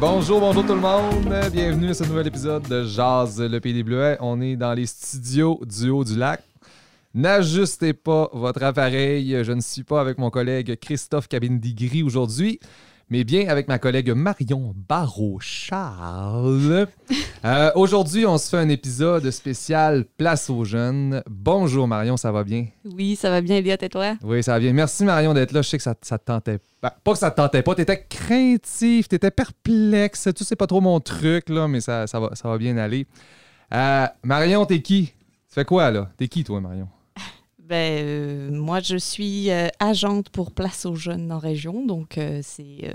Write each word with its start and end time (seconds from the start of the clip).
Bonjour, 0.00 0.38
bonjour 0.38 0.64
tout 0.64 0.74
le 0.74 0.80
monde. 0.80 1.34
Bienvenue 1.52 1.90
à 1.90 1.94
ce 1.94 2.04
nouvel 2.04 2.28
épisode 2.28 2.62
de 2.68 2.84
Jazz 2.84 3.40
le 3.40 3.58
Pays 3.58 3.74
des. 3.74 4.16
On 4.20 4.40
est 4.40 4.54
dans 4.54 4.72
les 4.72 4.86
studios 4.86 5.60
du 5.66 5.90
Haut 5.90 6.04
du 6.04 6.16
Lac. 6.16 6.40
N'ajustez 7.14 7.94
pas 7.94 8.30
votre 8.32 8.62
appareil. 8.62 9.42
Je 9.42 9.50
ne 9.50 9.60
suis 9.60 9.82
pas 9.82 10.00
avec 10.00 10.18
mon 10.18 10.30
collègue 10.30 10.78
Christophe 10.80 11.26
Cabindigri 11.26 12.04
aujourd'hui, 12.04 12.60
mais 13.10 13.24
bien 13.24 13.48
avec 13.48 13.68
ma 13.68 13.78
collègue 13.78 14.10
Marion 14.10 14.74
Barrault-Charles. 14.88 16.86
Euh, 17.44 17.70
aujourd'hui, 17.74 18.26
on 18.26 18.36
se 18.36 18.50
fait 18.50 18.58
un 18.58 18.68
épisode 18.68 19.30
spécial 19.30 20.04
Place 20.16 20.50
aux 20.50 20.64
jeunes. 20.64 21.22
Bonjour 21.28 21.88
Marion, 21.88 22.16
ça 22.16 22.32
va 22.32 22.44
bien? 22.44 22.66
Oui, 22.84 23.16
ça 23.16 23.30
va 23.30 23.40
bien, 23.40 23.56
Elliot, 23.56 23.76
et 23.80 23.88
toi? 23.88 24.16
Oui, 24.22 24.42
ça 24.42 24.52
va 24.52 24.58
bien. 24.60 24.72
Merci 24.72 25.04
Marion 25.04 25.32
d'être 25.32 25.52
là. 25.52 25.62
Je 25.62 25.68
sais 25.68 25.78
que 25.78 25.82
ça, 25.82 25.94
ça 26.02 26.18
te 26.18 26.24
tentait 26.26 26.58
pas. 26.80 26.90
Pas 27.02 27.12
que 27.12 27.18
ça 27.18 27.30
te 27.30 27.36
tentait 27.36 27.62
pas, 27.62 27.74
t'étais 27.74 28.04
craintif, 28.08 29.08
t'étais 29.08 29.30
perplexe. 29.30 30.28
Tu 30.36 30.44
sais 30.44 30.56
pas 30.56 30.66
trop 30.66 30.80
mon 30.80 31.00
truc, 31.00 31.48
là, 31.48 31.66
mais 31.68 31.80
ça, 31.80 32.06
ça, 32.06 32.20
va, 32.20 32.30
ça 32.34 32.48
va 32.48 32.58
bien 32.58 32.76
aller. 32.76 33.06
Euh, 33.72 34.06
Marion, 34.22 34.66
t'es 34.66 34.82
qui? 34.82 35.06
Tu 35.48 35.54
fais 35.54 35.64
quoi, 35.64 35.90
là? 35.90 36.10
T'es 36.16 36.28
qui, 36.28 36.44
toi, 36.44 36.60
Marion? 36.60 36.88
Ben, 37.68 38.02
euh, 38.02 38.50
moi, 38.50 38.80
je 38.80 38.96
suis 38.96 39.50
euh, 39.50 39.68
agente 39.78 40.30
pour 40.30 40.52
Place 40.52 40.86
aux 40.86 40.94
jeunes 40.94 41.30
en 41.30 41.38
région. 41.38 41.84
Donc, 41.84 42.16
euh, 42.16 42.40
c'est 42.42 42.90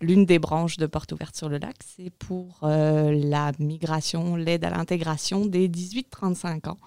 l'une 0.00 0.26
des 0.26 0.40
branches 0.40 0.78
de 0.78 0.86
Porte 0.86 1.12
ouverte 1.12 1.36
sur 1.36 1.48
le 1.48 1.58
lac. 1.58 1.76
C'est 1.96 2.10
pour 2.10 2.58
la 2.62 3.52
migration, 3.60 4.34
l'aide 4.34 4.64
à 4.64 4.70
l'intégration 4.70 5.46
des 5.46 5.68
18-35 5.68 6.68
ans, 6.70 6.78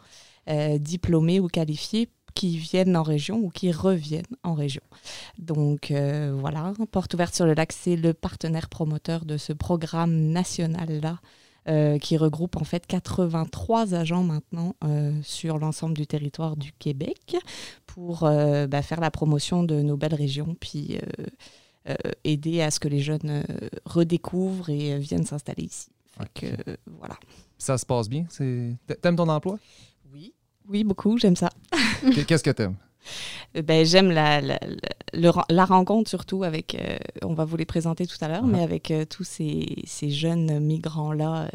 diplômés 0.79 1.39
ou 1.39 1.47
qualifiés 1.47 2.09
qui 2.33 2.57
viennent 2.57 2.97
en 2.97 3.03
région 3.03 3.37
ou 3.37 3.49
qui 3.49 3.71
reviennent 3.71 4.23
en 4.43 4.53
région. 4.53 4.81
Donc 5.37 5.91
voilà, 5.91 6.73
Porte 6.91 7.13
ouverte 7.13 7.35
sur 7.35 7.45
le 7.45 7.53
lac, 7.53 7.71
c'est 7.71 7.95
le 7.95 8.13
partenaire 8.13 8.67
promoteur 8.67 9.25
de 9.25 9.37
ce 9.37 9.53
programme 9.53 10.13
national-là 10.13 11.19
euh, 11.69 11.97
qui 11.97 12.17
regroupe 12.17 12.57
en 12.57 12.63
fait 12.63 12.85
83 12.87 13.93
agents 13.93 14.23
maintenant 14.23 14.75
euh, 14.83 15.13
sur 15.23 15.57
l'ensemble 15.57 15.95
du 15.95 16.05
territoire 16.07 16.57
du 16.57 16.71
Québec 16.73 17.37
pour 17.85 18.23
euh, 18.23 18.67
bah, 18.67 18.81
faire 18.81 18.99
la 18.99 19.11
promotion 19.11 19.63
de 19.63 19.81
nos 19.81 19.95
belles 19.97 20.15
régions, 20.15 20.55
puis 20.59 20.97
aider 22.23 22.61
à 22.61 22.71
ce 22.71 22.79
que 22.79 22.87
les 22.87 22.99
jeunes 23.01 23.43
redécouvrent 23.85 24.69
et 24.69 24.97
viennent 24.99 25.25
s'installer 25.25 25.63
ici. 25.63 25.89
Que, 26.33 26.45
voilà. 26.99 27.15
Ça 27.57 27.77
se 27.77 27.85
passe 27.85 28.07
bien? 28.07 28.25
T'aimes 29.01 29.15
ton 29.15 29.27
emploi? 29.27 29.57
Oui. 30.13 30.33
Oui, 30.69 30.83
beaucoup, 30.85 31.17
j'aime 31.17 31.35
ça. 31.35 31.49
Qu- 32.13 32.23
Qu'est-ce 32.25 32.43
que 32.43 32.51
t'aimes? 32.51 32.75
Euh, 33.57 33.61
Ben, 33.61 33.85
j'aime 33.85 34.11
la, 34.11 34.41
la, 34.41 34.59
la- 34.61 34.77
le 35.19 35.29
ren- 35.29 35.45
la 35.49 35.65
rencontre 35.65 36.09
surtout 36.09 36.43
avec, 36.43 36.75
euh, 36.75 36.97
on 37.23 37.33
va 37.33 37.45
vous 37.45 37.57
les 37.57 37.65
présenter 37.65 38.07
tout 38.07 38.17
à 38.21 38.27
l'heure, 38.27 38.45
mais 38.45 38.61
avec 38.63 38.91
euh, 38.91 39.05
tous 39.05 39.23
ces, 39.23 39.75
ces 39.85 40.09
jeunes 40.09 40.59
migrants-là 40.59 41.43
euh, 41.45 41.49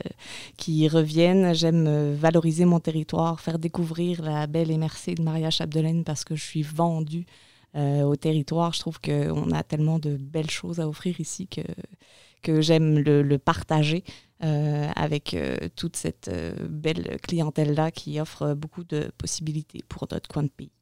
qui 0.57 0.89
reviennent. 0.89 1.55
J'aime 1.55 2.15
valoriser 2.15 2.65
mon 2.65 2.81
territoire, 2.81 3.41
faire 3.41 3.59
découvrir 3.59 4.23
la 4.23 4.47
belle 4.47 4.71
MRC 4.79 5.15
de 5.17 5.23
Maria 5.23 5.51
Chapdelaine 5.51 6.05
parce 6.05 6.25
que 6.25 6.35
je 6.37 6.45
suis 6.45 6.63
vendue 6.63 7.27
au 7.75 8.17
territoire. 8.17 8.73
Je 8.73 8.81
trouve 8.81 9.01
qu'on 9.01 9.53
a 9.53 9.63
tellement 9.63 9.99
de 10.01 10.17
belles 10.17 10.51
choses 10.51 10.81
à 10.81 10.89
offrir 10.89 11.21
ici 11.21 11.47
que, 11.47 11.61
que 12.43 12.61
j'aime 12.61 12.99
le, 12.99 13.23
le 13.23 13.39
partager 13.39 14.03
avec 14.41 15.37
toute 15.77 15.95
cette 15.97 16.31
belle 16.69 17.19
clientèle-là 17.23 17.91
qui 17.93 18.21
offre 18.21 18.55
beaucoup 18.55 18.83
de 18.85 19.11
possibilités 19.19 19.83
pour 19.89 20.09
notre 20.11 20.29
coin 20.29 20.43
de 20.43 20.49
pays. 20.49 20.73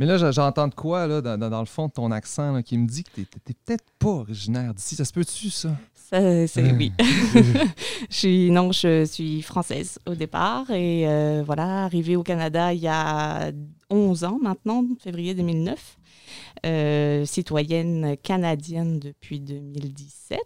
Mais 0.00 0.06
là, 0.06 0.30
j'entends 0.32 0.66
de 0.66 0.74
quoi, 0.74 1.06
là, 1.06 1.20
dans, 1.20 1.60
le 1.60 1.66
fond 1.66 1.86
de 1.88 1.92
ton 1.92 2.10
accent, 2.10 2.52
là, 2.52 2.62
qui 2.62 2.78
me 2.78 2.88
dit 2.88 3.04
que 3.04 3.10
t'es- 3.10 3.26
t'es 3.26 3.38
t'es 3.44 3.54
peut-être 3.66 3.84
pas 3.98 4.08
originaire 4.08 4.72
d'ici. 4.72 4.96
Ça 4.96 5.04
se 5.04 5.12
peut-tu, 5.12 5.50
ça? 5.50 5.76
Ça, 5.94 6.46
c'est 6.46 6.62
Euh. 6.72 6.74
oui. 6.76 6.90
je 8.10 8.16
suis 8.16 8.50
non, 8.50 8.72
je 8.72 9.04
suis 9.04 9.42
française 9.42 9.98
au 10.08 10.14
départ 10.14 10.70
et 10.70 11.06
euh, 11.06 11.42
voilà, 11.44 11.84
arrivée 11.84 12.16
au 12.16 12.22
Canada 12.22 12.72
il 12.72 12.80
y 12.80 12.88
a 12.88 13.52
11 13.90 14.24
ans 14.24 14.38
maintenant, 14.42 14.84
février 14.98 15.34
2009. 15.34 15.98
Euh, 16.64 17.24
citoyenne 17.26 18.16
canadienne 18.22 18.98
depuis 19.00 19.38
2017. 19.38 20.38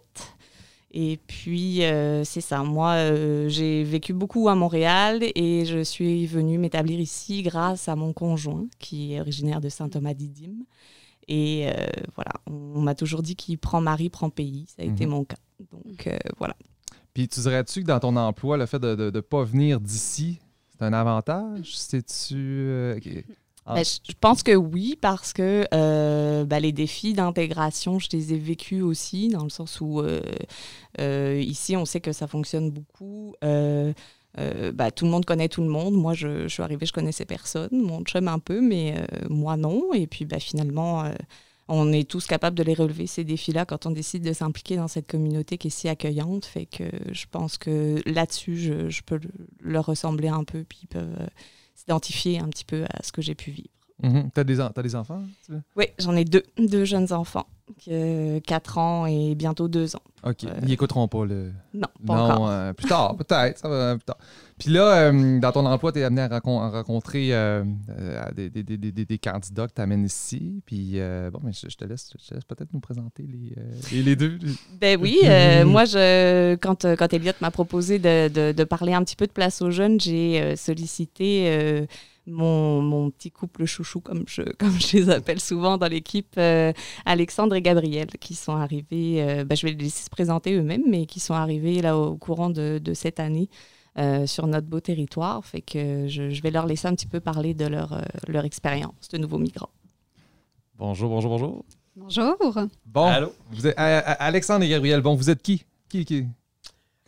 Et 0.97 1.19
puis, 1.27 1.83
euh, 1.83 2.23
c'est 2.23 2.39
ça. 2.39 2.63
Moi, 2.63 2.91
euh, 2.93 3.49
j'ai 3.49 3.83
vécu 3.83 4.13
beaucoup 4.13 4.47
à 4.47 4.55
Montréal 4.55 5.19
et 5.35 5.65
je 5.65 5.83
suis 5.83 6.25
venue 6.25 6.57
m'établir 6.57 7.01
ici 7.01 7.41
grâce 7.43 7.89
à 7.89 7.97
mon 7.97 8.13
conjoint 8.13 8.65
qui 8.79 9.13
est 9.13 9.19
originaire 9.19 9.59
de 9.59 9.67
Saint-Thomas-Didyme. 9.67 10.63
Et 11.27 11.67
euh, 11.67 11.85
voilà, 12.15 12.31
on, 12.47 12.53
on 12.75 12.81
m'a 12.81 12.95
toujours 12.95 13.23
dit 13.23 13.35
qu'il 13.35 13.57
prend 13.57 13.81
mari, 13.81 14.09
prend 14.09 14.29
pays. 14.29 14.67
Ça 14.67 14.83
a 14.83 14.85
été 14.85 15.05
Mhm. 15.05 15.11
mon 15.11 15.23
cas. 15.25 15.35
Donc, 15.71 16.07
voilà. 16.37 16.55
Puis 17.13 17.27
tu 17.27 17.41
dirais-tu 17.41 17.81
que 17.81 17.87
dans 17.87 17.99
ton 17.99 18.15
emploi, 18.15 18.55
le 18.55 18.65
fait 18.65 18.79
de 18.79 19.11
ne 19.13 19.19
pas 19.19 19.43
venir 19.43 19.81
d'ici, 19.81 20.39
c'est 20.77 20.85
un 20.85 20.93
avantage? 20.93 21.75
C'est-tu. 21.77 22.69
Ah. 23.65 23.73
Ben, 23.75 23.83
je 23.83 24.13
pense 24.19 24.43
que 24.43 24.55
oui, 24.55 24.95
parce 24.99 25.33
que 25.33 25.65
euh, 25.73 26.45
ben, 26.45 26.59
les 26.59 26.71
défis 26.71 27.13
d'intégration, 27.13 27.97
je 27.97 28.07
les 28.13 28.33
ai 28.33 28.37
vécus 28.37 28.83
aussi, 28.83 29.29
dans 29.29 29.43
le 29.43 29.49
sens 29.49 29.81
où 29.81 30.01
euh, 30.01 30.21
euh, 30.99 31.41
ici, 31.43 31.75
on 31.75 31.85
sait 31.85 31.99
que 31.99 32.11
ça 32.11 32.27
fonctionne 32.27 32.69
beaucoup. 32.69 33.35
Ben, 33.41 34.91
tout 34.91 35.05
le 35.05 35.11
monde 35.11 35.25
connaît 35.25 35.49
tout 35.49 35.63
le 35.63 35.69
monde. 35.69 35.95
Moi, 35.95 36.13
je, 36.13 36.47
suis 36.47 36.61
arrivée, 36.61 36.85
je 36.85 36.93
connaissais 36.93 37.25
personne. 37.25 37.69
Mon 37.71 38.03
chum 38.03 38.27
un 38.27 38.39
peu, 38.39 38.61
mais 38.61 38.95
moi 39.29 39.57
non. 39.57 39.93
Et 39.93 40.05
puis, 40.05 40.27
finalement, 40.39 41.09
on 41.67 41.91
est 41.91 42.07
tous 42.07 42.27
capables 42.27 42.55
de 42.55 42.61
les 42.61 42.75
relever, 42.75 43.07
ces 43.07 43.23
défis-là, 43.23 43.65
quand 43.65 43.87
on 43.87 43.91
décide 43.91 44.23
de 44.23 44.33
s'impliquer 44.33 44.75
dans 44.75 44.87
cette 44.89 45.07
communauté 45.07 45.57
qui 45.57 45.67
est 45.67 45.71
si 45.71 45.89
accueillante. 45.89 46.45
Fait 46.45 46.67
que 46.67 46.83
je 47.11 47.25
pense 47.31 47.57
que 47.57 48.01
là-dessus, 48.05 48.57
je, 48.57 49.01
peux 49.01 49.17
le- 49.17 49.31
leur 49.61 49.87
ressembler 49.87 50.27
un 50.27 50.43
peu, 50.43 50.63
puis 50.63 50.85
peuvent 50.87 51.17
s'identifier 51.85 52.39
un 52.39 52.49
petit 52.49 52.65
peu 52.65 52.85
à 52.89 53.03
ce 53.03 53.11
que 53.11 53.21
j'ai 53.21 53.35
pu 53.35 53.51
vivre. 53.51 53.74
Mhm. 54.03 54.29
T'as 54.33 54.43
des, 54.43 54.57
t'as 54.57 54.81
des 54.83 54.95
enfants? 54.95 55.23
tu? 55.45 55.53
Oui, 55.77 55.85
j'en 55.99 56.15
ai 56.15 56.25
deux, 56.25 56.43
deux 56.57 56.83
jeunes 56.83 57.13
enfants, 57.13 57.47
4 58.45 58.77
ans 58.77 59.05
et 59.05 59.35
bientôt 59.35 59.67
2 59.67 59.95
ans. 59.95 60.01
OK. 60.25 60.43
Euh, 60.43 60.49
Ils 60.63 60.71
écouteront 60.73 61.07
pas 61.07 61.25
le. 61.25 61.51
Non, 61.73 61.87
pas 62.05 62.15
non, 62.15 62.23
encore. 62.25 62.49
euh, 62.49 62.73
plus 62.73 62.87
tard, 62.87 63.15
peut-être. 63.17 63.59
Ça 63.59 63.69
va 63.69 63.95
plus 63.95 64.03
tard. 64.05 64.17
Puis 64.57 64.69
là, 64.69 65.09
euh, 65.11 65.39
dans 65.39 65.51
ton 65.51 65.65
emploi, 65.65 65.91
tu 65.91 65.99
es 65.99 66.03
amené 66.03 66.21
à, 66.23 66.39
rencontrer 66.39 67.33
euh, 67.33 67.63
euh, 67.89 68.31
des, 68.35 68.49
des- 68.49 68.63
des- 68.63 68.77
des- 68.91 69.05
des 69.05 69.17
candidats 69.17 69.67
que 69.67 69.73
tu 69.73 69.81
amènes 69.81 70.03
ici. 70.05 70.61
Puis 70.65 70.93
euh, 70.99 71.29
bon, 71.31 71.39
mais 71.43 71.51
je, 71.53 71.69
je 71.69 71.75
te 71.77 71.85
laisse, 71.85 72.09
je 72.21 72.27
te 72.29 72.33
laisse 72.33 72.43
peut-être 72.45 72.73
nous 72.73 72.79
présenter 72.81 73.23
les, 73.23 73.53
euh, 73.57 73.71
les, 73.91 74.03
les 74.03 74.15
deux. 74.15 74.37
Ben 74.81 74.99
oui, 75.01 75.19
euh, 75.23 75.63
moi, 75.65 75.85
je, 75.85 76.55
quand, 76.55 76.83
euh, 76.85 76.95
quand 76.97 77.13
Elliot 77.13 77.31
m'a 77.41 77.51
proposé 77.51 77.99
de, 77.99 78.27
de- 78.27 78.51
de 78.51 78.63
parler 78.65 78.93
un 78.93 79.03
petit 79.03 79.15
peu 79.15 79.27
de 79.27 79.31
place 79.31 79.61
aux 79.61 79.71
jeunes, 79.71 79.99
j'ai 80.01 80.41
euh, 80.41 80.55
sollicité 80.55 81.45
euh, 81.47 81.85
mon, 82.27 82.81
mon 82.81 83.09
petit 83.11 83.31
couple 83.31 83.65
chouchou, 83.65 84.01
comme 84.01 84.23
je, 84.27 84.41
comme 84.59 84.79
je 84.79 84.97
les 84.97 85.09
appelle 85.09 85.39
souvent 85.39 85.77
dans 85.77 85.87
l'équipe, 85.87 86.33
euh, 86.37 86.71
Alexandre 87.05 87.55
et 87.55 87.61
Gabriel, 87.61 88.07
qui 88.19 88.35
sont 88.35 88.55
arrivés, 88.55 89.21
euh, 89.23 89.43
ben, 89.45 89.55
je 89.55 89.65
vais 89.67 89.73
les 89.73 89.83
laisser 89.85 90.03
se 90.05 90.09
présenter 90.09 90.53
eux-mêmes, 90.55 90.83
mais 90.87 91.05
qui 91.05 91.19
sont 91.19 91.33
arrivés 91.35 91.81
là 91.81 91.97
au 91.97 92.17
courant 92.17 92.49
de, 92.49 92.79
de 92.83 92.93
cette 92.93 93.19
année. 93.19 93.49
euh, 93.97 94.27
sur 94.27 94.45
notre 94.47 94.67
beau 94.67 94.81
territoire, 94.81 95.45
fait 95.45 95.61
que 95.61 96.07
je, 96.09 96.29
je 96.29 96.41
vais 96.41 96.51
leur 96.51 96.65
laisser 96.65 96.85
un 96.87 96.95
petit 96.95 97.07
peu 97.07 97.21
parler 97.21 97.53
de 97.53 97.65
leur, 97.65 97.93
euh, 97.93 98.01
leur 98.27 98.43
expérience 98.43 99.07
de 99.09 99.17
nouveaux 99.17 99.37
migrants. 99.37 99.69
Bonjour, 100.77 101.09
bonjour, 101.09 101.29
bonjour. 101.31 101.65
Bonjour. 101.95 102.35
Bon, 102.85 103.05
Allô? 103.05 103.31
vous 103.51 103.67
êtes, 103.67 103.75
Alexandre 103.77 104.65
et 104.65 104.69
Gabriel, 104.69 104.99
bon, 105.01 105.15
vous 105.15 105.29
êtes 105.29 105.41
qui? 105.41 105.63
Qui, 105.87 106.03
qui? 106.03 106.25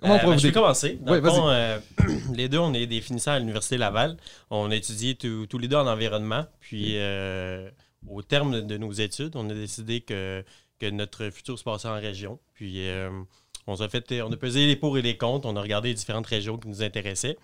Comment 0.01 0.15
on 0.15 0.17
Euh, 0.17 0.19
pourrait 0.19 0.35
ben, 0.35 0.35
vous 0.35 0.39
je 0.39 0.47
vais 0.47 0.53
commencer. 0.53 0.99
Dans 1.01 1.11
Oui, 1.13 1.17
le 1.17 1.23
vas-y. 1.23 1.35
fond, 1.35 1.49
euh, 1.49 1.79
les 2.33 2.49
deux, 2.49 2.59
on 2.59 2.73
est 2.73 2.85
des 2.87 3.01
finissants 3.01 3.31
à 3.31 3.39
l'Université 3.39 3.77
Laval. 3.77 4.17
On 4.49 4.69
a 4.71 4.75
étudié 4.75 5.15
tous 5.15 5.57
les 5.57 5.67
deux 5.67 5.75
en 5.77 5.87
environnement. 5.87 6.45
Puis, 6.59 6.97
euh, 6.97 7.69
au 8.07 8.21
terme 8.21 8.61
de 8.61 8.77
nos 8.77 8.91
études, 8.91 9.35
on 9.35 9.49
a 9.49 9.53
décidé 9.53 10.01
que, 10.01 10.43
que 10.79 10.89
notre 10.89 11.29
futur 11.29 11.57
se 11.57 11.63
passait 11.63 11.87
en 11.87 11.95
région. 11.99 12.39
Puis, 12.53 12.87
on, 13.65 13.75
a 13.75 13.89
fait, 13.89 14.21
on 14.21 14.31
a 14.31 14.37
pesé 14.37 14.65
les 14.67 14.75
pour 14.75 14.97
et 14.97 15.01
les 15.01 15.17
contre. 15.17 15.47
On 15.47 15.55
a 15.55 15.61
regardé 15.61 15.89
les 15.89 15.95
différentes 15.95 16.27
régions 16.27 16.57
qui 16.57 16.67
nous 16.67 16.83
intéressaient. 16.83 17.37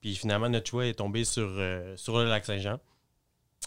Puis, 0.00 0.16
finalement, 0.16 0.48
notre 0.48 0.68
choix 0.68 0.86
est 0.86 0.94
tombé 0.94 1.24
sur, 1.24 1.48
sur 1.96 2.18
le 2.18 2.24
lac 2.24 2.44
Saint-Jean. 2.44 2.80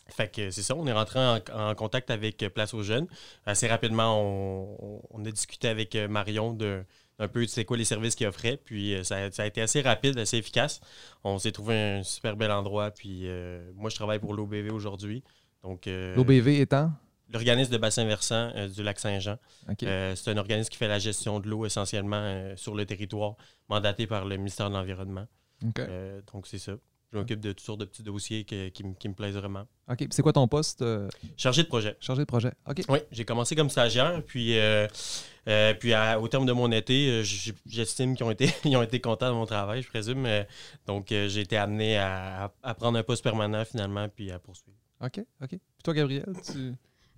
Fait 0.09 0.27
que 0.29 0.51
c'est 0.51 0.63
ça, 0.63 0.75
on 0.75 0.85
est 0.85 0.91
rentré 0.91 1.19
en, 1.19 1.39
en 1.53 1.75
contact 1.75 2.09
avec 2.11 2.37
Place 2.53 2.73
aux 2.73 2.83
Jeunes. 2.83 3.07
Assez 3.45 3.67
rapidement, 3.67 4.19
on, 4.21 5.01
on 5.11 5.23
a 5.25 5.31
discuté 5.31 5.69
avec 5.69 5.95
Marion 5.95 6.51
de, 6.51 6.83
un 7.19 7.27
peu 7.27 7.45
c'est 7.47 7.65
quoi 7.65 7.77
les 7.77 7.85
services 7.85 8.15
qu'il 8.15 8.27
offrait. 8.27 8.57
Puis 8.57 8.95
euh, 8.95 9.03
ça, 9.03 9.17
a- 9.17 9.31
ça 9.31 9.43
a 9.43 9.45
été 9.45 9.61
assez 9.61 9.81
rapide, 9.81 10.17
assez 10.17 10.37
efficace. 10.37 10.81
On 11.23 11.37
s'est 11.39 11.51
trouvé 11.51 11.75
un 11.75 12.03
super 12.03 12.35
bel 12.35 12.51
endroit. 12.51 12.91
Puis 12.91 13.27
euh, 13.27 13.71
moi, 13.75 13.89
je 13.89 13.95
travaille 13.95 14.19
pour 14.19 14.33
l'OBV 14.33 14.69
aujourd'hui. 14.71 15.23
Donc, 15.63 15.87
euh, 15.87 16.15
L'OBV 16.15 16.59
étant? 16.61 16.91
l'organisme 17.29 17.71
de 17.71 17.77
bassin 17.77 18.05
versant 18.05 18.51
euh, 18.55 18.67
du 18.67 18.83
lac 18.83 18.99
Saint-Jean. 18.99 19.37
C'est 19.79 20.27
un 20.27 20.37
organisme 20.37 20.69
qui 20.69 20.77
fait 20.77 20.87
la 20.89 20.99
gestion 20.99 21.39
de 21.39 21.47
l'eau 21.47 21.65
essentiellement 21.65 22.53
sur 22.55 22.75
le 22.75 22.85
territoire, 22.85 23.35
mandaté 23.69 24.05
par 24.05 24.25
le 24.25 24.37
ministère 24.37 24.69
de 24.69 24.75
l'Environnement. 24.75 25.25
Donc, 25.61 26.47
c'est 26.47 26.59
ça. 26.59 26.73
Je 27.11 27.17
m'occupe 27.19 27.39
de 27.39 27.51
toutes 27.51 27.59
sortes 27.65 27.79
de 27.79 27.85
petits 27.85 28.01
dossiers 28.03 28.43
qui, 28.43 28.83
me- 28.83 28.93
qui 28.95 29.07
me 29.07 29.13
plaisent 29.13 29.35
vraiment. 29.35 29.65
OK. 29.87 29.97
Puis 29.97 30.07
C'est 30.11 30.21
quoi 30.23 30.33
ton 30.33 30.47
poste? 30.47 30.83
Chargé 31.37 31.61
de 31.63 31.67
projet. 31.67 31.95
chargé 31.99 32.21
de 32.23 32.25
projet. 32.25 32.51
OK. 32.67 32.81
Oui, 32.89 32.99
j'ai 33.11 33.23
commencé 33.23 33.55
comme 33.55 33.69
stagiaire, 33.69 34.21
puis 34.25 34.57
euh, 34.57 34.87
Euh, 35.47 35.73
puis 35.73 35.93
à- 35.93 36.19
au 36.19 36.27
terme 36.27 36.45
de 36.45 36.53
mon 36.53 36.71
été, 36.71 37.09
euh, 37.09 37.23
j'estime 37.65 38.15
qu'ils 38.15 38.25
ont 38.25 38.31
été, 38.31 38.47
ils 38.65 38.75
ont 38.77 38.83
été 38.83 38.99
contents 38.99 39.29
de 39.29 39.35
mon 39.35 39.45
travail, 39.45 39.81
je 39.81 39.89
présume. 39.89 40.25
Euh, 40.25 40.43
donc 40.87 41.07
j'ai 41.09 41.41
été 41.41 41.57
amené 41.57 41.97
à, 41.97 42.51
prendre 42.77 42.97
un 42.97 43.03
poste 43.03 43.23
permanent 43.23 43.65
finalement, 43.65 44.07
puis 44.09 44.31
à 44.31 44.39
poursuivre. 44.39 44.77
OK, 45.01 45.19
OK. 45.41 45.49
Puis 45.49 45.59
toi, 45.83 45.93
Gabriel, 45.93 46.25
tu... 46.45 46.73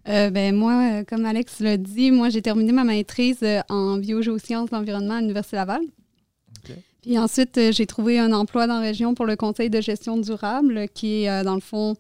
Euh, 0.08 0.30
ben 0.30 0.56
moi, 0.56 1.04
comme 1.06 1.26
Alex 1.26 1.60
l'a 1.60 1.78
dit, 1.78 2.12
moi 2.12 2.30
j'ai 2.30 2.42
terminé 2.42 2.72
ma 2.72 2.84
maîtrise 2.84 3.44
en 3.70 3.98
biogéosciences 3.98 4.70
de 4.70 4.76
l'environnement 4.76 5.16
à 5.16 5.22
l'Université 5.22 5.56
Laval. 5.56 5.82
OK. 5.84 6.76
Puis 7.02 7.20
ensuite, 7.20 7.60
j'ai 7.72 7.86
trouvé 7.86 8.18
un 8.18 8.34
emploi 8.34 8.66
dans 8.66 8.76
la 8.76 8.88
région 8.88 9.14
pour 9.14 9.26
le 9.26 9.36
Conseil 9.36 9.70
de 9.70 9.82
gestion 9.82 10.18
durable, 10.18 10.88
qui 10.90 11.26
est 11.26 11.44
dans 11.44 11.54
le 11.54 11.62
fond, 11.62 11.96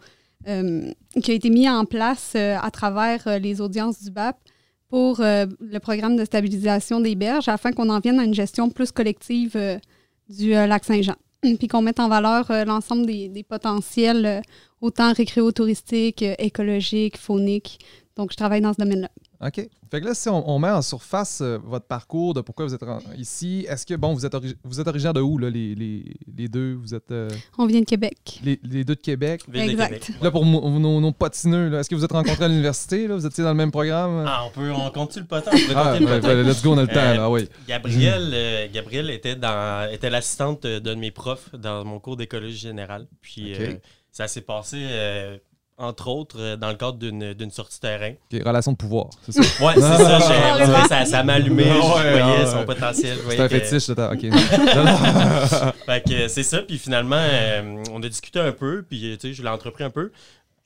euh, 0.48 0.92
qui 1.22 1.31
a 1.31 1.33
été 1.36 1.51
mis 1.51 1.69
en 1.69 1.86
place 1.86 2.36
à 2.36 2.72
travers 2.72 3.39
les 3.39 3.62
audiences 3.62 4.04
du 4.04 4.10
BAP 4.10 4.38
pour 4.95 5.19
euh, 5.19 5.45
le 5.59 5.80
programme 5.80 6.15
de 6.15 6.24
stabilisation 6.24 7.01
des 7.01 7.15
berges 7.15 7.50
afin 7.50 7.74
qu'on 7.74 7.89
en 7.89 8.00
vienne 8.00 8.18
à 8.18 8.24
une 8.24 8.33
gestion 8.33 8.69
plus 8.69 8.94
collective 8.94 9.57
euh, 9.57 9.77
du 10.30 10.56
euh, 10.56 10.68
lac 10.68 10.86
Saint-Jean. 10.86 11.15
Puis 11.42 11.68
qu'on 11.68 11.81
mette 11.81 12.00
en 12.00 12.07
valeur 12.07 12.50
l'ensemble 12.65 13.06
des, 13.06 13.27
des 13.27 13.44
potentiels, 13.44 14.42
autant 14.80 15.12
récréo-touristiques, 15.12 16.24
écologiques, 16.39 17.18
fauniques. 17.18 17.80
Donc, 18.15 18.31
je 18.31 18.38
travaille 18.38 18.62
dans 18.62 18.71
ce 18.71 18.77
domaine-là. 18.77 19.09
OK. 19.41 19.67
Fait 19.91 20.01
que 20.01 20.05
là, 20.05 20.13
si 20.13 20.29
on, 20.29 20.49
on 20.49 20.59
met 20.59 20.69
en 20.69 20.81
surface 20.81 21.39
euh, 21.41 21.57
votre 21.63 21.85
parcours, 21.85 22.33
de 22.33 22.41
pourquoi 22.41 22.65
vous 22.65 22.73
êtes 22.73 22.83
ici, 23.17 23.65
est-ce 23.69 23.85
que, 23.85 23.93
bon, 23.95 24.13
vous 24.13 24.25
êtes, 24.25 24.35
vous 24.63 24.79
êtes 24.79 24.87
originaire 24.87 25.13
de 25.13 25.21
où, 25.21 25.37
là, 25.37 25.49
les, 25.49 25.75
les, 25.75 26.03
les 26.35 26.47
deux? 26.47 26.73
Vous 26.75 26.93
êtes 26.95 27.11
euh, 27.11 27.29
On 27.57 27.65
vient 27.65 27.79
de 27.81 27.85
Québec. 27.85 28.39
les, 28.43 28.59
les 28.63 28.83
deux 28.83 28.95
de 28.95 29.01
Québec? 29.01 29.43
Ville 29.47 29.65
de 29.67 29.71
Exact. 29.71 29.99
Québec. 30.05 30.21
Là, 30.21 30.31
pour 30.31 30.45
nos, 30.45 30.79
nos 31.01 31.11
patineux, 31.11 31.69
là, 31.69 31.79
est-ce 31.79 31.89
que 31.89 31.95
vous 31.95 32.03
êtes 32.05 32.11
rencontrés 32.11 32.45
à 32.45 32.47
l'université? 32.47 33.07
Là? 33.07 33.15
Vous 33.15 33.25
étiez 33.25 33.43
dans 33.43 33.49
le 33.51 33.55
même 33.55 33.71
programme? 33.71 34.25
Ah, 34.27 34.43
on 34.45 34.49
peut, 34.51 34.71
on 34.71 34.89
compte-tu 34.91 35.19
le 35.19 35.25
potin? 35.25 35.51
On 35.53 35.57
peut 35.57 35.73
Ah, 35.75 35.99
le 35.99 36.05
potin. 36.05 36.27
ouais, 36.27 36.43
let's 36.43 36.63
go, 36.63 36.73
on 36.73 36.77
a 36.77 36.81
le 36.83 36.88
temps, 36.88 36.95
Euh, 36.99 37.15
là, 37.15 37.29
oui. 37.29 37.47
Gabriel, 37.67 38.31
euh, 38.33 38.67
Gabriel 38.73 39.09
était, 39.09 39.35
dans, 39.35 39.89
était 39.91 40.09
l'assistante 40.09 40.63
d'un 40.65 40.79
de 40.79 40.95
mes 40.95 41.11
profs 41.11 41.53
dans 41.55 41.83
mon 41.85 41.99
cours 41.99 42.15
d'écologie 42.17 42.57
générale. 42.57 43.07
Puis 43.21 43.53
euh, 43.55 43.73
ça 44.11 44.27
s'est 44.27 44.41
passé, 44.41 44.77
euh, 44.79 45.38
entre 45.77 46.07
autres, 46.07 46.39
euh, 46.39 46.56
dans 46.56 46.69
le 46.69 46.75
cadre 46.75 46.98
d'une 46.98 47.33
d'une 47.33 47.51
sortie 47.51 47.80
terrain. 47.80 48.13
Relation 48.31 48.72
de 48.72 48.77
pouvoir, 48.77 49.10
c'est 49.24 49.31
ça? 49.33 49.66
Ouais, 49.66 49.74
c'est 49.75 49.81
ça. 49.81 50.19
Ah, 50.22 50.88
ça 50.88 51.06
ça 51.06 51.24
m'a 51.24 51.33
allumé. 51.33 51.63
Je 51.63 51.69
ouais, 51.69 52.19
voyais 52.19 52.45
son 52.45 52.60
ouais. 52.60 52.66
potentiel. 52.66 53.18
C'est 53.30 53.39
un 53.39 53.48
que- 53.48 53.60
fétiche, 53.60 53.83
ça. 53.83 54.12
OK. 54.12 54.22
Fait 55.86 56.04
que 56.07 56.27
c'est 56.27 56.44
ça. 56.44 56.62
Puis 56.62 56.77
finalement, 56.77 57.19
euh, 57.19 57.83
on 57.92 58.01
a 58.04 58.07
discuté 58.10 58.39
un 58.39 58.51
peu. 58.51 58.83
Puis 58.88 59.18
tu 59.19 59.27
sais, 59.30 59.33
je 59.33 59.42
l'ai 59.44 59.50
entrepris 59.50 59.83
un 59.83 59.89
peu 59.89 60.12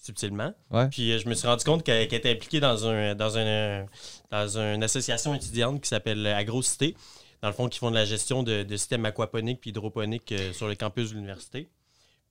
subtilement. 0.01 0.53
Ouais. 0.71 0.87
Puis 0.89 1.11
euh, 1.11 1.19
je 1.19 1.27
me 1.27 1.33
suis 1.33 1.47
rendu 1.47 1.63
compte 1.63 1.83
qu'elle 1.83 2.01
était 2.01 2.31
impliquée 2.31 2.59
dans, 2.59 2.87
un, 2.87 3.15
dans, 3.15 3.37
un, 3.37 3.85
dans 4.31 4.57
une 4.57 4.83
association 4.83 5.33
étudiante 5.35 5.81
qui 5.81 5.89
s'appelle 5.89 6.25
AgroCité. 6.27 6.95
Dans 7.41 7.47
le 7.47 7.53
fond, 7.53 7.69
qui 7.69 7.79
font 7.79 7.89
de 7.89 7.95
la 7.95 8.03
gestion 8.05 8.43
de, 8.43 8.63
de 8.63 8.77
systèmes 8.77 9.05
aquaponiques 9.05 9.61
puis 9.61 9.69
hydroponiques 9.69 10.31
euh, 10.33 10.51
sur 10.53 10.67
le 10.67 10.75
campus 10.75 11.09
de 11.11 11.15
l'université. 11.15 11.69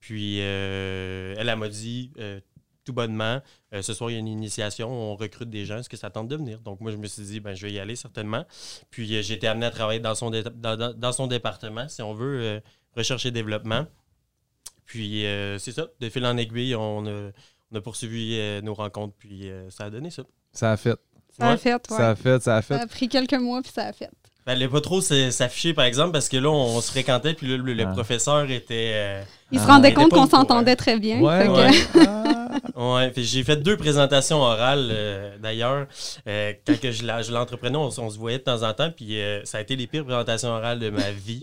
Puis 0.01 0.39
euh, 0.41 1.35
elle, 1.39 1.49
elle 1.49 1.57
m'a 1.59 1.69
dit 1.69 2.11
euh, 2.19 2.41
tout 2.89 2.95
bonnement, 2.95 3.41
euh, 3.75 3.83
ce 3.83 3.93
soir, 3.93 4.11
il 4.11 4.15
y 4.15 4.17
a 4.17 4.21
une 4.21 4.29
initiation, 4.29 4.91
on 4.91 5.15
recrute 5.15 5.51
des 5.51 5.67
gens, 5.67 5.79
est-ce 5.79 5.91
que 5.91 5.97
ça 5.99 6.09
tente 6.09 6.29
de 6.29 6.37
venir? 6.37 6.61
Donc 6.61 6.81
moi, 6.81 6.91
je 6.91 6.97
me 6.97 7.07
suis 7.07 7.23
dit, 7.23 7.41
ben, 7.41 7.55
je 7.55 7.67
vais 7.67 7.73
y 7.73 7.79
aller 7.79 7.97
certainement. 7.97 8.47
Puis 8.91 9.15
euh, 9.15 9.21
j'ai 9.23 9.35
été 9.35 9.47
amené 9.47 9.67
à 9.67 9.71
travailler 9.71 10.01
dans 10.01 10.15
son, 10.15 10.31
dé- 10.31 10.43
dans, 10.55 10.77
dans- 10.77 10.95
dans 10.95 11.13
son 11.13 11.27
département, 11.27 11.87
si 11.89 12.01
on 12.01 12.15
veut, 12.15 12.41
euh, 12.41 12.61
recherche 12.97 13.27
et 13.27 13.31
développement. 13.31 13.87
Puis 14.87 15.27
euh, 15.27 15.59
c'est 15.59 15.73
ça, 15.73 15.87
de 16.01 16.09
fil 16.09 16.25
en 16.25 16.37
aiguille, 16.39 16.75
on 16.75 17.07
a, 17.07 17.31
on 17.73 17.77
a 17.77 17.81
poursuivi 17.83 18.37
euh, 18.39 18.63
nos 18.63 18.73
rencontres, 18.75 19.15
puis 19.19 19.51
euh, 19.51 19.69
ça 19.71 19.85
a 19.85 19.91
donné 19.91 20.11
ça. 20.11 20.23
Ça 20.53 20.73
a 20.73 20.77
fait. 20.79 20.99
Ça 21.39 21.51
a 21.51 21.57
fait, 21.59 21.75
ouais. 21.75 21.97
Ça 21.99 22.11
a 22.11 22.17
fait, 22.17 22.43
ça 22.43 22.57
a 22.57 22.63
fait. 22.63 22.77
Ça 22.77 22.83
a 22.83 22.87
pris 22.87 23.09
quelques 23.09 23.35
mois, 23.35 23.61
puis 23.63 23.71
ça 23.73 23.85
a 23.87 23.93
fait. 23.93 24.11
Fallait 24.47 24.67
pas 24.69 24.81
trop 24.81 25.03
s'afficher, 25.03 25.75
par 25.75 25.85
exemple, 25.85 26.13
parce 26.13 26.29
que 26.31 26.39
là, 26.39 26.49
on 26.49 26.81
se 26.81 26.91
fréquentait, 26.91 27.35
puis 27.35 27.47
là, 27.49 27.59
le, 27.59 27.75
le 27.75 27.85
Ah. 27.85 27.93
professeur 27.93 28.51
était... 28.51 29.23
euh, 29.49 29.53
Il 29.53 29.59
se 29.61 29.65
Ah. 29.67 29.73
rendait 29.75 29.93
compte 29.95 30.11
qu'on 30.11 30.27
s'entendait 30.29 30.77
très 30.77 30.99
bien. 30.99 31.21
Ouais, 31.21 31.41
fait 31.43 31.47
que- 31.49 31.99
ouais. 31.99 32.07
Ah. 32.77 32.95
Ouais, 32.95 33.13
j'ai 33.17 33.43
fait 33.45 33.57
deux 33.57 33.77
présentations 33.77 34.39
orales 34.41 34.89
euh, 34.91 35.37
d'ailleurs. 35.43 35.87
Euh, 36.29 36.53
quand 36.67 36.81
que 36.81 36.91
je 36.93 37.05
la- 37.05 37.23
l'entreprenais, 37.23 37.77
on, 37.77 37.89
on 37.99 38.11
se 38.11 38.19
voyait 38.19 38.39
de 38.39 38.43
temps 38.45 38.63
en 38.63 38.73
temps, 38.73 38.91
puis 38.95 39.21
euh, 39.21 39.45
ça 39.45 39.59
a 39.59 39.61
été 39.61 39.75
les 39.77 39.87
pires 39.87 40.05
présentations 40.05 40.49
orales 40.51 40.79
de 40.79 40.91
ma 40.91 41.11
vie. 41.11 41.43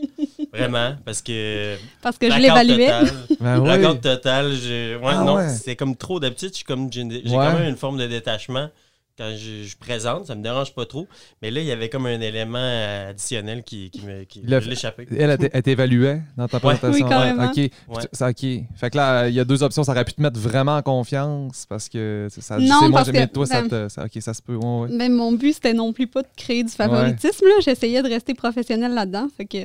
Vraiment, 0.53 0.95
parce 1.05 1.21
que. 1.21 1.75
parce 2.01 2.17
que 2.17 2.29
je 2.31 2.37
l'évaluais. 2.39 2.85
total, 2.87 3.11
Ben 3.41 3.59
oui. 3.59 3.99
total, 4.01 4.53
je- 4.53 4.95
ouais, 4.97 5.11
Ah 5.13 5.23
non, 5.23 5.35
ouais. 5.35 5.49
c'est 5.49 5.75
comme 5.75 5.95
trop 5.97 6.19
d'habitude. 6.19 6.53
Suis 6.55 6.63
comme 6.63 6.91
j'ai 6.91 7.01
j'ai 7.25 7.35
Ouais. 7.35 7.45
quand 7.45 7.59
même 7.59 7.69
une 7.69 7.75
forme 7.77 7.97
de 7.97 8.07
détachement 8.07 8.69
quand 9.17 9.31
je, 9.37 9.63
je 9.63 9.77
présente, 9.77 10.25
ça 10.25 10.35
me 10.35 10.41
dérange 10.43 10.73
pas 10.75 10.85
trop. 10.85 11.07
Mais 11.41 11.51
là, 11.51 11.61
il 11.61 11.67
y 11.67 11.71
avait 11.71 11.89
comme 11.89 12.05
un 12.05 12.19
élément 12.19 12.57
euh, 12.57 13.11
additionnel 13.11 13.63
qui, 13.63 13.89
qui 13.89 14.01
me 14.01 14.23
qui 14.25 14.41
l'échappait. 14.45 15.07
Elle, 15.17 15.37
elle 15.53 15.63
t'évaluait 15.63 16.21
dans 16.37 16.47
ta 16.47 16.57
Ouais. 16.57 16.75
présentation. 16.75 17.05
Oui, 17.05 17.09
carrément. 17.09 17.45
OK. 17.45 17.55
Ouais. 17.57 18.03
Ça, 18.11 18.29
OK. 18.29 18.41
Fait 18.75 18.89
que 18.89 18.97
là, 18.97 19.27
il 19.29 19.33
y 19.35 19.39
a 19.39 19.45
deux 19.45 19.63
options. 19.63 19.83
Ça 19.83 19.91
aurait 19.93 20.05
pu 20.05 20.13
te 20.13 20.21
mettre 20.21 20.39
vraiment 20.39 20.75
en 20.75 20.81
confiance 20.81 21.65
parce 21.67 21.87
que 21.89 22.27
ça, 22.29 22.57
Non, 22.59 22.79
c'est 22.81 22.89
moi, 22.89 22.99
parce 22.99 23.11
mais 23.11 23.27
que, 23.27 23.33
toi, 23.33 23.45
ça, 23.45 23.61
ben- 23.61 23.69
te, 23.69 23.89
ça- 23.89 24.05
OK, 24.05 24.11
ça 24.21 24.33
se 24.33 24.41
peut. 24.41 24.55
Ouais, 24.55 24.79
ouais. 24.81 24.87
Mais 24.91 25.09
mon 25.09 25.31
but, 25.31 25.53
c'était 25.53 25.73
non 25.73 25.93
plus 25.93 26.07
pas 26.07 26.21
de 26.21 26.27
créer 26.35 26.63
du 26.63 26.71
favoritisme. 26.71 27.45
là. 27.45 27.55
J'essayais 27.63 28.01
de 28.03 28.09
rester 28.09 28.33
professionnel 28.33 28.93
là-dedans. 28.93 29.27
Fait 29.35 29.45
que 29.45 29.57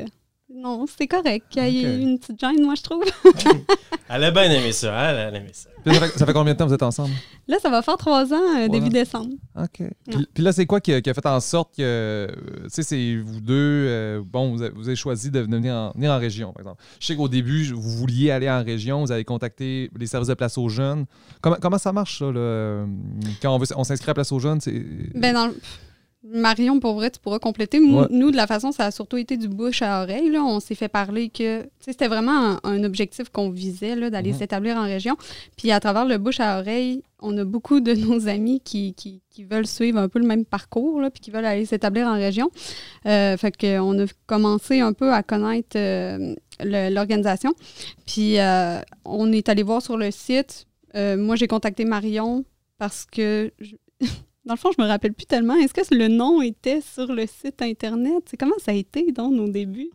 non, 0.55 0.85
c'est 0.99 1.06
correct 1.06 1.47
qu'il 1.50 1.69
y 1.69 1.85
ait 1.85 1.94
Ok. 1.97 2.00
une 2.02 2.19
petite 2.19 2.41
gêne, 2.41 2.62
moi, 2.64 2.75
je 2.76 2.82
trouve. 2.82 3.05
Elle 4.12 4.25
a 4.25 4.31
bien 4.32 4.50
aimé 4.50 4.73
ça, 4.73 4.93
hein, 4.99 5.11
elle 5.11 5.19
a 5.37 5.38
aimé 5.38 5.50
ça. 5.52 5.70
Puis 5.85 5.94
ça, 5.94 6.00
fait, 6.00 6.19
ça 6.19 6.26
fait 6.26 6.32
combien 6.32 6.52
de 6.52 6.58
temps 6.58 6.64
que 6.64 6.70
vous 6.70 6.75
êtes 6.75 6.82
ensemble? 6.82 7.14
Là, 7.47 7.58
ça 7.62 7.70
va 7.70 7.81
faire 7.81 7.97
trois 7.97 8.32
ans, 8.35 8.56
euh, 8.58 8.67
début 8.69 8.88
décembre. 8.88 9.31
OK. 9.56 9.85
Puis, 10.08 10.26
puis 10.35 10.43
là, 10.43 10.52
c'est 10.52 10.67
quoi 10.67 10.81
qui 10.81 10.93
a, 10.93 11.00
qui 11.00 11.08
a 11.08 11.14
fait 11.14 11.25
en 11.26 11.38
sorte 11.38 11.76
que, 11.76 11.82
euh, 11.82 12.26
tu 12.64 12.70
sais, 12.70 12.82
c'est 12.82 13.17
vous 13.25 13.41
deux, 13.41 13.55
euh, 13.88 14.20
bon, 14.26 14.50
vous 14.50 14.62
avez, 14.62 14.73
vous 14.75 14.88
avez 14.88 14.97
choisi 14.97 15.31
de 15.31 15.38
venir 15.38 15.73
en, 15.73 15.93
venir 15.94 16.11
en 16.11 16.19
région, 16.19 16.52
par 16.52 16.62
exemple. 16.62 16.82
Je 16.99 17.06
sais 17.06 17.14
qu'au 17.14 17.29
début, 17.29 17.73
vous 17.73 17.81
vouliez 17.99 18.32
aller 18.32 18.50
en 18.50 18.64
région, 18.64 19.00
vous 19.05 19.12
avez 19.12 19.25
contacté 19.25 19.88
les 19.97 20.06
services 20.08 20.29
de 20.29 20.35
place 20.35 20.58
aux 20.58 20.69
jeunes. 20.69 21.06
Comment, 21.41 21.56
comment 21.61 21.79
ça 21.79 21.93
marche, 21.93 22.19
ça, 22.19 22.32
là? 22.32 22.85
Quand 23.41 23.55
on, 23.55 23.58
veut- 23.58 23.67
on 23.76 23.85
s'inscrit 23.85 24.11
à 24.11 24.14
place 24.14 24.32
aux 24.32 24.41
jeunes, 24.41 24.61
c'est... 24.61 24.85
Ben, 25.14 25.32
dans 25.32 25.47
le- 25.47 25.56
Marion, 26.32 26.79
pour 26.81 26.94
vrai, 26.94 27.11
tu 27.11 27.19
pourras 27.21 27.38
compléter. 27.38 27.81
Nous, 27.81 27.99
Ouais. 27.99 28.06
nous, 28.11 28.31
de 28.31 28.37
la 28.37 28.47
façon, 28.47 28.73
ça 28.73 28.87
a 28.87 28.91
surtout 28.91 29.17
été 29.17 29.37
du 29.37 29.49
bouche 29.49 29.82
à 29.82 30.03
oreille. 30.03 30.31
Là. 30.31 30.43
On 30.44 30.61
s'est 30.61 30.75
fait 30.75 30.88
parler 30.88 31.29
que 31.29 31.69
c'était 31.81 32.09
vraiment 32.09 32.32
un, 32.53 32.61
un 32.65 32.85
objectif 32.85 33.29
qu'on 33.31 33.50
visait, 33.50 33.97
d'aller 34.11 34.32
s'établir 34.32 34.77
en 34.77 34.85
région. 34.85 35.17
Puis 35.56 35.71
à 35.73 35.81
travers 35.81 36.05
le 36.05 36.19
bouche 36.19 36.41
à 36.41 36.59
oreille, 36.61 37.03
on 37.21 37.37
a 37.37 37.44
beaucoup 37.44 37.81
de 37.81 37.93
nos 38.06 38.29
amis 38.29 38.61
qui, 38.61 38.94
qui- 38.94 39.23
qui 39.31 39.44
veulent 39.44 39.67
suivre 39.67 39.99
un 39.99 40.09
peu 40.09 40.19
le 40.19 40.27
même 40.27 40.44
parcours, 40.44 41.00
là, 41.00 41.11
puis 41.11 41.21
qui 41.21 41.31
veulent 41.31 41.44
aller 41.44 41.65
s'établir 41.67 42.06
en 42.06 42.14
région. 42.14 42.50
Euh, 43.07 43.37
fait 43.37 43.57
qu'on 43.57 43.99
a 43.99 44.07
commencé 44.26 44.81
un 44.81 44.93
peu 44.93 45.12
à 45.12 45.23
connaître 45.23 45.76
euh, 45.76 46.35
l'organisation. 46.62 47.55
Puis 48.07 48.38
euh, 48.38 48.78
on 49.05 49.33
est 49.33 49.49
allé 49.49 49.62
voir 49.62 49.83
sur 49.83 49.97
le 49.97 50.11
site. 50.11 50.66
Euh, 50.95 51.16
moi, 51.16 51.37
j'ai 51.37 51.47
contacté 51.47 51.85
Marion 51.85 52.45
parce 52.78 53.05
que 53.11 53.50
je- 53.61 53.76
dans 54.50 54.54
le 54.54 54.59
fond, 54.59 54.73
je 54.76 54.83
me 54.83 54.88
rappelle 54.88 55.12
plus 55.12 55.26
tellement. 55.26 55.54
Est-ce 55.54 55.73
que 55.73 55.95
le 55.95 56.09
nom 56.09 56.42
était 56.42 56.80
sur 56.80 57.12
le 57.12 57.25
site 57.28 57.62
Internet? 57.62 58.35
Comment 58.37 58.59
ça 58.59 58.73
a 58.73 58.75
été 58.75 59.12
dans 59.12 59.30
nos 59.30 59.47
débuts? 59.47 59.92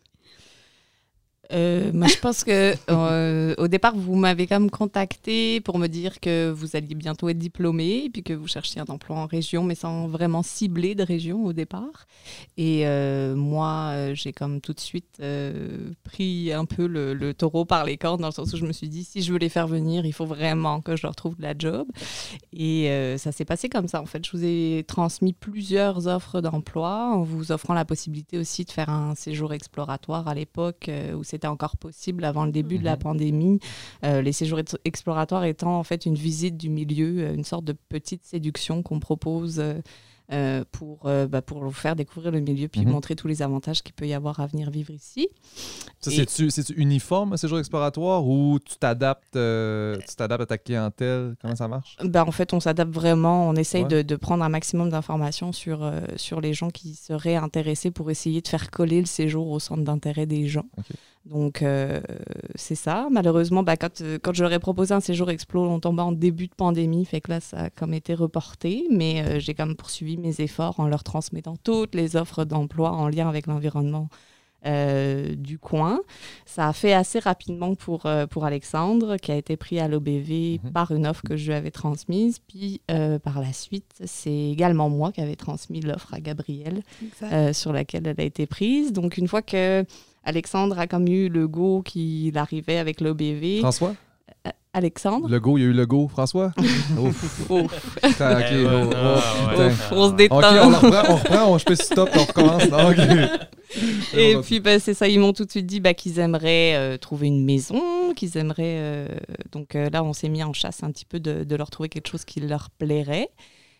Euh, 1.52 1.92
je 1.92 2.20
pense 2.20 2.44
que 2.44 2.76
euh, 2.90 3.56
au 3.58 3.68
départ, 3.68 3.96
vous 3.96 4.16
m'avez 4.16 4.48
quand 4.48 4.60
même 4.60 4.72
contacté 4.72 5.62
pour 5.62 5.78
me 5.78 5.88
dire 5.88 6.20
que 6.20 6.50
vous 6.50 6.76
alliez 6.76 6.96
bientôt 6.96 7.30
être 7.30 7.38
diplômé 7.38 8.06
et 8.06 8.10
puis 8.10 8.24
que 8.24 8.34
vous 8.34 8.48
cherchiez 8.48 8.82
un 8.82 8.86
emploi 8.86 9.18
en 9.18 9.26
région, 9.26 9.64
mais 9.64 9.76
sans 9.76 10.08
vraiment 10.08 10.44
cibler 10.44 10.96
de 10.96 11.04
région 11.04 11.46
au 11.46 11.54
départ. 11.54 12.08
Et 12.58 12.88
euh, 12.88 13.36
moi, 13.36 14.14
j'ai 14.14 14.34
comme 14.34 14.62
tout 14.62 14.74
de 14.74 14.80
suite 14.80 15.22
pris 16.04 16.52
un 16.52 16.66
peu 16.66 16.88
le, 16.88 17.34
taureau 17.34 17.66
par 17.66 17.86
les 17.86 17.98
cornes 17.98 18.22
dans 18.22 18.28
le 18.28 18.34
sens 18.34 18.54
où 18.54 18.58
je 18.58 18.66
me 18.66 18.74
suis 18.74 18.90
dit 18.90 19.04
si 19.04 19.22
je 19.22 19.32
veux 19.32 19.40
les 19.40 19.50
faire 19.50 19.68
venir, 19.68 20.06
il 20.06 20.14
faut 20.14 20.26
vraiment 20.26 20.82
que 20.82 20.96
je 20.96 21.04
leur 21.04 21.16
trouve 21.16 21.36
de 21.38 21.44
la 21.44 21.54
job. 21.58 21.88
Et 22.54 22.90
ça 23.18 23.32
s'est 23.32 23.46
passé 23.46 23.70
comme 23.70 23.88
ça. 23.88 24.02
En 24.02 24.06
fait, 24.06 24.26
je 24.26 24.32
vous 24.32 24.44
ai 24.44 24.84
transmis 24.88 25.34
plusieurs 25.34 26.08
offres 26.08 26.42
d'emploi 26.42 27.12
en 27.14 27.24
vous 27.24 27.52
offrant 27.52 27.74
la 27.74 27.86
possibilité 27.86 28.38
aussi 28.38 28.66
de 28.66 28.72
faire 28.72 28.90
un 28.90 29.16
séjour 29.16 29.54
exploratoire 29.54 30.28
à 30.28 30.34
l'époque 30.34 30.90
où 31.16 31.24
c'était 31.36 31.48
encore 31.48 31.76
possible 31.76 32.24
avant 32.24 32.46
le 32.46 32.52
début 32.54 32.80
de 32.80 32.86
la 32.86 32.94
Mhm. 32.96 33.00
pandémie. 33.00 33.60
Euh, 34.06 34.22
les 34.22 34.32
séjours 34.32 34.60
ex- 34.60 34.78
exploratoires 34.86 35.44
étant 35.44 35.78
en 35.78 35.84
fait 35.84 36.06
une 36.06 36.16
visite 36.16 36.56
du 36.58 36.70
milieu, 36.70 37.16
euh, 37.20 37.34
une 37.36 37.44
sorte 37.44 37.66
de 37.66 37.74
petite 37.90 38.24
séduction 38.26 38.82
qu'on 38.84 39.00
propose. 39.00 39.62
euh, 40.32 40.64
pour, 40.72 41.02
euh, 41.06 41.28
bah, 41.28 41.44
pour 41.44 41.60
vous 41.64 41.70
faire 41.70 41.96
découvrir 41.96 42.32
le 42.32 42.40
milieu 42.40 42.68
puis 42.68 42.82
Mhm. 42.82 42.90
montrer 42.94 43.16
tous 43.16 43.28
les 43.28 43.44
avantages 43.44 43.84
qu'il 43.84 43.94
peut 43.94 44.08
y 44.08 44.14
avoir 44.16 44.40
à 44.40 44.48
venir 44.48 44.72
vivre 44.72 44.90
ici. 44.92 45.28
Ça, 46.00 46.10
Et- 46.10 46.16
c'est-tu, 46.16 46.50
c'est-tu 46.50 46.74
uniforme, 46.82 47.38
ces 47.38 47.48
jours 47.48 47.60
exploratoires, 47.60 48.26
ou 48.28 48.58
tu 48.58 48.76
t'adaptes, 48.80 49.36
euh, 49.36 49.96
tu 50.10 50.16
t'adaptes 50.16 50.42
à 50.42 50.46
ta 50.48 50.58
clientèle? 50.58 51.36
Comment 51.40 51.56
ça 51.56 51.68
marche? 51.68 51.96
Ben, 52.04 52.24
en 52.24 52.32
fait, 52.32 52.54
on 52.54 52.60
s'adapte 52.60 52.92
vraiment, 52.92 53.48
on 53.48 53.54
essaye 53.54 53.84
Ouais. 53.84 53.88
de, 53.88 54.02
de 54.02 54.16
prendre 54.16 54.44
un 54.44 54.50
maximum 54.50 54.90
d'informations 54.90 55.52
sur, 55.52 55.88
sur 56.16 56.42
les 56.42 56.54
gens 56.56 56.72
qui 56.72 56.96
seraient 56.96 57.36
intéressés 57.36 57.92
pour 57.92 58.10
essayer 58.10 58.42
de 58.42 58.48
faire 58.48 58.72
coller 58.72 59.02
le 59.02 59.06
séjour 59.06 59.52
au 59.52 59.60
centre 59.60 59.84
d'intérêt 59.84 60.26
des 60.26 60.48
gens. 60.48 60.66
Donc, 61.26 61.64
euh, 61.64 62.00
c'est 62.54 62.76
ça. 62.76 63.08
Malheureusement, 63.10 63.64
bah, 63.64 63.78
quand, 63.78 64.02
euh, 64.02 64.20
quand 64.22 64.34
j'aurais 64.36 64.60
proposé 64.60 64.94
un 64.94 65.00
séjour 65.00 65.30
Explo, 65.32 65.64
on 65.64 65.80
tombait 65.80 66.04
en 66.04 66.12
début 66.12 66.48
de 66.48 66.54
pandémie, 66.56 67.04
fait 67.06 67.20
que 67.22 67.32
là, 67.32 67.40
ça 67.40 67.58
a 67.64 67.70
comme 67.72 67.94
été 67.96 68.14
reporté, 68.14 68.86
mais 68.92 69.24
euh, 69.24 69.40
j'ai 69.40 69.56
quand 69.56 69.66
même 69.66 69.76
poursuivi 69.76 70.18
mes 70.18 70.40
efforts 70.42 70.80
en 70.80 70.88
leur 70.88 71.04
transmettant 71.04 71.56
toutes 71.64 71.96
les 71.96 72.16
offres 72.16 72.46
d'emploi 72.46 72.92
en 72.92 73.08
lien 73.08 73.28
avec 73.28 73.48
l'environnement 73.48 74.08
euh, 74.68 75.36
du 75.36 75.60
coin. 75.60 76.00
Ça 76.46 76.68
a 76.68 76.74
fait 76.74 76.94
assez 76.94 77.20
rapidement 77.20 77.76
pour, 77.76 78.06
euh, 78.08 78.26
pour 78.26 78.46
Alexandre, 78.46 79.18
qui 79.18 79.32
a 79.32 79.36
été 79.36 79.58
pris 79.58 79.80
à 79.80 79.88
l'OBV 79.88 80.60
Mhm. 80.64 80.72
par 80.72 80.92
une 80.92 81.06
offre 81.06 81.22
que 81.24 81.38
je 81.38 81.48
lui 81.48 81.54
avais 81.54 81.70
transmise. 81.72 82.40
Puis 82.40 82.82
euh, 82.90 83.20
par 83.20 83.42
la 83.42 83.54
suite, 83.54 83.92
c'est 84.06 84.50
également 84.52 84.90
moi 84.90 85.12
qui 85.12 85.22
avais 85.22 85.36
transmis 85.36 85.82
l'offre 85.82 86.14
à 86.16 86.20
Gabrielle, 86.20 86.82
euh, 87.24 87.54
sur 87.54 87.74
laquelle 87.74 88.08
elle 88.08 88.20
a 88.20 88.24
été 88.24 88.48
prise. 88.48 88.92
Donc 88.92 89.18
une 89.18 89.28
fois 89.28 89.44
que 89.44 89.86
Alexandre 90.26 90.78
a 90.80 90.88
comme 90.88 91.08
eu 91.08 91.30
le 91.30 91.48
go 91.48 91.82
qu'il 91.84 92.38
arrivait 92.38 92.78
avec 92.78 93.00
l'OBV, 93.02 93.60
François? 93.60 93.94
Alexandre, 94.74 95.30
Le 95.30 95.40
go, 95.40 95.58
il 95.58 95.62
y 95.62 95.64
a 95.64 95.68
eu 95.70 95.74
le 95.74 95.86
go. 95.86 96.10
François? 96.10 96.52
Ouf. 97.00 97.46
oh, 97.50 97.66
Putain, 98.04 98.40
ok, 98.40 98.46
Eh 98.52 98.66
ouais, 98.66 98.70
oh, 98.70 98.90
oh, 98.94 99.58
ouais. 99.58 99.70
putain. 99.70 99.96
on 99.96 100.10
se 100.10 100.16
détend. 100.16 100.36
on 100.36 100.40
reprend, 100.42 101.14
on 101.14 101.16
reprend, 101.16 101.54
on, 101.54 101.58
je 101.58 101.64
peux 101.66 101.76
stop, 101.76 102.10
on 102.14 102.24
recommence. 102.26 102.70
Non. 102.70 102.92
Et 104.14 104.36
puis, 104.44 104.60
ben, 104.60 104.78
c'est 104.80 104.94
ça, 104.94 105.08
ils 105.08 105.18
m'ont 105.18 105.32
tout 105.32 105.46
de 105.46 105.52
suite 105.52 105.66
dit 105.66 105.80
bah, 105.80 105.94
qu'ils 105.94 106.20
aimeraient 106.20 106.76
euh, 106.76 106.98
trouver 106.98 107.28
une 107.28 107.46
maison, 107.46 108.14
qu'ils 108.18 108.38
aimeraient... 108.38 108.78
euh, 108.80 109.08
donc 109.54 109.76
euh, 109.76 109.90
là, 109.90 110.04
on 110.04 110.12
s'est 110.12 110.28
mis 110.30 110.44
en 110.44 110.52
chasse 110.52 110.84
un 110.84 110.92
petit 110.92 111.06
peu 111.06 111.22
de, 111.22 111.46
de 111.46 111.56
leur 111.56 111.70
trouver 111.70 111.88
quelque 111.88 112.10
chose 112.10 112.26
qui 112.26 112.42
leur 112.42 112.70
plairait. 112.70 113.30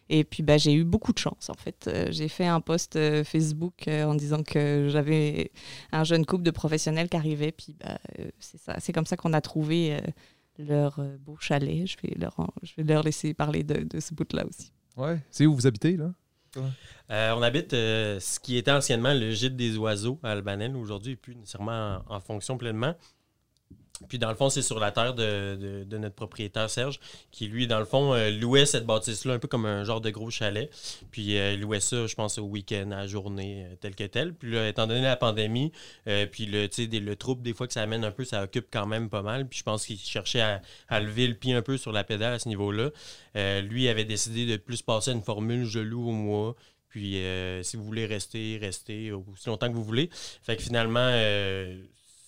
Et 0.10 0.24
puis, 0.24 0.44
bah, 0.44 0.58
j'ai 0.58 0.74
eu 0.74 0.84
beaucoup 0.84 1.14
de 1.14 1.18
chance, 1.18 1.50
en 1.50 1.56
fait. 1.56 1.88
Euh, 1.88 2.08
j'ai 2.12 2.28
fait 2.28 2.46
un 2.46 2.62
post 2.62 2.96
euh, 2.96 3.24
Facebook 3.24 3.88
euh, 3.88 4.04
en 4.06 4.14
disant 4.16 4.44
que 4.44 4.88
j'avais 4.90 5.52
un 5.92 6.04
jeune 6.04 6.26
couple 6.26 6.44
de 6.44 6.52
professionnels 6.52 7.10
qui 7.10 7.18
arrivait. 7.18 7.52
Puis, 7.52 7.76
bah, 7.80 7.98
euh, 8.20 8.30
c'est 8.40 8.60
ça, 8.60 8.76
c'est 8.80 8.94
comme 8.94 9.08
ça 9.08 9.18
qu'on 9.18 9.34
a 9.34 9.42
trouvé 9.42 9.96
euh, 9.96 10.00
leur 10.60 11.00
euh, 11.00 11.18
beau 11.20 11.38
chalet. 11.40 11.88
Je 11.88 11.98
vais 12.04 12.14
leur, 12.20 12.40
en- 12.40 12.54
je 12.62 12.74
vais 12.78 12.84
leur 12.84 13.04
laisser 13.04 13.34
parler 13.34 13.64
de, 13.64 13.84
de 13.84 14.00
ce 14.00 14.14
bout-là 14.14 14.46
aussi. 14.46 14.72
Ouais. 14.96 15.20
C'est 15.32 15.46
où 15.48 15.56
vous 15.56 15.66
habitez, 15.66 15.98
là? 15.98 16.14
Euh, 17.10 17.34
on 17.36 17.42
habite 17.42 17.74
euh, 17.74 18.18
ce 18.22 18.40
qui 18.40 18.56
était 18.56 18.72
anciennement 18.72 19.14
le 19.14 19.32
gîte 19.32 19.58
des 19.58 19.76
oiseaux 19.78 20.20
à 20.24 20.32
Albanel. 20.32 20.78
Aujourd'hui, 20.78 21.12
il 21.12 21.16
n'est 21.16 21.18
plus 21.18 21.36
nécessairement 21.36 22.00
en, 22.08 22.16
en 22.16 22.20
fonction 22.22 22.58
pleinement. 22.58 22.96
Puis 24.10 24.20
dans 24.20 24.30
le 24.30 24.36
fond, 24.36 24.50
c'est 24.50 24.62
sur 24.62 24.80
la 24.80 24.92
terre 24.92 25.14
de, 25.14 25.84
de- 25.86 25.98
notre 25.98 26.16
propriétaire 26.16 26.70
Serge, 26.70 27.00
qui 27.32 27.48
lui, 27.48 27.66
dans 27.66 27.80
le 27.80 27.86
fond, 27.86 28.14
euh, 28.14 28.30
louait 28.30 28.66
cette 28.66 28.86
bâtisse-là 28.86 29.34
un 29.36 29.40
peu 29.40 29.48
comme 29.48 29.66
un 29.66 29.84
genre 29.86 30.02
de 30.02 30.10
gros 30.10 30.30
chalet. 30.30 30.70
Puis 31.12 31.38
euh, 31.38 31.56
louait 31.56 31.80
ça, 31.80 32.06
je 32.06 32.14
pense, 32.16 32.38
au 32.38 32.44
week-end, 32.44 32.92
à 32.92 32.98
la 32.98 33.08
journée, 33.08 33.66
euh, 33.66 33.76
tel 33.80 33.96
que 33.96 34.04
tel. 34.04 34.34
Puis 34.34 34.52
là, 34.52 34.68
étant 34.68 34.86
donné 34.88 35.02
la 35.02 35.16
pandémie, 35.16 35.72
euh, 36.08 36.26
puis 36.26 36.46
le, 36.46 36.68
des- 36.68 37.00
le 37.00 37.16
trouble, 37.16 37.42
des 37.42 37.54
fois 37.54 37.68
que 37.68 37.74
ça 37.74 37.82
amène 37.82 38.04
un 38.04 38.12
peu, 38.12 38.26
ça 38.26 38.44
occupe 38.44 38.68
quand 38.72 38.86
même 38.86 39.10
pas 39.10 39.22
mal. 39.22 39.48
Puis 39.48 39.60
je 39.60 39.64
pense 39.64 39.86
qu'il 39.86 39.98
cherchait 39.98 40.42
à, 40.42 40.62
à 40.90 41.00
lever 41.00 41.28
le 41.28 41.36
pied 41.36 41.54
un 41.54 41.62
peu 41.62 41.78
sur 41.78 41.92
la 41.94 42.04
pédale 42.04 42.34
à 42.34 42.40
ce 42.40 42.50
niveau-là. 42.50 42.90
Lui 43.62 43.88
avait 43.88 44.06
décidé 44.06 44.46
de 44.46 44.58
plus 44.58 44.82
passer 44.82 45.12
une 45.12 45.22
formule 45.22 45.66
je 45.66 45.80
loue 45.80 46.10
au 46.10 46.12
mois. 46.12 46.56
Puis 46.90 47.18
si 47.64 47.76
vous 47.78 47.84
voulez 47.84 48.06
rester, 48.06 48.58
restez 48.62 49.12
aussi 49.12 49.48
longtemps 49.48 49.70
que 49.70 49.76
vous 49.76 49.84
voulez. 49.84 50.10
Fait 50.44 50.56
que 50.56 50.64
finalement, 50.64 51.10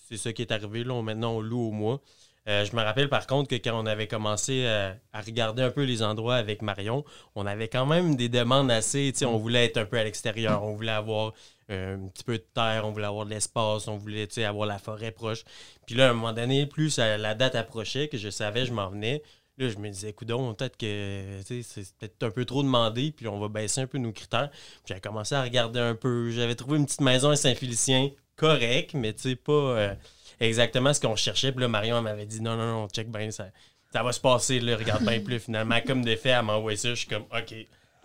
c'est 0.08 0.18
ça 0.18 0.34
qui 0.34 0.42
est 0.42 0.52
arrivé. 0.52 0.84
Là, 0.84 1.02
maintenant, 1.02 1.34
on 1.34 1.42
loue 1.42 1.68
au 1.68 1.72
mois. 1.72 2.02
Euh, 2.48 2.64
je 2.64 2.74
me 2.78 2.82
rappelle 2.82 3.10
par 3.10 3.28
contre 3.28 3.50
que 3.50 3.56
quand 3.56 3.78
on 3.78 3.86
avait 3.86 4.08
commencé 4.08 4.66
à, 4.66 4.96
à 5.12 5.20
regarder 5.20 5.64
un 5.64 5.70
peu 5.70 5.84
les 5.84 6.02
endroits 6.02 6.36
avec 6.36 6.62
Marion, 6.62 7.04
on 7.36 7.46
avait 7.46 7.68
quand 7.68 7.86
même 7.86 8.16
des 8.16 8.30
demandes 8.30 8.72
assez. 8.72 9.12
On 9.24 9.38
voulait 9.38 9.66
être 9.66 9.78
un 9.78 9.86
peu 9.86 9.98
à 9.98 10.04
l'extérieur, 10.06 10.64
on 10.64 10.74
voulait 10.74 10.92
avoir 10.92 11.34
euh, 11.70 11.96
un 11.98 12.08
petit 12.08 12.24
peu 12.24 12.38
de 12.38 12.46
terre, 12.54 12.84
on 12.86 12.92
voulait 12.92 13.08
avoir 13.08 13.26
de 13.26 13.32
l'espace, 13.32 13.90
on 13.90 13.98
voulait 13.98 14.30
avoir 14.46 14.66
la 14.66 14.80
forêt 14.80 15.12
proche. 15.12 15.44
Puis 15.86 15.96
là, 15.96 16.08
à 16.08 16.12
un 16.12 16.14
moment 16.14 16.32
donné, 16.32 16.66
plus 16.66 16.98
la 17.00 17.36
date 17.36 17.56
approchait, 17.56 18.08
que 18.08 18.18
je 18.18 18.30
savais, 18.30 18.66
je 18.66 18.72
m'en 18.72 18.90
venais. 18.90 19.22
Là, 19.58 19.70
je 19.70 19.78
me 19.78 19.90
disais, 19.90 20.14
coudon, 20.14 20.54
peut-être 20.54 20.78
que 20.78 21.40
c'est 21.44 21.64
peut-être 21.98 22.24
un 22.24 22.30
peu 22.30 22.46
trop 22.46 22.62
demandé, 22.64 23.12
puis 23.12 23.28
on 23.28 23.40
va 23.40 23.50
baisser 23.50 23.82
un 23.82 23.88
peu 23.88 23.98
nos 23.98 24.12
critères. 24.12 24.52
J'avais 24.86 25.02
commencé 25.02 25.36
à 25.36 25.42
regarder 25.42 25.80
un 25.80 25.96
peu. 25.96 26.30
J'avais 26.30 26.56
trouvé 26.56 26.78
une 26.78 26.86
petite 26.86 27.02
maison 27.02 27.32
à 27.32 27.36
Saint-Félicien, 27.36 28.12
correct, 28.38 28.94
mais 28.94 29.12
tu 29.14 29.24
sais, 29.32 29.36
pas 29.36 29.52
euh, 29.52 29.94
exactement 30.40 30.94
ce 30.94 31.02
qu'on 31.02 31.16
cherchait. 31.18 31.52
Puis 31.52 31.60
là, 31.62 31.68
Marion 31.68 32.02
m'avait 32.02 32.26
dit, 32.26 32.40
non, 32.42 32.56
non, 32.56 32.82
non, 32.82 32.88
check 32.88 33.12
bien, 33.12 33.30
ça, 33.32 33.48
ça 33.92 34.04
va 34.04 34.14
se 34.14 34.20
passer, 34.22 34.60
là, 34.62 34.78
regarde 34.78 35.04
bien 35.04 35.20
plus. 35.20 35.40
Finalement, 35.40 35.80
comme 35.86 36.06
de 36.06 36.16
fait, 36.16 36.30
elle 36.30 36.46
m'a 36.46 36.54
envoyé 36.54 36.78
ça. 36.78 36.90
Je 36.90 36.96
suis 36.96 37.08
comme, 37.08 37.24
OK, 37.24 37.54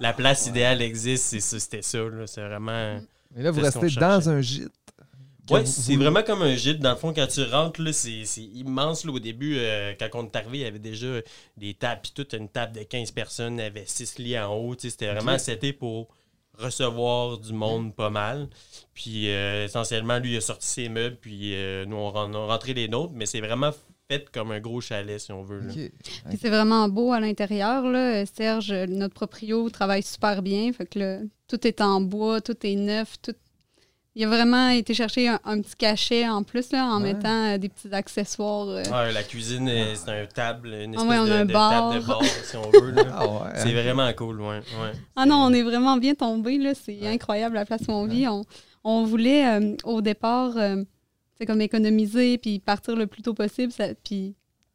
la 0.00 0.12
place 0.12 0.46
idéale 0.48 0.82
existe, 0.82 1.24
c'est 1.24 1.40
ça, 1.40 1.60
c'était 1.60 1.82
ça, 1.82 1.98
là. 1.98 2.26
C'est 2.26 2.44
vraiment. 2.44 3.00
Et 3.36 3.42
là, 3.42 3.50
vous 3.52 3.60
restez 3.60 3.88
dans 4.00 4.28
un 4.28 4.40
gîte. 4.40 4.72
Ouais, 5.50 5.66
c'est 5.66 5.94
vous- 5.94 6.00
vraiment 6.02 6.22
comme 6.22 6.42
un 6.42 6.54
gîte. 6.54 6.78
Dans 6.78 6.92
le 6.92 6.96
fond, 6.96 7.12
quand 7.12 7.26
tu 7.26 7.42
rentres, 7.42 7.82
là, 7.82 7.92
c'est 7.92 8.22
immense. 8.54 9.04
Là, 9.04 9.12
au 9.12 9.18
début, 9.18 9.56
euh, 9.58 9.92
quand 9.98 10.08
on 10.14 10.24
est 10.26 10.36
arrivé, 10.36 10.58
il 10.58 10.60
y 10.62 10.66
avait 10.66 10.78
déjà 10.78 11.20
des 11.56 11.74
tables. 11.74 12.00
Puis 12.02 12.12
toute 12.14 12.32
une 12.32 12.48
table 12.48 12.72
de 12.78 12.84
15 12.84 13.10
personnes. 13.10 13.58
Il 13.58 13.62
y 13.62 13.66
avait 13.66 13.84
6 13.84 14.18
lits 14.18 14.38
en 14.38 14.54
haut. 14.54 14.74
C'était 14.78 15.12
vraiment 15.12 15.38
c'était 15.38 15.72
pour 15.72 16.08
recevoir 16.59 17.38
du 17.38 17.52
monde 17.52 17.94
pas 17.94 18.11
mal. 18.11 18.49
Puis 18.94 19.30
euh, 19.30 19.64
essentiellement, 19.64 20.18
lui, 20.18 20.32
il 20.32 20.37
a 20.37 20.40
sorti 20.40 20.66
ses 20.66 20.88
meubles. 20.88 21.16
Puis 21.21 21.54
euh, 21.54 21.85
nous, 21.87 21.97
on, 21.97 22.11
ren- 22.11 22.30
on 22.35 22.49
a 22.49 22.52
rentré 22.52 22.75
les 22.75 22.88
nôtres. 22.88 23.12
Mais 23.14 23.26
c'est 23.26 23.40
vraiment 23.40 23.71
fait 24.11 24.28
comme 24.30 24.50
un 24.52 24.61
gros 24.61 24.80
chalet, 24.80 25.18
si 25.18 25.32
on 25.32 25.42
veut. 25.42 25.62
c'est 26.40 26.49
vraiment 26.50 26.88
beau 26.88 27.12
à 27.12 27.21
l'intérieur. 27.21 27.85
là. 27.85 28.25
Serge, 28.26 28.73
notre 28.73 29.14
proprio, 29.14 29.71
travaille 29.71 30.02
super 30.02 30.42
bien. 30.42 30.73
Fait 30.73 30.87
que 30.87 30.99
là, 30.99 31.18
tout 31.49 31.66
est 31.66 31.80
en 31.80 32.00
bois, 32.00 32.40
tout 32.40 32.56
est 32.66 32.76
neuf. 32.76 33.16
Tout... 33.23 33.35
Il 34.14 34.25
a 34.25 34.28
vraiment 34.28 34.69
été 34.69 34.92
chercher 34.92 35.28
un, 35.28 35.40
un 35.45 35.61
petit 35.62 35.75
cachet 35.75 36.28
en 36.28 36.42
plus 36.42 36.71
là, 36.73 36.87
en 36.87 37.00
Ouais. 37.02 37.14
mettant 37.14 37.54
euh, 37.54 37.59
des 37.59 37.71
petits 37.71 37.88
accessoires. 37.95 38.69
euh. 38.69 38.83
Ouais, 38.85 39.11
la 39.12 39.23
cuisine, 39.23 39.71
c'est 39.95 40.11
un 40.11 40.26
table, 40.26 40.69
une 40.69 40.95
Ah 40.97 41.02
espèce 41.02 41.09
ouais, 41.11 41.19
on 41.19 41.23
a 41.23 41.26
de, 41.28 41.33
un 41.33 41.45
de 41.47 41.52
bar. 41.52 41.71
table 41.92 42.02
de 42.02 42.07
bar, 42.07 42.23
si 42.45 42.57
on 42.57 42.71
veut. 42.71 42.95
Ah 43.11 43.26
ouais. 43.26 43.50
C'est 43.57 43.73
vraiment 43.73 44.12
cool, 44.12 44.40
ouais. 44.42 44.59
ouais. 44.59 44.92
Ah 45.16 45.25
non, 45.25 45.37
on 45.37 45.52
est 45.54 45.62
vraiment 45.62 45.97
bien 45.97 46.14
tombé. 46.14 46.59
là. 46.59 46.75
C'est 46.75 47.07
incroyable 47.07 47.54
la 47.54 47.64
place 47.64 47.81
où 47.88 47.92
on 47.92 48.07
vit. 48.07 48.28
On, 48.28 48.45
on 48.85 49.04
voulait 49.04 49.47
euh, 49.47 49.76
au 49.85 50.02
départ 50.02 50.57
euh, 50.59 50.83
c'est 51.38 51.47
comme 51.47 51.62
économiser 51.62 52.37
puis 52.37 52.59
partir 52.59 52.95
le 52.97 53.07
plus 53.07 53.23
tôt 53.23 53.33
possible, 53.35 53.73
ça- 53.73 53.95
puis 54.04 54.35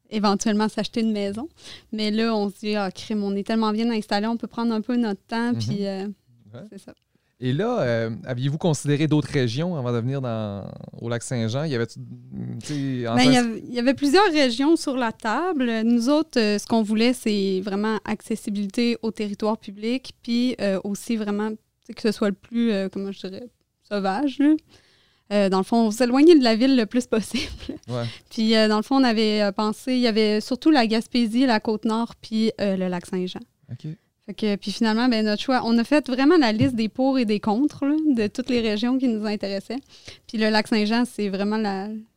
éventuellement 0.10 0.67
s'acheter 0.67 1.01
une 1.01 1.12
maison. 1.12 1.48
Mais 1.91 2.10
là, 2.12 2.34
on 2.36 2.50
se 2.50 2.56
dit, 2.60 2.75
ah, 2.75 2.89
crime, 2.91 3.24
on 3.24 3.36
est 3.36 3.46
tellement 3.46 3.72
bien 3.72 3.89
installé, 3.91 4.25
on 4.25 4.38
peut 4.38 4.48
prendre 4.48 4.74
un 4.74 4.82
peu 4.82 4.96
notre 4.96 5.22
temps, 5.27 5.51
Mhm. 5.53 5.60
puis 5.60 5.86
euh, 5.86 6.08
Ouais. 6.53 6.62
c'est 6.72 6.79
ça. 6.79 6.94
Et 7.39 7.53
là, 7.53 7.82
euh, 7.82 8.10
aviez-vous 8.25 8.58
considéré 8.58 9.06
d'autres 9.08 9.29
régions 9.32 9.77
avant 9.77 9.91
de 9.94 10.00
venir 10.00 10.22
dans, 10.22 10.67
au 11.00 11.08
lac 11.08 11.22
Saint-Jean? 11.22 11.65
Il 11.65 11.72
y 11.72 11.75
avait 11.75 11.86
en 11.86 13.15
Ben, 13.15 13.24
il, 13.25 13.32
y 13.32 13.36
sens- 13.36 13.38
avait, 13.38 13.63
il 13.67 13.74
y 13.75 13.79
avait 13.79 13.94
plusieurs 13.94 14.32
régions 14.32 14.75
sur 14.75 14.98
la 14.98 15.12
table. 15.12 15.70
Nous 15.84 16.10
autres, 16.10 16.39
euh, 16.39 16.58
ce 16.58 16.65
qu'on 16.65 16.82
voulait, 16.82 17.13
c'est 17.13 17.62
vraiment 17.63 18.00
accessibilité 18.06 18.98
au 19.03 19.12
territoire 19.12 19.58
public, 19.60 20.13
puis 20.24 20.56
euh, 20.60 20.79
aussi 20.84 21.15
vraiment 21.15 21.51
que 21.96 22.01
ce 22.01 22.12
soit 22.12 22.29
le 22.29 22.36
plus, 22.36 22.72
comment 22.91 23.12
je 23.12 23.27
dirais, 23.27 23.48
sauvage. 23.88 24.39
là. 24.39 25.50
Dans 25.50 25.58
le 25.60 25.63
fond, 25.63 25.91
s'éloigner 25.91 26.38
de 26.39 26.44
la 26.44 26.56
ville 26.56 26.75
le 26.75 26.86
plus 26.86 27.06
possible. 27.15 27.51
Ouais. 27.88 28.03
Puis, 28.32 28.51
dans 28.53 28.77
le 28.77 28.82
fond, 28.82 28.96
on 28.96 29.03
avait 29.03 29.51
pensé, 29.53 29.94
il 29.94 30.00
y 30.00 30.08
avait 30.08 30.41
surtout 30.41 30.72
la 30.72 30.88
Gaspésie, 30.88 31.46
la 31.46 31.60
Côte-Nord, 31.60 32.15
puis 32.22 32.51
le 32.60 32.88
lac 32.88 33.06
Saint-Jean. 33.06 33.39
OK. 33.72 33.91
Fait 34.27 34.34
que, 34.34 34.55
puis 34.57 34.72
finalement, 34.74 35.07
ben, 35.07 35.25
notre 35.25 35.41
choix, 35.41 35.62
on 35.63 35.77
a 35.77 35.84
fait 35.86 36.05
vraiment 36.07 36.38
la 36.38 36.51
liste 36.51 36.75
des 36.75 36.89
pour 36.89 37.17
et 37.17 37.24
des 37.25 37.39
contre 37.39 37.86
là, 37.86 37.96
de 38.13 38.27
toutes 38.27 38.50
les 38.50 38.60
régions 38.60 38.98
qui 38.98 39.07
nous 39.07 39.25
intéressaient. 39.25 39.79
Puis 40.27 40.38
le 40.38 40.50
lac 40.50 40.67
Saint-Jean, 40.67 41.05
c'est 41.05 41.29
vraiment 41.29 41.57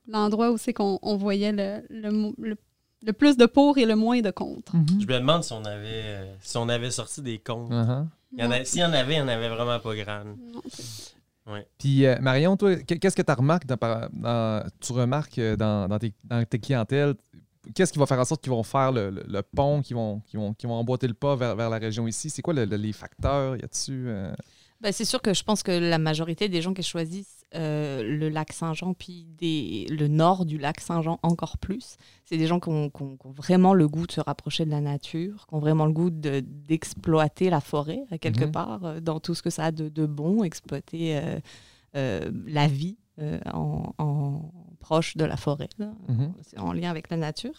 l'endroit 0.08 0.50
où 0.50 0.58
c'est 0.58 0.72
qu'on 0.72 0.98
on 1.02 1.16
voyait 1.16 1.52
le, 1.52 1.82
le, 1.88 2.10
mo- 2.10 2.34
le- 2.38 2.56
le 3.06 3.12
plus 3.12 3.36
de 3.36 3.46
pour 3.46 3.78
et 3.78 3.86
le 3.86 3.94
moins 3.94 4.20
de 4.20 4.30
contre. 4.32 4.72
Je 5.00 5.06
me 5.06 5.18
demande 5.20 5.44
si 5.44 5.52
on 5.52 5.64
avait, 5.64 5.86
euh, 6.04 6.34
si 6.42 6.56
on 6.56 6.68
avait 6.68 6.90
sorti 6.90 7.22
des 7.22 7.38
comptes. 7.38 7.70
Uh-huh. 7.70 8.06
Y 8.36 8.66
S'il 8.66 8.80
y 8.80 8.84
en 8.84 8.92
avait, 8.92 9.14
il 9.14 9.16
n'y 9.16 9.22
en 9.22 9.28
avait 9.28 9.48
vraiment 9.48 9.78
pas 9.80 9.94
grand. 9.94 10.22
Non, 10.24 11.54
Puis, 11.78 12.06
euh, 12.06 12.16
Marion, 12.20 12.56
toi, 12.56 12.76
qu- 12.76 12.98
qu'est-ce 12.98 13.16
que 13.16 13.22
tu 13.22 13.32
remarques 13.32 13.66
dans, 13.66 13.76
par- 13.76 14.08
dans- 14.12 14.64
tu 14.80 14.92
remarques 14.92 15.38
euh, 15.38 15.56
dans, 15.56 15.88
dans 15.88 15.98
tes, 15.98 16.12
dans 16.24 16.44
tes 16.44 16.58
clientèles? 16.58 17.14
Qu'est-ce 17.74 17.92
qui 17.92 17.98
va 17.98 18.06
faire 18.06 18.18
en 18.18 18.24
sorte 18.24 18.42
qu'ils 18.42 18.52
vont 18.52 18.62
faire 18.62 18.90
le, 18.90 19.10
le- 19.10 19.24
le 19.28 19.42
pont, 19.42 19.82
qu'ils 19.82 19.96
vont, 19.96 20.20
qu'ils 20.26 20.40
vont, 20.40 20.54
qu'ils 20.54 20.68
vont 20.68 20.76
emboîter 20.76 21.06
le 21.06 21.14
pas 21.14 21.36
vers, 21.36 21.54
vers 21.56 21.68
la 21.70 21.78
région 21.78 22.06
ici? 22.06 22.30
C'est 22.30 22.42
quoi 22.42 22.54
le- 22.54 22.64
le- 22.64 22.76
les 22.76 22.92
facteurs? 22.92 23.56
Y 23.56 23.64
a-tu. 23.64 24.04
euh, 24.08 24.32
Ben, 24.80 24.92
c'est 24.92 25.04
sûr 25.04 25.20
que 25.20 25.34
je 25.34 25.42
pense 25.44 25.62
que 25.62 25.70
la 25.72 25.98
majorité 25.98 26.48
des 26.48 26.62
gens 26.62 26.72
qui 26.72 26.82
choisissent 26.82 27.44
euh, 27.54 28.02
le 28.02 28.28
lac 28.30 28.52
Saint-Jean, 28.54 28.94
puis 28.94 29.26
des, 29.36 29.86
le 29.90 30.08
nord 30.08 30.46
du 30.46 30.56
lac 30.56 30.80
Saint-Jean 30.80 31.18
encore 31.22 31.58
plus, 31.58 31.96
c'est 32.24 32.38
des 32.38 32.46
gens 32.46 32.60
qui 32.60 32.70
ont, 32.70 32.88
qui 32.88 33.02
ont- 33.02 33.16
qui 33.18 33.26
ont 33.26 33.32
vraiment 33.32 33.74
le 33.74 33.88
goût 33.88 34.06
de 34.06 34.12
se 34.12 34.20
rapprocher 34.22 34.64
de 34.64 34.70
la 34.70 34.80
nature, 34.80 35.46
qui 35.48 35.54
ont 35.54 35.58
vraiment 35.58 35.84
le 35.84 35.92
goût 35.92 36.08
de- 36.10 36.42
d'exploiter 36.46 37.50
la 37.50 37.60
forêt, 37.60 38.04
quelque 38.22 38.44
Mhm. 38.46 38.52
part, 38.52 38.84
euh, 38.84 39.00
dans 39.00 39.20
tout 39.20 39.34
ce 39.34 39.42
que 39.42 39.50
ça 39.50 39.64
a 39.66 39.70
de, 39.72 39.88
de 39.90 40.06
bon, 40.06 40.44
exploiter 40.44 41.20
euh, 41.96 42.30
la 42.46 42.66
vie 42.68 42.96
en, 43.52 43.92
en 43.98 44.50
proche 44.80 45.16
de 45.16 45.24
la 45.24 45.36
forêt. 45.36 45.68
Mhm. 46.08 46.32
C'est 46.42 46.58
en 46.58 46.72
lien 46.72 46.90
avec 46.90 47.10
la 47.10 47.16
nature. 47.16 47.52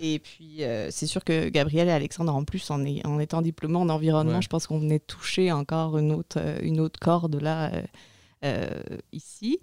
Et 0.00 0.18
puis, 0.20 0.62
euh, 0.64 0.88
c'est 0.90 1.06
sûr 1.06 1.24
que 1.24 1.48
Gabriel 1.48 1.88
et 1.88 1.92
Alexandre, 1.92 2.34
en 2.34 2.44
plus, 2.44 2.70
en, 2.70 2.84
est- 2.84 3.04
en 3.06 3.18
étant 3.18 3.42
diplômés 3.42 3.76
en 3.76 3.88
environnement, 3.88 4.36
Ouais. 4.36 4.42
je 4.42 4.48
pense 4.48 4.66
qu'on 4.66 4.78
venait 4.78 5.00
toucher 5.00 5.52
encore 5.52 5.98
une 5.98 6.12
autre, 6.12 6.38
euh, 6.40 6.58
une 6.62 6.80
autre 6.80 6.98
corde 7.00 7.36
là, 7.40 7.70
euh, 8.44 8.68
ici. 9.12 9.58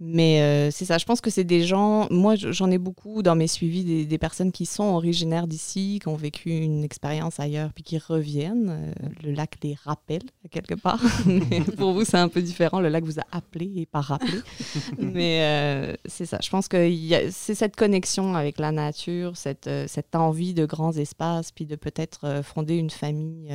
Mais 0.00 0.42
euh, 0.42 0.70
c'est 0.72 0.84
ça, 0.84 0.98
je 0.98 1.04
pense 1.04 1.20
que 1.20 1.30
c'est 1.30 1.44
des 1.44 1.62
gens, 1.62 2.08
moi 2.10 2.34
je- 2.34 2.50
j'en 2.50 2.68
ai 2.70 2.78
beaucoup 2.78 3.22
dans 3.22 3.36
mes 3.36 3.46
suivis, 3.46 3.84
des, 3.84 4.04
des 4.04 4.18
personnes 4.18 4.50
qui 4.50 4.66
sont 4.66 4.82
originaires 4.84 5.46
d'ici, 5.46 6.00
qui 6.02 6.08
ont 6.08 6.16
vécu 6.16 6.50
une 6.50 6.82
expérience 6.82 7.38
ailleurs, 7.38 7.72
puis 7.72 7.84
qui 7.84 7.98
reviennent. 7.98 8.68
Euh, 8.70 9.08
le 9.22 9.32
lac 9.32 9.54
les 9.62 9.76
rappelle 9.84 10.22
quelque 10.50 10.74
part. 10.74 11.00
Mais 11.26 11.60
pour 11.60 11.92
vous, 11.92 12.04
c'est 12.04 12.18
un 12.18 12.28
peu 12.28 12.42
différent, 12.42 12.80
le 12.80 12.88
lac 12.88 13.04
vous 13.04 13.20
a 13.20 13.24
appelé 13.30 13.72
et 13.76 13.86
pas 13.86 14.00
rappelé. 14.00 14.40
Mais 14.98 15.42
euh, 15.42 15.94
c'est 16.06 16.26
ça, 16.26 16.38
je 16.42 16.50
pense 16.50 16.66
que 16.66 16.90
c'est 17.30 17.54
cette 17.54 17.76
connexion 17.76 18.34
avec 18.34 18.58
la 18.58 18.72
nature, 18.72 19.36
cette, 19.36 19.70
cette 19.86 20.16
envie 20.16 20.54
de 20.54 20.66
grands 20.66 20.92
espaces, 20.92 21.52
puis 21.52 21.66
de 21.66 21.76
peut-être 21.76 22.40
fonder 22.42 22.74
une 22.76 22.90
famille 22.90 23.48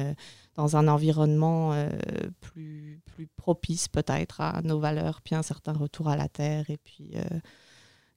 dans 0.55 0.75
un 0.75 0.87
environnement 0.87 1.71
euh, 1.73 1.89
plus, 2.41 2.99
plus 3.05 3.27
propice 3.27 3.87
peut-être 3.87 4.41
à 4.41 4.61
nos 4.63 4.79
valeurs, 4.79 5.21
puis 5.21 5.35
un 5.35 5.43
certain 5.43 5.73
retour 5.73 6.09
à 6.09 6.15
la 6.17 6.27
terre, 6.27 6.69
et 6.69 6.77
puis 6.77 7.11
euh, 7.15 7.39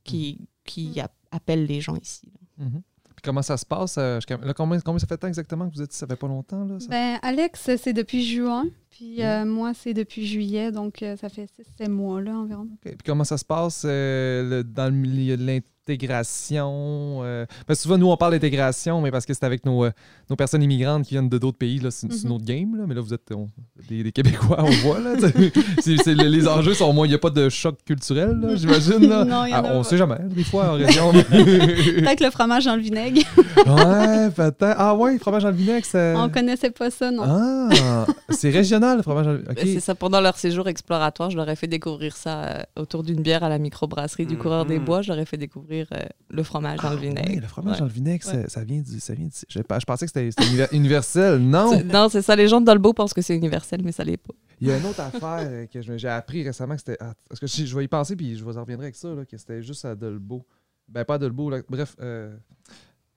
qui, 0.05 0.49
qui 0.65 1.01
a- 1.01 1.11
appelle 1.31 1.65
les 1.67 1.81
gens 1.81 1.97
ici. 1.97 2.33
Mhm. 2.59 2.83
Puis 3.15 3.23
comment 3.23 3.43
ça 3.43 3.57
se 3.57 3.67
passe? 3.67 3.97
euh, 3.99 4.19
là, 4.43 4.55
combien, 4.55 4.81
combien 4.81 4.99
ça 4.99 5.07
fait 5.07 5.15
de 5.17 5.21
temps 5.21 5.29
exactement 5.29 5.69
que 5.69 5.75
vous 5.75 5.83
êtes 5.83 5.91
ici? 5.93 5.99
Ça 6.01 6.07
fait 6.07 6.17
pas 6.17 6.27
longtemps, 6.29 6.65
là? 6.65 6.81
ça? 6.81 6.89
Ben, 6.89 7.19
Alex, 7.23 7.77
c'est 7.79 7.93
depuis 7.93 8.25
juin, 8.25 8.65
puis 8.91 9.23
euh, 9.23 9.45
moi, 9.45 9.75
c'est 9.75 9.95
depuis 9.95 10.27
juillet, 10.27 10.73
donc 10.73 11.03
euh, 11.03 11.17
ça 11.17 11.29
fait 11.29 11.49
6-7 11.79 11.89
mois 11.89 12.21
là, 12.23 12.35
environ. 12.35 12.63
OK. 12.73 12.81
Puis 12.83 12.97
comment 13.05 13.25
ça 13.25 13.37
se 13.39 13.45
passe 13.45 13.83
euh, 13.87 14.49
le- 14.49 14.65
dans 14.65 14.87
le 14.87 14.97
milieu 14.97 15.37
de 15.37 15.45
l'intégration? 15.89 17.21
euh, 17.23 17.47
parce 17.67 17.79
que 17.79 17.83
souvent, 17.85 17.99
nous, 17.99 18.09
on 18.11 18.17
parle 18.17 18.33
d'intégration, 18.33 19.01
mais 19.01 19.11
parce 19.11 19.27
que 19.27 19.35
c'est 19.35 19.45
avec 19.45 19.65
nos, 19.67 19.85
euh, 19.85 19.91
nos 20.31 20.37
personnes 20.37 20.63
immigrantes 20.63 21.05
qui 21.05 21.15
viennent 21.15 21.29
de 21.29 21.39
d'autres 21.39 21.59
pays. 21.59 21.79
là, 21.79 21.91
C'est 21.91 22.13
c'est 22.13 22.25
Mhm. 22.25 22.31
notre 22.33 22.45
game, 22.45 22.77
là, 22.77 22.85
mais 22.87 22.95
là, 22.95 23.01
vous 23.01 23.15
êtes 23.15 23.31
on- 23.33 23.49
des, 23.89 24.03
des 24.03 24.13
Québécois, 24.13 24.59
on 24.61 24.71
voit. 24.87 25.01
Là, 25.01 25.15
les 26.25 26.49
enjeux 26.49 26.75
sont 26.75 26.93
moins. 26.93 27.07
Il 27.07 27.11
n'y 27.11 27.15
a 27.15 27.19
pas 27.19 27.31
de 27.31 27.49
choc 27.49 27.77
culturel, 27.85 28.39
là, 28.41 28.55
j'imagine. 28.57 29.11
Ah, 29.53 29.63
on 29.67 29.79
pas. 29.79 29.85
sait 29.85 29.97
jamais, 29.97 30.19
des 30.31 30.45
fois, 30.45 30.71
en 30.71 30.73
région. 30.77 31.13
Peut-être 31.13 32.21
le 32.21 32.31
fromage 32.31 32.65
dans 32.65 32.77
le 32.77 32.83
vinaigre. 32.83 33.21
ouais, 33.67 34.31
peut-être. 34.31 34.75
Ah, 34.79 34.95
ouais, 34.95 35.19
fromage 35.19 35.43
dans 35.43 35.51
le 35.51 35.57
vinaigre, 35.57 35.85
c'est. 35.87 36.15
On 36.17 36.29
connaissait 36.29 36.71
pas 36.71 36.91
ça, 36.91 37.11
non. 37.11 37.23
Ah, 37.27 38.07
c'est 38.31 38.51
régional, 38.51 38.99
le 38.99 39.03
fromage 39.03 39.27
dans 39.27 39.33
le 39.33 39.39
vinaigre. 39.39 39.55
Ben, 39.57 39.67
C'est 39.75 39.81
ça, 39.81 39.95
pendant 39.95 40.21
leur 40.21 40.37
séjour 40.37 40.69
exploratoire, 40.69 41.31
je 41.31 41.37
leur 41.37 41.49
ai 41.49 41.57
fait 41.57 41.67
découvrir 41.67 42.17
ça 42.17 42.43
euh, 42.45 42.63
autour 42.77 43.03
d'une 43.03 43.21
bière 43.23 43.43
à 43.45 43.49
la 43.49 43.59
microbrasserie 43.59 44.27
du 44.27 44.35
Mhm. 44.35 44.41
Coureur 44.41 44.65
des 44.67 44.79
Bois. 44.79 45.03
Je 45.03 45.09
leur 45.13 45.19
ai 45.19 45.25
fait 45.27 45.37
découvrir 45.37 45.72
euh, 45.93 45.99
le 46.31 46.43
fromage 46.43 46.79
dans 46.81 46.91
le 46.91 46.97
vinaigre. 46.97 47.29
Oui, 47.31 47.37
le 47.41 47.47
fromage 47.47 47.75
Ouais. 47.75 47.79
dans 47.81 47.87
le 47.87 47.91
vinaigre, 47.93 48.27
Ouais. 48.27 48.43
ça, 48.45 48.49
ça 48.49 48.65
vient 48.65 48.81
du. 48.81 49.01
Ça 49.01 49.15
vient 49.15 49.27
du- 49.27 49.33
je, 49.49 49.59
je 49.59 49.85
pensais 49.85 50.07
que 50.07 50.13
c'était 50.13 50.31
c'était 50.31 50.45
univer- 50.45 50.69
universel. 50.73 51.39
Non! 51.43 51.83
Non, 51.85 52.09
c'est 52.09 52.23
ça. 52.23 52.37
Les 52.37 52.49
gens 52.49 52.61
de 52.61 52.67
Dolbeau 52.67 52.93
pensent 52.93 53.15
que 53.15 53.23
c'est 53.23 53.37
universel, 53.37 53.81
mais 53.85 53.93
ça 53.93 54.05
l'est 54.05 54.17
pas. 54.17 54.35
Il 54.61 54.69
y 54.69 54.71
a 54.71 54.79
une 54.79 54.87
autre 54.87 55.01
affaire 55.01 55.39
euh, 55.41 55.67
que 55.67 55.81
j'ai 55.99 56.09
appris 56.09 56.43
récemment 56.45 56.75
que 56.75 56.81
c'était. 56.81 56.99
ah, 57.01 57.15
parce 57.29 57.41
que 57.41 57.47
je, 57.47 57.65
je 57.65 57.77
vais 57.77 57.85
y 57.85 57.89
penser 57.89 58.15
puis 58.17 58.37
je 58.37 58.45
vous 58.45 58.57
en 58.59 58.63
reviendrai 58.63 58.87
avec 58.87 58.97
ça, 58.97 59.09
là, 59.15 59.25
que 59.25 59.37
c'était 59.37 59.63
juste 59.63 59.85
à 59.85 59.95
Dolbeau. 59.95 60.47
Ben, 60.89 61.05
pas 61.05 61.15
à 61.15 61.19
Dolbeau, 61.19 61.49
là. 61.51 61.61
bref. 61.69 61.97
euh, 62.01 62.37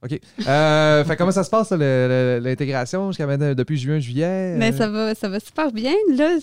OK. 0.05 0.19
Euh, 0.47 1.03
fait 1.03 1.15
comment 1.15 1.31
ça 1.31 1.43
se 1.43 1.49
passe, 1.49 1.71
l'intégration 1.71 3.11
jusqu'à 3.11 3.25
maintenant, 3.25 3.53
depuis 3.53 3.77
juin, 3.77 3.99
juillet? 3.99 4.55
Mais 4.57 4.73
euh? 4.73 4.77
ça 4.77 4.87
va, 4.87 5.15
ça 5.15 5.29
va 5.29 5.39
super 5.39 5.71
bien. 5.71 5.93
Là, 6.15 6.37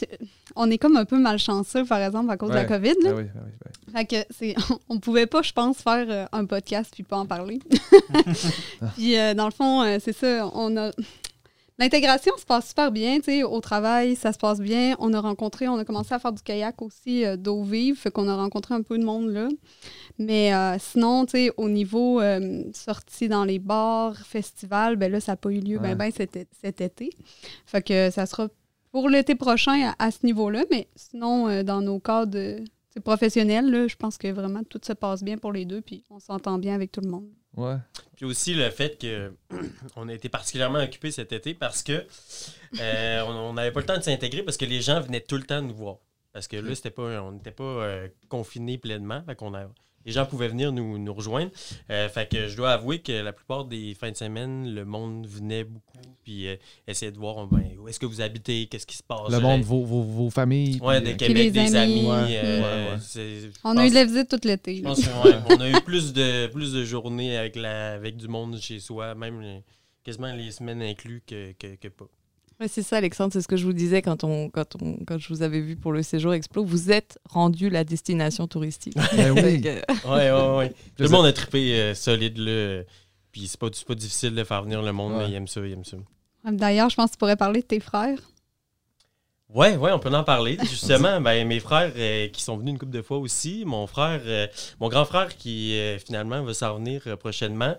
on 0.57 0.71
est 0.71 0.79
comme 0.79 0.97
un 0.97 1.05
peu 1.05 1.19
malchanceux, 1.19 1.85
par 1.85 2.03
exemple, 2.03 2.31
à 2.31 2.37
cause 2.37 2.51
de 2.51 2.55
la. 2.55 2.65
COVID. 2.65 2.95
Là. 3.03 3.11
Ah 3.11 3.15
oui, 3.17 3.25
ah 3.35 3.41
oui, 3.45 3.51
oui. 3.65 3.93
Fait 3.93 4.05
que 4.05 4.27
c'est, 4.31 4.55
on 4.89 4.99
pouvait 4.99 5.27
pas, 5.27 5.43
je 5.43 5.53
pense, 5.53 5.79
faire 5.79 6.07
euh, 6.09 6.27
un 6.33 6.45
podcast 6.45 6.93
puis 6.93 7.05
pas 7.05 7.17
en 7.17 7.27
parler. 7.27 7.61
puis 8.97 9.17
euh, 9.17 9.35
dans 9.35 9.47
le 9.47 9.53
fond, 9.53 9.99
c'est 10.01 10.15
ça, 10.15 10.51
on 10.55 10.77
a 10.77 10.91
l'intégration 11.79 12.37
se 12.37 12.45
passe 12.45 12.69
super 12.69 12.93
bien, 12.93 13.19
tu 13.19 13.25
sais, 13.25 13.43
au 13.43 13.61
travail, 13.61 14.17
ça 14.17 14.33
se 14.33 14.39
passe 14.39 14.61
bien. 14.61 14.95
On 14.99 15.13
a 15.13 15.21
rencontré, 15.21 15.69
on 15.69 15.77
a 15.77 15.85
commencé 15.85 16.15
à 16.15 16.19
faire 16.19 16.33
du 16.33 16.43
kayak 16.43 16.81
aussi 16.83 17.25
euh, 17.25 17.37
d'eau 17.37 17.63
vive, 17.63 17.97
fait 17.97 18.11
qu'on 18.11 18.29
a 18.29 18.37
rencontré 18.37 18.75
un 18.75 18.83
peu 18.83 18.99
de 18.99 19.05
monde 19.05 19.31
là. 19.31 19.49
Mais 20.19 20.55
euh, 20.55 20.77
sinon, 20.79 21.25
tu 21.25 21.33
sais, 21.33 21.51
au 21.57 21.69
niveau 21.69 22.21
euh, 22.21 22.65
sortie 22.73 23.29
dans 23.29 23.45
les 23.45 23.59
bars, 23.59 24.17
festivals, 24.19 24.97
ben 24.97 25.11
là, 25.11 25.21
ça 25.21 25.33
n'a 25.33 25.37
pas 25.37 25.51
eu 25.51 25.61
lieu 25.61 25.79
Ouais. 25.79 25.95
ben, 25.95 26.11
ben 26.13 26.13
cet, 26.13 26.81
été. 26.81 27.11
Fait 27.67 27.83
que 27.83 28.11
ça 28.11 28.27
sera 28.27 28.49
pour 28.91 29.09
l'été 29.09 29.35
prochain 29.35 29.93
à, 29.99 30.07
à 30.07 30.11
ce 30.11 30.25
niveau-là, 30.25 30.65
mais 30.71 30.89
sinon, 30.95 31.49
euh, 31.49 31.63
dans 31.63 31.81
nos 31.81 31.99
tu 31.99 32.39
sais, 32.91 33.01
professionnels, 33.03 33.71
là, 33.71 33.89
je 33.89 33.97
pense 33.97 34.19
que 34.19 34.29
vraiment 34.29 34.63
tout 34.69 34.81
se 34.85 34.93
passe 34.93 35.23
bien 35.23 35.39
pour 35.39 35.53
les 35.53 35.65
deux, 35.65 35.81
puis 35.81 36.05
on 36.11 36.21
s'entend 36.21 36.59
bien 36.59 36.75
avec 36.75 36.93
tout 36.93 37.01
le 37.01 37.11
monde. 37.11 37.29
Ouais. 37.57 37.77
Puis 38.23 38.31
aussi 38.31 38.55
le 38.55 38.71
fait 38.71 39.01
que 39.01 39.33
on 39.97 40.09
a 40.09 40.15
été 40.15 40.29
particulièrement 40.29 40.79
occupés 40.79 41.11
cet 41.11 41.33
été 41.33 41.55
parce 41.55 41.83
que 41.83 42.07
euh, 42.79 43.23
on 43.23 43.55
n'avait 43.55 43.73
pas 43.73 43.81
le 43.81 43.87
temps 43.87 43.97
de 43.97 44.03
s'intégrer 44.03 44.45
parce 44.45 44.57
que 44.57 44.65
les 44.65 44.81
gens 44.81 45.01
venaient 45.01 45.23
tout 45.23 45.37
le 45.37 45.43
temps 45.43 45.61
nous 45.61 45.75
voir. 45.75 45.97
Parce 46.33 46.47
que 46.47 46.57
là, 46.57 46.73
c'était 46.77 46.93
pas, 46.93 47.21
on 47.21 47.33
n'était 47.33 47.51
pas 47.51 47.65
euh, 47.65 48.09
confinés 48.29 48.79
pleinement. 48.79 49.25
Fait 49.27 49.35
qu'on 49.35 49.55
a, 49.55 49.65
les 50.07 50.13
gens 50.13 50.27
pouvaient 50.27 50.49
venir 50.49 50.73
nous, 50.73 50.99
nous 50.99 51.15
rejoindre. 51.15 51.51
Euh, 51.91 52.09
fait 52.09 52.29
que 52.31 52.49
je 52.49 52.57
dois 52.57 52.73
avouer 52.73 53.01
que 53.01 53.13
la 53.13 53.33
plupart 53.33 53.65
des 53.65 53.95
fins 53.95 54.11
de 54.11 54.17
semaine, 54.17 54.75
le 54.75 54.85
monde 54.85 55.27
venait 55.27 55.65
beaucoup 55.65 55.99
puis 56.25 56.47
euh, 56.49 56.57
essayait 56.87 57.11
de 57.13 57.19
voir 57.19 57.47
ben, 57.49 57.65
où 57.81 57.89
est-ce 57.89 57.99
que 57.99 58.07
vous 58.07 58.21
habitez, 58.21 58.67
qu'est-ce 58.67 58.87
qui 58.87 58.97
se 58.97 59.03
passe. 59.03 59.29
Le 59.31 59.41
monde, 59.41 59.63
vos, 59.63 59.85
vos, 59.85 60.03
vos 60.03 60.31
familles. 60.31 60.79
Des 60.79 60.87
euh, 60.87 61.01
Québec, 61.17 61.37
les 61.37 61.51
des 61.51 61.75
amis. 61.77 62.01
amis. 62.01 62.07
Ouais, 62.07 62.41
euh, 62.45 62.61
ouais, 62.61 62.91
ouais. 62.93 62.99
c'est- 63.01 63.41
je 63.41 63.49
On 63.65 63.77
a 63.77 63.87
eu 63.87 63.91
de 63.91 63.95
la 63.95 64.05
visite 64.05 64.29
tout 64.29 64.39
l'été. 64.45 64.77
je 64.77 64.83
là. 64.83 64.89
pense 64.91 65.07
qu'on 65.07 65.29
ouais, 65.29 65.35
on 65.51 65.61
a 65.61 65.69
eu 65.71 65.81
plus 65.85 66.13
de, 66.13 66.47
plus 66.49 66.73
de 66.73 66.85
journées 66.85 67.37
avec, 67.37 67.57
la, 67.57 67.95
avec 67.95 68.17
du 68.17 68.29
monde 68.29 68.59
chez 68.61 68.79
soi, 68.79 69.15
même 69.15 69.63
quasiment 70.05 70.33
les 70.33 70.51
semaines 70.53 70.83
inclus 70.83 71.23
que, 71.27 71.53
que, 71.53 71.75
que 71.77 71.89
pas. 71.89 72.07
Ouais, 72.63 72.69
c'est 72.69 72.83
ça, 72.83 72.99
Alexandre, 72.99 73.33
c'est 73.33 73.41
ce 73.41 73.49
que 73.49 73.57
je 73.57 73.65
vous 73.65 73.73
disais 73.73 74.03
quand, 74.03 74.23
on, 74.23 74.49
quand, 74.49 74.81
on, 74.81 74.99
quand 75.05 75.19
je 75.19 75.29
vous 75.31 75.43
avais 75.43 75.61
vu 75.61 75.75
pour 75.75 75.91
le 75.91 76.05
séjour 76.05 76.33
Explo. 76.33 76.65
Vous 76.65 76.93
êtes 76.93 77.19
rendu 77.29 77.69
la 77.71 77.83
destination 77.83 78.47
touristique. 78.47 78.95
Ben 79.17 79.33
oui. 79.33 79.61
que- 79.61 80.09
Ouais, 80.09 80.31
ouais, 80.31 80.57
ouais. 80.59 80.69
Tout 80.97 81.03
le 81.03 81.09
monde 81.09 81.27
a 81.27 81.33
trippé 81.33 81.75
euh, 81.75 81.95
solide 81.95 82.39
là. 82.39 82.83
Puis 83.33 83.49
c'est 83.49 83.59
pas, 83.59 83.67
c'est 83.73 83.85
pas 83.87 83.97
difficile 83.97 84.35
de 84.37 84.45
faire 84.45 84.63
venir 84.63 84.81
le 84.81 84.93
monde, 84.93 85.15
Ouais. 85.15 85.25
mais 85.25 85.31
ils 85.31 85.35
aiment 85.35 85.49
ça, 85.49 85.61
ils 85.67 85.73
aiment 85.73 85.85
ça. 85.85 85.97
D'ailleurs, 86.45 86.89
je 86.89 86.95
pense 86.95 87.07
que 87.11 87.15
tu 87.15 87.19
pourrais 87.19 87.37
parler 87.37 87.63
de 87.63 87.67
tes 87.67 87.81
frères. 87.81 88.19
Ouais, 89.49 89.77
ouais, 89.77 89.91
on 89.93 89.99
peut 89.99 90.09
en 90.15 90.23
parler. 90.25 90.57
Justement, 90.63 91.21
ben, 91.21 91.47
mes 91.49 91.59
frères 91.61 91.93
euh, 91.97 92.29
qui 92.29 92.43
sont 92.43 92.57
venus 92.57 92.73
une 92.73 92.79
couple 92.79 92.93
de 92.93 93.03
fois 93.03 93.19
aussi. 93.19 93.65
Mon 93.67 93.87
frère, 93.89 94.21
euh, 94.25 94.47
mon 94.81 94.89
grand 94.89 95.05
frère 95.05 95.37
qui 95.37 95.75
euh, 95.77 95.99
finalement 95.99 96.43
va 96.45 96.55
s'en 96.55 96.77
venir 96.77 97.03
prochainement. 97.19 97.75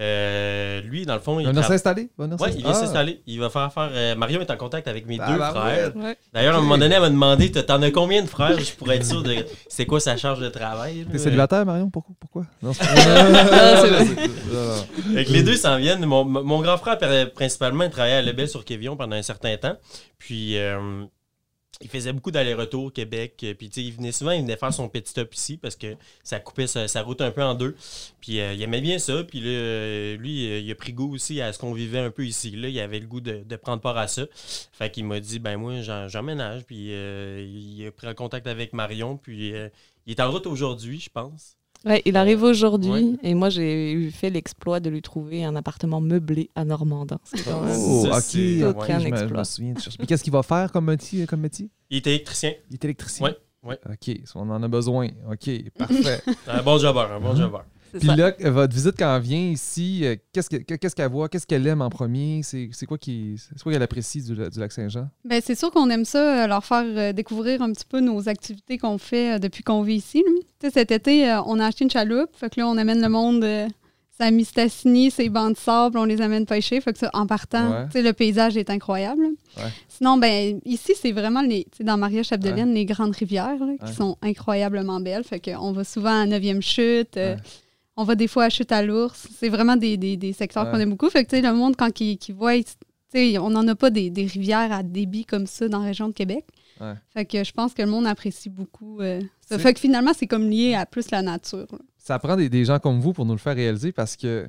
Euh, 0.00 0.80
lui, 0.80 1.04
dans 1.04 1.14
le 1.14 1.20
fond, 1.20 1.38
Il 1.40 1.46
il, 1.46 1.52
va 1.54 1.62
s'installer? 1.62 2.08
Ouais, 2.18 2.26
il 2.26 2.28
vient 2.28 2.38
s'installer? 2.38 2.62
Ah. 2.66 2.74
s'installer. 2.74 3.22
Il 3.26 3.38
va 3.38 3.50
faire 3.50 3.70
faire. 3.72 3.90
euh, 3.92 4.14
Marion 4.14 4.40
est 4.40 4.50
en 4.50 4.56
contact 4.56 4.88
avec 4.88 5.06
mes 5.06 5.18
deux 5.18 5.24
Tabarouette. 5.24 5.92
frères. 5.92 5.96
Ouais. 5.96 6.16
D'ailleurs, 6.32 6.54
à 6.54 6.58
un 6.58 6.60
moment 6.62 6.78
donné, 6.78 6.94
elle 6.94 7.02
m'a 7.02 7.10
demandé 7.10 7.50
T'en 7.52 7.82
as 7.82 7.90
combien 7.90 8.22
de 8.22 8.26
frères? 8.28 8.58
Je 8.58 8.72
pourrais 8.74 8.96
être 8.96 9.04
sûr 9.04 9.22
de 9.22 9.34
c'est 9.68 9.84
quoi 9.84 10.00
sa 10.00 10.16
charge 10.16 10.40
de 10.40 10.48
travail. 10.48 11.06
T'es 11.12 11.18
célibataire, 11.18 11.66
Marion? 11.66 11.90
Pourquoi? 11.90 12.14
Pourquoi? 12.18 12.44
Non, 12.62 12.72
c'est 12.72 12.84
Ah, 12.86 13.82
vrai. 13.84 15.24
Les 15.28 15.42
deux 15.42 15.56
s'en 15.56 15.76
viennent. 15.76 16.04
Mon, 16.06 16.24
mon 16.24 16.60
grand 16.60 16.78
frère, 16.78 16.96
principalement, 17.34 17.84
il 17.84 17.90
travaillait 17.90 18.16
à 18.16 18.22
Lebel 18.22 18.48
sur 18.48 18.64
Quévillon 18.64 18.96
pendant 18.96 19.16
un 19.16 19.22
certain 19.22 19.56
temps. 19.58 19.76
Puis, 20.18 20.56
euh, 20.58 21.04
il 21.80 21.88
faisait 21.88 22.12
beaucoup 22.12 22.30
d'allers-retours 22.30 22.92
Québec. 22.92 23.40
euh, 23.42 23.54
Puis, 23.54 23.68
il 23.68 23.92
venait 23.92 24.12
souvent, 24.12 24.32
il 24.32 24.42
venait 24.42 24.56
faire 24.56 24.72
son 24.72 24.88
petit 24.88 25.10
stop 25.10 25.34
ici 25.34 25.56
parce 25.56 25.76
que 25.76 25.96
ça 26.22 26.38
coupait 26.38 26.66
sa, 26.66 27.02
route 27.02 27.20
un 27.20 27.30
peu 27.30 27.42
en 27.42 27.54
deux. 27.54 27.74
Puis, 28.20 28.40
euh, 28.40 28.52
il 28.52 28.62
aimait 28.62 28.80
bien 28.80 28.98
ça. 28.98 29.24
Puis, 29.24 29.40
là, 29.40 29.48
euh, 29.48 30.16
lui, 30.16 30.60
il 30.60 30.70
a 30.70 30.74
pris 30.74 30.92
goût 30.92 31.14
aussi 31.14 31.40
à 31.40 31.52
ce 31.52 31.58
qu'on 31.58 31.72
vivait 31.72 31.98
un 31.98 32.10
peu 32.10 32.26
ici. 32.26 32.50
Là, 32.50 32.68
il 32.68 32.78
avait 32.80 33.00
le 33.00 33.06
goût 33.06 33.20
de, 33.20 33.56
prendre 33.56 33.80
part 33.82 33.96
à 33.96 34.08
ça. 34.08 34.22
Fait 34.72 34.90
qu'il 34.90 35.04
m'a 35.04 35.20
dit, 35.20 35.38
ben 35.38 35.56
moi, 35.56 35.80
j'emménage. 36.08 36.64
Puis, 36.64 36.88
il 36.88 37.86
a 37.86 37.90
pris 37.92 38.14
contact 38.14 38.46
avec 38.46 38.72
Marion. 38.72 39.16
Puis, 39.16 39.52
il 40.06 40.12
est 40.12 40.20
en 40.20 40.30
route 40.30 40.46
aujourd'hui, 40.46 41.00
je 41.00 41.10
pense. 41.10 41.59
Ouais, 41.86 42.02
il 42.04 42.16
arrive 42.16 42.42
aujourd'hui 42.42 42.90
Ouais. 42.90 43.16
et 43.22 43.34
moi 43.34 43.48
j'ai 43.48 43.92
eu 43.92 44.10
fait 44.10 44.28
l'exploit 44.28 44.80
de 44.80 44.90
lui 44.90 45.00
trouver 45.00 45.44
un 45.44 45.56
appartement 45.56 46.00
meublé 46.00 46.50
à 46.54 46.64
Normandin. 46.66 47.18
C'est 47.24 47.42
quand 47.42 47.62
même- 47.62 47.74
Oh, 47.78 48.06
Aucun 48.06 48.98
je, 48.98 49.08
me, 49.08 49.16
je 49.16 49.22
exploit. 49.22 49.38
me 49.38 49.44
souviens. 49.44 49.72
de. 49.72 49.80
Mais 49.98 50.06
qu'est-ce 50.06 50.22
qu'il 50.22 50.32
va 50.32 50.42
faire 50.42 50.70
comme 50.72 50.84
métier? 50.86 51.26
Comme 51.26 51.40
métier? 51.40 51.70
Il 51.88 51.96
est 51.96 52.06
électricien. 52.06 52.52
Il 52.70 52.74
est 52.74 52.84
électricien. 52.84 53.26
Ouais, 53.26 53.36
ouais. 53.64 53.78
OK, 53.88 54.14
on 54.34 54.50
en 54.50 54.62
a 54.62 54.68
besoin. 54.68 55.08
OK, 55.30 55.50
parfait. 55.78 56.20
Un 56.48 56.62
bon 56.62 56.76
jobber, 56.78 57.06
un 57.10 57.18
bon 57.20 57.32
Mhm. 57.32 57.38
jobber. 57.38 57.58
Puis 57.98 58.06
ça. 58.08 58.16
là, 58.16 58.32
votre 58.50 58.74
visite 58.74 58.94
quand 58.98 59.16
elle 59.16 59.22
vient 59.22 59.48
ici, 59.50 60.00
euh, 60.04 60.16
qu'est-ce 60.32 60.48
que- 60.50 60.56
qu'est-ce 60.76 60.94
qu'elle 60.94 61.10
voit? 61.10 61.28
Qu'est-ce 61.28 61.46
qu'elle 61.46 61.66
aime 61.66 61.82
en 61.82 61.90
premier? 61.90 62.40
C'est 62.42 62.68
quoi 62.86 62.98
qu'elle 62.98 63.82
apprécie 63.82 64.22
du, 64.22 64.34
du 64.34 64.58
lac 64.60 64.72
Saint-Jean? 64.72 65.08
Ben, 65.24 65.40
c'est 65.44 65.54
sûr 65.58 65.70
qu'on 65.70 65.88
aime 65.90 66.04
ça, 66.04 66.44
euh, 66.44 66.46
leur 66.46 66.64
faire 66.64 66.84
euh, 66.86 67.12
découvrir 67.12 67.62
un 67.62 67.72
petit 67.72 67.86
peu 67.88 68.00
nos 68.00 68.28
activités 68.28 68.78
qu'on 68.78 68.98
fait 68.98 69.36
euh, 69.36 69.38
depuis 69.38 69.62
qu'on 69.62 69.82
vit 69.82 69.96
ici. 69.96 70.22
cet 70.72 70.90
été, 70.90 71.28
euh, 71.30 71.42
on 71.46 71.58
a 71.58 71.66
acheté 71.66 71.84
une 71.84 71.90
chaloupe. 71.90 72.30
Fait 72.36 72.50
que 72.50 72.60
là, 72.60 72.68
on 72.68 72.76
amène 72.76 73.00
le 73.02 73.08
monde 73.08 73.42
euh, 73.44 73.66
sa 74.18 74.30
Mistassini, 74.30 75.10
ses 75.10 75.30
bancs 75.30 75.54
de 75.54 75.58
sable, 75.58 75.96
on 75.96 76.04
les 76.04 76.20
amène 76.20 76.44
pêcher. 76.44 76.78
Fait 76.82 76.92
que 76.92 76.98
ça, 76.98 77.08
en 77.14 77.26
partant, 77.26 77.86
Ouais. 77.94 78.02
le 78.02 78.12
paysage 78.12 78.54
est 78.58 78.68
incroyable. 78.68 79.22
Ouais. 79.56 79.62
Sinon, 79.88 80.18
ben, 80.18 80.60
ici, 80.66 80.92
c'est 81.00 81.12
vraiment 81.12 81.40
les, 81.40 81.66
dans 81.80 81.96
Maria-Chapdelaine, 81.96 82.74
les 82.74 82.84
grandes 82.84 83.16
rivières 83.16 83.56
là, 83.58 83.72
qui 83.86 83.94
sont 83.94 84.18
incroyablement 84.20 85.00
belles. 85.00 85.24
Fait 85.24 85.40
qu'on 85.40 85.72
va 85.72 85.84
souvent 85.84 86.20
à 86.22 86.26
9e 86.26 86.60
chute. 86.60 87.16
euh. 87.16 87.36
On 88.00 88.04
va 88.04 88.14
des 88.14 88.28
fois 88.28 88.44
à 88.44 88.48
chute 88.50 88.72
à 88.72 88.82
l'ours. 88.82 89.28
C'est 89.38 89.48
vraiment 89.50 89.76
des, 89.76 89.96
des- 89.96 90.16
des 90.16 90.32
secteurs 90.32 90.64
Ouais. 90.64 90.70
qu'on 90.72 90.78
aime 90.78 90.90
beaucoup. 90.90 91.10
Fait 91.10 91.24
que, 91.24 91.30
tu 91.30 91.36
sais, 91.36 91.42
le 91.42 91.52
monde, 91.54 91.76
quand 91.76 92.00
il, 92.00 92.18
il 92.26 92.34
voit, 92.34 92.52
on 93.14 93.50
n'en 93.50 93.66
a 93.68 93.74
pas 93.74 93.90
des, 93.90 94.08
des 94.10 94.24
rivières 94.26 94.72
à 94.72 94.82
débit 94.82 95.24
comme 95.24 95.46
ça 95.46 95.68
dans 95.68 95.80
la 95.80 95.86
région 95.86 96.08
de 96.08 96.12
Québec. 96.14 96.44
Ouais. 96.80 96.94
Fait 97.12 97.24
que 97.26 97.44
je 97.44 97.52
pense 97.52 97.74
que 97.74 97.82
le 97.82 97.88
monde 97.90 98.06
apprécie 98.06 98.48
beaucoup 98.48 99.00
euh, 99.00 99.20
Ça 99.46 99.58
fait 99.58 99.74
que 99.74 99.80
finalement, 99.80 100.12
c'est 100.16 100.26
comme 100.26 100.48
lié 100.48 100.74
à 100.74 100.86
plus 100.86 101.10
la 101.10 101.20
nature. 101.20 101.66
là. 101.72 101.78
ça 101.98 102.18
prend 102.18 102.36
des, 102.36 102.48
des 102.48 102.64
gens 102.64 102.78
comme 102.78 103.00
vous 103.00 103.12
pour 103.12 103.26
nous 103.26 103.32
le 103.32 103.38
faire 103.38 103.54
réaliser 103.56 103.92
parce 103.92 104.16
que 104.16 104.48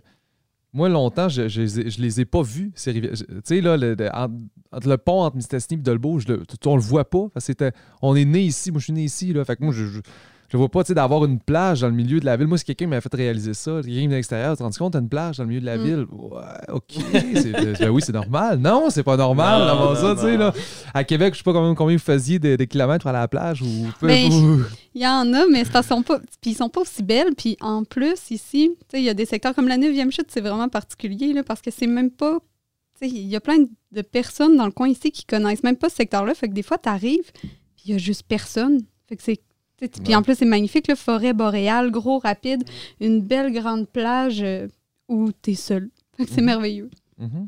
moi, 0.74 0.88
longtemps, 0.88 1.28
je, 1.28 1.50
je, 1.50 1.62
les 1.62 1.80
ai- 1.82 1.90
je 1.90 2.02
les 2.02 2.22
ai 2.22 2.26
pas 2.26 2.42
vus, 2.44 2.72
ces 2.76 2.92
rivières. 2.92 3.16
Je- 3.16 3.26
Tu 3.26 3.42
sais, 3.44 3.60
là, 3.60 3.76
le, 3.76 3.94
le- 3.96 4.10
entre, 4.16 4.88
le 4.88 4.98
pont 4.98 5.24
entre 5.24 5.36
Mistassini 5.36 5.78
et 5.78 5.84
Dolbeau, 5.84 6.20
je 6.20 6.28
le, 6.30 6.44
on 6.66 6.76
le 6.78 6.82
voit 6.82 7.10
pas. 7.10 7.28
Parce 7.34 7.46
que 7.46 7.52
c'était- 7.52 7.74
on 8.02 8.16
est 8.16 8.24
né 8.24 8.40
ici, 8.44 8.72
moi 8.72 8.80
je 8.80 8.86
suis 8.86 8.94
né 8.94 9.04
ici, 9.04 9.34
là. 9.34 9.44
Fait 9.44 9.58
que 9.58 9.64
moi, 9.66 9.74
je, 9.74 9.86
je, 9.86 10.00
je 10.52 10.58
vois 10.58 10.68
pas, 10.70 10.84
tu 10.84 10.90
sais, 10.90 10.94
d'avoir 10.94 11.24
une 11.24 11.40
plage 11.40 11.80
dans 11.82 11.88
le 11.88 11.94
milieu 11.94 12.20
de 12.20 12.26
la 12.26 12.36
ville. 12.36 12.46
Moi, 12.48 12.58
c'est 12.58 12.66
quelqu'un 12.66 12.86
qui 12.86 12.90
m'a 12.90 13.00
fait 13.00 13.14
réaliser 13.16 13.54
ça. 13.54 13.80
Quelqu'un 13.84 14.08
de 14.10 14.12
l'extérieur, 14.16 14.52
tu 14.52 14.58
te 14.58 14.64
rends 14.64 14.70
compte, 14.72 14.94
t'as 14.94 15.00
une 15.00 15.08
plage 15.08 15.38
dans 15.38 15.44
le 15.46 15.50
milieu 15.50 15.62
de 15.62 15.66
la 15.66 15.78
Mm. 15.78 15.84
ville? 15.84 16.06
Ouais, 16.12 16.40
OK. 16.74 16.84
c'est- 17.36 17.80
ben 17.80 17.90
oui, 17.90 18.02
c'est 18.06 18.12
normal. 18.12 18.60
Non, 18.60 18.90
c'est 18.90 19.04
pas 19.04 19.16
normal 19.16 19.66
d'avoir 19.66 19.96
ça, 19.98 20.14
tu 20.16 20.22
sais, 20.22 20.36
là. 20.38 20.54
À 20.94 21.04
Québec, 21.06 21.34
je 21.34 21.38
sais 21.40 21.44
pas 21.44 21.54
combien, 21.54 21.74
combien 21.74 21.96
vous 21.96 22.02
faisiez 22.04 22.38
de, 22.38 22.58
de 22.58 22.64
kilomètres 22.66 23.08
à 23.08 23.14
la 23.14 23.28
plage 23.30 23.62
ou. 23.62 23.68
peu- 24.00 24.10
Il 24.12 25.02
y 25.02 25.08
en 25.08 25.34
a, 25.34 25.48
mais 25.48 25.64
parce 25.64 25.88
qu'ils 25.88 25.96
sont 25.96 26.04
pas, 26.04 26.20
puis 26.42 26.52
ils 26.52 26.56
sont 26.56 26.68
pas 26.70 26.82
aussi 26.82 27.02
belles. 27.02 27.34
Puis 27.38 27.56
en 27.62 27.86
plus, 27.86 28.30
ici, 28.30 28.72
tu 28.78 28.86
sais, 28.92 29.00
il 29.00 29.06
y 29.06 29.10
a 29.10 29.14
des 29.14 29.26
secteurs 29.26 29.56
comme 29.56 29.70
la 29.70 29.78
9e 29.78 30.12
chute, 30.12 30.28
c'est 30.30 30.42
vraiment 30.42 30.68
particulier 30.68 31.32
là, 31.32 31.44
parce 31.44 31.62
que 31.62 31.72
c'est 31.72 31.88
même 31.88 32.12
pas. 32.12 32.40
tu 33.00 33.08
sais, 33.08 33.16
Il 33.16 33.28
y 33.28 33.36
a 33.38 33.40
plein 33.40 33.58
de 33.60 34.02
personnes 34.02 34.58
dans 34.58 34.66
le 34.66 34.72
coin 34.74 34.90
ici 34.90 35.12
qui 35.12 35.24
connaissent 35.26 35.64
même 35.64 35.78
pas 35.78 35.88
ce 35.90 35.96
secteur-là. 35.96 36.36
Fait 36.36 36.50
que 36.50 36.54
des 36.54 36.62
fois, 36.62 36.78
tu 36.78 36.90
arrives, 36.90 37.32
puis 37.42 37.50
il 37.86 37.92
y 37.92 37.94
a 37.96 37.98
juste 37.98 38.24
personne. 38.28 38.82
Fait 39.08 39.16
que 39.16 39.24
c'est. 39.24 39.40
Puis 39.90 39.90
Ouais. 40.10 40.16
en 40.16 40.22
plus, 40.22 40.36
c'est 40.36 40.46
magnifique, 40.46 40.88
là, 40.88 40.96
forêt 40.96 41.34
boréale, 41.34 41.90
gros, 41.92 42.20
rapide, 42.20 42.64
une 43.00 43.22
belle 43.22 43.52
grande 43.52 43.88
plage 43.90 44.42
euh, 44.44 44.68
où 45.10 45.32
tu 45.42 45.52
es 45.52 45.56
seul. 45.56 45.90
C'est 46.20 46.38
Mhm. 46.42 46.46
merveilleux. 46.46 46.90
Mhm. 47.18 47.48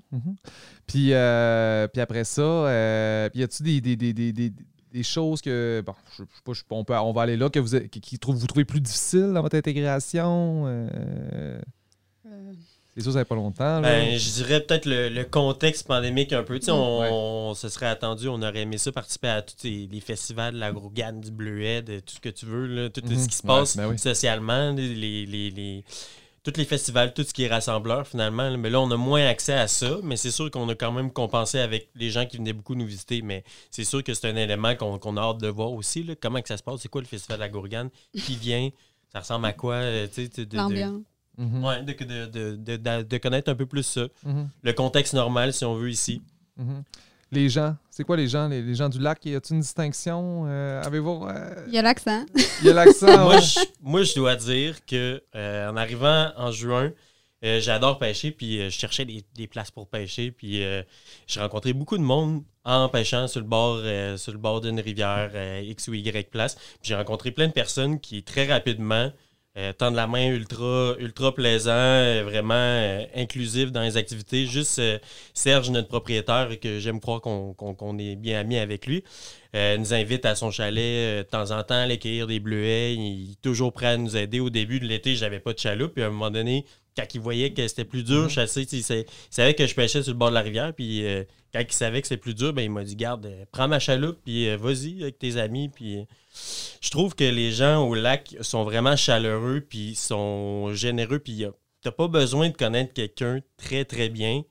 Puis, 0.88 1.14
euh, 1.14 1.88
puis 1.88 2.02
après 2.02 2.24
ça, 2.24 2.42
euh, 2.42 3.30
y 3.34 3.42
a-tu 3.44 3.64
des, 3.64 3.82
des, 3.82 3.96
des, 3.96 4.14
des, 4.14 4.32
des, 4.32 5.04
choses 5.04 5.42
que. 5.42 5.82
Bon, 5.86 5.94
je, 6.18 6.24
je 6.24 6.36
sais 6.36 6.42
pas, 6.44 6.54
je- 6.54 6.62
on, 6.70 6.84
peut, 6.84 6.96
on 6.96 7.12
va 7.14 7.22
aller 7.24 7.38
là, 7.38 7.50
que 7.50 7.60
vous, 7.60 7.80
qui, 7.90 8.20
vous 8.24 8.48
trouvez 8.48 8.66
plus 8.66 8.82
difficiles 8.82 9.32
dans 9.34 9.42
votre 9.42 9.56
intégration? 9.58 10.64
euh, 10.68 11.60
c'est 12.96 13.02
sûr, 13.04 13.14
ça 13.14 13.20
fait 13.20 13.26
pas 13.26 13.36
longtemps. 13.36 13.80
Là. 13.80 13.82
Ben, 13.82 14.18
je 14.18 14.30
dirais 14.32 14.62
peut-être 14.62 14.86
le, 14.86 15.10
le 15.10 15.24
contexte 15.24 15.88
pandémique 15.88 16.32
un 16.34 16.44
peu. 16.44 16.60
Tu 16.60 16.66
sais, 16.66 16.72
on, 16.72 17.00
Ouais. 17.02 17.10
on 17.12 17.54
se 17.56 17.70
serait 17.70 17.88
attendu, 17.88 18.28
on 18.28 18.42
aurait 18.42 18.62
aimé 18.62 18.78
ça 18.78 18.92
participer 18.92 19.30
à 19.30 19.42
tous 19.42 19.56
les, 19.64 19.88
les 19.92 20.00
festivals 20.00 20.54
de 20.54 20.60
la 20.60 20.72
Grougane, 20.72 21.22
du 21.22 21.32
Bleuet, 21.32 21.82
de 21.82 22.00
tout 22.00 22.16
ce 22.16 22.20
que 22.20 22.30
tu 22.30 22.46
veux, 22.46 22.68
là, 22.68 22.90
tout 22.90 23.02
Mhm. 23.04 23.18
ce 23.18 23.28
qui 23.28 23.36
se 23.36 23.42
Ouais, 23.44 23.48
passe 23.48 23.78
ben 23.78 23.88
oui. 23.90 23.98
socialement, 24.00 24.72
les, 24.72 24.94
les, 24.96 25.26
les- 25.26 25.50
les- 25.52 25.84
tous 26.44 26.58
les 26.58 26.66
festivals, 26.66 27.14
tout 27.14 27.24
ce 27.24 27.34
qui 27.34 27.44
est 27.44 27.48
rassembleur 27.48 28.06
finalement. 28.06 28.50
là. 28.50 28.58
Mais 28.58 28.70
là, 28.70 28.82
on 28.82 28.92
a 28.92 28.98
moins 28.98 29.26
accès 29.26 29.54
à 29.54 29.68
ça, 29.70 29.98
mais 30.04 30.18
c'est 30.18 30.30
sûr 30.30 30.52
qu'on 30.52 30.68
a 30.68 30.76
quand 30.76 30.92
même 30.92 31.10
compensé 31.10 31.58
avec 31.60 31.88
les 31.96 32.10
gens 32.10 32.26
qui 32.26 32.36
venaient 32.36 32.52
beaucoup 32.52 32.76
nous 32.76 32.86
visiter. 32.86 33.22
Mais 33.22 33.46
c'est 33.72 33.86
sûr 33.86 34.04
que 34.04 34.14
c'est 34.14 34.28
un 34.30 34.36
élément 34.36 34.76
qu'on 34.76 35.00
qu'on 35.00 35.16
a 35.16 35.22
hâte 35.22 35.38
de 35.40 35.48
voir 35.48 35.72
aussi. 35.72 36.04
là. 36.04 36.16
Comment 36.22 36.42
que 36.42 36.50
ça 36.50 36.58
se 36.58 36.64
passe? 36.64 36.82
C'est 36.82 36.90
quoi 36.90 37.00
le 37.00 37.08
festival 37.08 37.38
de 37.38 37.44
la 37.44 37.50
Gourgane? 37.50 37.90
Qui 38.14 38.36
vient? 38.36 38.70
Ça 39.14 39.20
ressemble 39.22 39.46
à 39.46 39.54
quoi? 39.54 39.76
euh, 39.76 40.06
tu 40.14 40.26
sais, 40.26 40.28
de- 40.28 40.44
de- 40.44 40.58
Mhm, 41.38 41.64
Ouais, 41.64 41.82
de, 41.82 41.94
de- 42.28 42.56
de- 42.78 43.02
de- 43.04 43.18
connaître 43.18 43.50
un 43.52 43.56
peu 43.56 43.66
plus 43.66 43.84
ça. 43.84 44.08
mhm, 44.26 44.50
Le 44.62 44.74
contexte 44.74 45.14
normal, 45.14 45.54
si 45.54 45.66
on 45.66 45.76
veut, 45.76 45.90
ici. 45.90 46.22
mhm. 46.58 46.84
Les 47.32 47.50
gens, 47.50 47.76
c'est 47.90 48.04
quoi 48.04 48.16
les 48.16 48.28
gens? 48.28 48.48
Les, 48.48 48.62
les 48.62 48.76
gens 48.76 48.90
du 48.90 49.00
lac, 49.00 49.26
y 49.26 49.34
a-t-il 49.34 49.56
une 49.56 49.62
distinction? 49.62 50.44
Euh, 50.46 50.84
Avez-vous. 50.84 51.26
euh, 51.28 51.66
Il 51.68 51.74
y 51.74 51.80
a 51.80 51.82
l'accent. 51.82 52.24
Il 52.62 52.68
y 52.68 52.70
a 52.70 52.74
l'accent. 52.74 53.08
moi, 53.24 53.36
ouais. 53.38 53.42
moi, 53.82 54.04
je 54.04 54.14
dois 54.14 54.36
dire 54.36 54.86
que 54.86 55.24
euh, 55.36 55.70
en 55.72 55.76
arrivant 55.76 56.32
en 56.38 56.52
juin, 56.52 56.92
euh, 57.44 57.60
j'adore 57.60 57.98
pêcher, 57.98 58.30
puis 58.30 58.60
euh, 58.62 58.66
je 58.70 58.78
cherchais 58.78 59.04
des, 59.06 59.24
des 59.36 59.48
places 59.48 59.72
pour 59.72 59.88
pêcher, 59.88 60.30
puis 60.32 60.64
euh, 60.64 60.84
j'ai 61.26 61.40
rencontré 61.40 61.74
beaucoup 61.74 61.98
de 61.98 62.04
monde 62.04 62.44
en 62.66 62.88
pêchant 62.88 63.28
sur 63.28 63.42
le 63.42 63.48
bord, 63.48 63.80
euh, 63.84 64.16
sur 64.16 64.32
le 64.32 64.38
bord 64.38 64.62
d'une 64.62 64.80
rivière 64.80 65.32
euh, 65.34 65.62
X 65.66 65.88
ou 65.88 65.96
Y 65.96 66.30
place. 66.30 66.54
Puis 66.56 66.90
j'ai 66.90 66.96
rencontré 66.96 67.32
plein 67.32 67.48
de 67.48 67.52
personnes 67.54 68.00
qui 68.00 68.22
très 68.22 68.46
rapidement 68.46 69.12
euh, 69.58 69.72
tendent 69.74 69.96
la 69.96 70.08
main 70.08 70.28
ultra, 70.30 70.96
ultra 71.00 71.34
plaisant, 71.34 71.72
euh, 71.72 72.24
vraiment 72.24 72.54
euh, 72.56 73.06
inclusif 73.16 73.72
dans 73.72 73.82
les 73.82 73.98
activités. 73.98 74.46
Juste 74.48 74.80
euh, 74.80 74.98
Serge, 75.34 75.70
notre 75.70 75.88
propriétaire, 75.90 76.50
que 76.60 76.80
j'aime 76.80 77.00
croire 77.00 77.22
qu'on 77.22 77.54
qu'on- 77.54 77.76
qu'on 77.76 77.98
est 78.00 78.16
bien 78.16 78.40
amis 78.40 78.58
avec 78.58 78.88
lui, 78.88 79.04
euh, 79.56 79.78
nous 79.78 79.94
invite 79.94 80.26
à 80.26 80.36
son 80.36 80.50
chalet 80.52 81.20
de 81.20 81.24
temps 81.24 81.52
en 81.52 81.62
temps 81.64 81.76
à 81.76 81.80
aller 81.80 82.00
cueillir 82.00 82.26
des 82.28 82.40
bleuets. 82.40 82.96
Il 82.96 83.32
est 83.34 83.42
toujours 83.42 83.74
prêt 83.74 83.88
à 83.88 83.98
nous 83.98 84.18
aider. 84.18 84.40
Au 84.40 84.50
début 84.50 84.80
de 84.80 84.86
l'été, 84.86 85.16
j'avais 85.16 85.40
pas 85.40 85.54
de 85.54 85.60
chaloupe. 85.60 85.94
Puis 85.94 86.04
à 86.04 86.08
un 86.08 86.10
moment 86.10 86.32
donné, 86.32 86.66
quand 86.96 87.06
il 87.14 87.22
voyait 87.22 87.54
que 87.54 87.68
c'était 87.68 87.86
plus 87.86 88.04
dur, 88.04 88.24
Mhm. 88.24 88.30
chasser, 88.30 88.68
il, 88.72 88.84
sa- 88.84 88.98
il 88.98 89.06
savait 89.30 89.54
que 89.56 89.66
je 89.66 89.74
pêchais 89.76 90.04
sur 90.04 90.14
le 90.14 90.18
bord 90.18 90.30
de 90.30 90.36
la 90.36 90.42
rivière. 90.42 90.74
Puis 90.74 91.06
euh, 91.06 91.24
quand 91.54 91.60
il 91.62 91.72
savait 91.74 92.02
que 92.02 92.08
c'était 92.08 92.20
plus 92.22 92.36
dur, 92.36 92.54
ben, 92.54 92.62
il 92.64 92.70
m'a 92.72 92.84
dit 92.84 92.96
Garde, 92.96 93.26
euh, 93.26 93.46
prends 93.52 93.68
ma 93.68 93.80
chaloupe, 93.80 94.20
puis 94.24 94.48
euh, 94.50 94.58
vas-y 94.58 95.02
avec 95.04 95.18
tes 95.20 95.38
amis. 95.38 95.70
Puis 95.70 96.06
je 96.82 96.90
trouve 96.90 97.16
que 97.16 97.24
les 97.24 97.52
gens 97.52 97.84
au 97.88 97.96
lac 97.96 98.36
sont 98.42 98.64
vraiment 98.64 98.96
chaleureux, 98.96 99.62
puis 99.68 99.96
sont 99.96 100.74
généreux. 100.74 101.20
Puis 101.20 101.46
t'as 101.82 101.92
pas 101.92 102.08
besoin 102.08 102.50
de 102.50 102.56
connaître 102.56 102.94
quelqu'un 102.94 103.40
très, 103.58 103.86
très 103.86 104.10
bien 104.10 104.44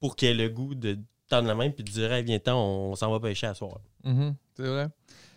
pour 0.00 0.16
qu'il 0.16 0.28
ait 0.28 0.34
le 0.34 0.48
goût 0.48 0.74
de 0.74 0.98
tendre 1.28 1.48
la 1.48 1.54
main 1.54 1.70
puis 1.70 1.84
de 1.84 1.90
dire 1.90 2.12
Hey, 2.12 2.24
viens-t'en, 2.24 2.56
on, 2.58 2.94
s'en 2.96 3.10
va 3.10 3.20
pêcher 3.20 3.46
à 3.46 3.54
soir. 3.54 3.78
Mhm, 4.04 4.34
C'est 4.56 4.66
vrai. 4.66 4.86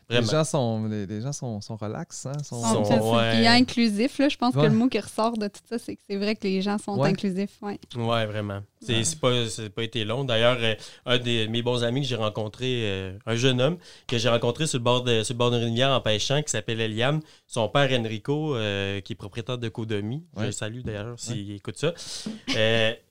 Vraiment. 0.09 0.25
Les 0.25 0.31
gens 0.31 0.43
sont, 0.43 0.85
les, 0.85 1.05
les 1.07 1.21
gens 1.21 1.31
sont, 1.33 1.61
sont 1.61 1.75
relax. 1.77 2.25
Hein? 2.27 2.33
Sont, 2.43 2.61
Sont- 2.61 2.85
c'est- 2.85 2.99
ouais. 2.99 3.31
Puis 3.37 3.47
inclusif, 3.47 4.19
là, 4.19 4.29
je 4.29 4.37
pense 4.37 4.53
Ouais. 4.55 4.63
que 4.63 4.67
le 4.67 4.75
mot 4.75 4.87
qui 4.87 4.99
ressort 4.99 5.37
de 5.37 5.47
tout 5.47 5.61
ça, 5.67 5.79
c'est 5.79 5.95
que 5.95 6.01
c'est 6.07 6.17
vrai 6.17 6.35
que 6.35 6.43
les 6.43 6.61
gens 6.61 6.77
sont 6.77 6.97
Ouais. 6.99 7.09
inclusifs. 7.09 7.57
Ouais. 7.61 7.79
Ouais, 7.95 8.25
vraiment. 8.25 8.61
C'est 8.81 9.19
pas, 9.19 9.47
c'est 9.49 9.69
pas 9.71 9.81
été 9.83 10.05
long. 10.05 10.23
D'ailleurs, 10.25 10.57
euh, 10.59 10.75
un 11.07 11.17
de 11.17 11.47
mes 11.47 11.63
bons 11.63 11.83
amis 11.83 12.01
que 12.01 12.07
j'ai 12.07 12.15
rencontré, 12.15 12.81
euh, 12.85 13.17
un 13.25 13.35
jeune 13.35 13.59
homme 13.59 13.77
que 14.05 14.19
j'ai 14.19 14.29
rencontré 14.29 14.67
sur 14.67 14.77
le 14.77 14.83
bord 14.83 15.01
de 15.03 15.23
sur 15.23 15.33
le 15.33 15.37
bord 15.39 15.49
d'une 15.49 15.63
rivière 15.63 15.89
en 15.89 16.01
pêchant, 16.01 16.41
qui 16.43 16.51
s'appelle 16.51 16.79
Eliane. 16.79 17.21
Son 17.47 17.67
père 17.67 17.89
Enrico, 17.99 18.55
euh, 18.55 19.01
qui 19.01 19.13
est 19.13 19.15
propriétaire 19.15 19.57
de 19.57 19.69
Codomi. 19.69 20.23
Je 20.37 20.43
le 20.45 20.51
salue 20.51 20.81
d'ailleurs 20.81 21.15
s'il 21.17 21.51
écoute 21.51 21.77
ça. 21.77 21.93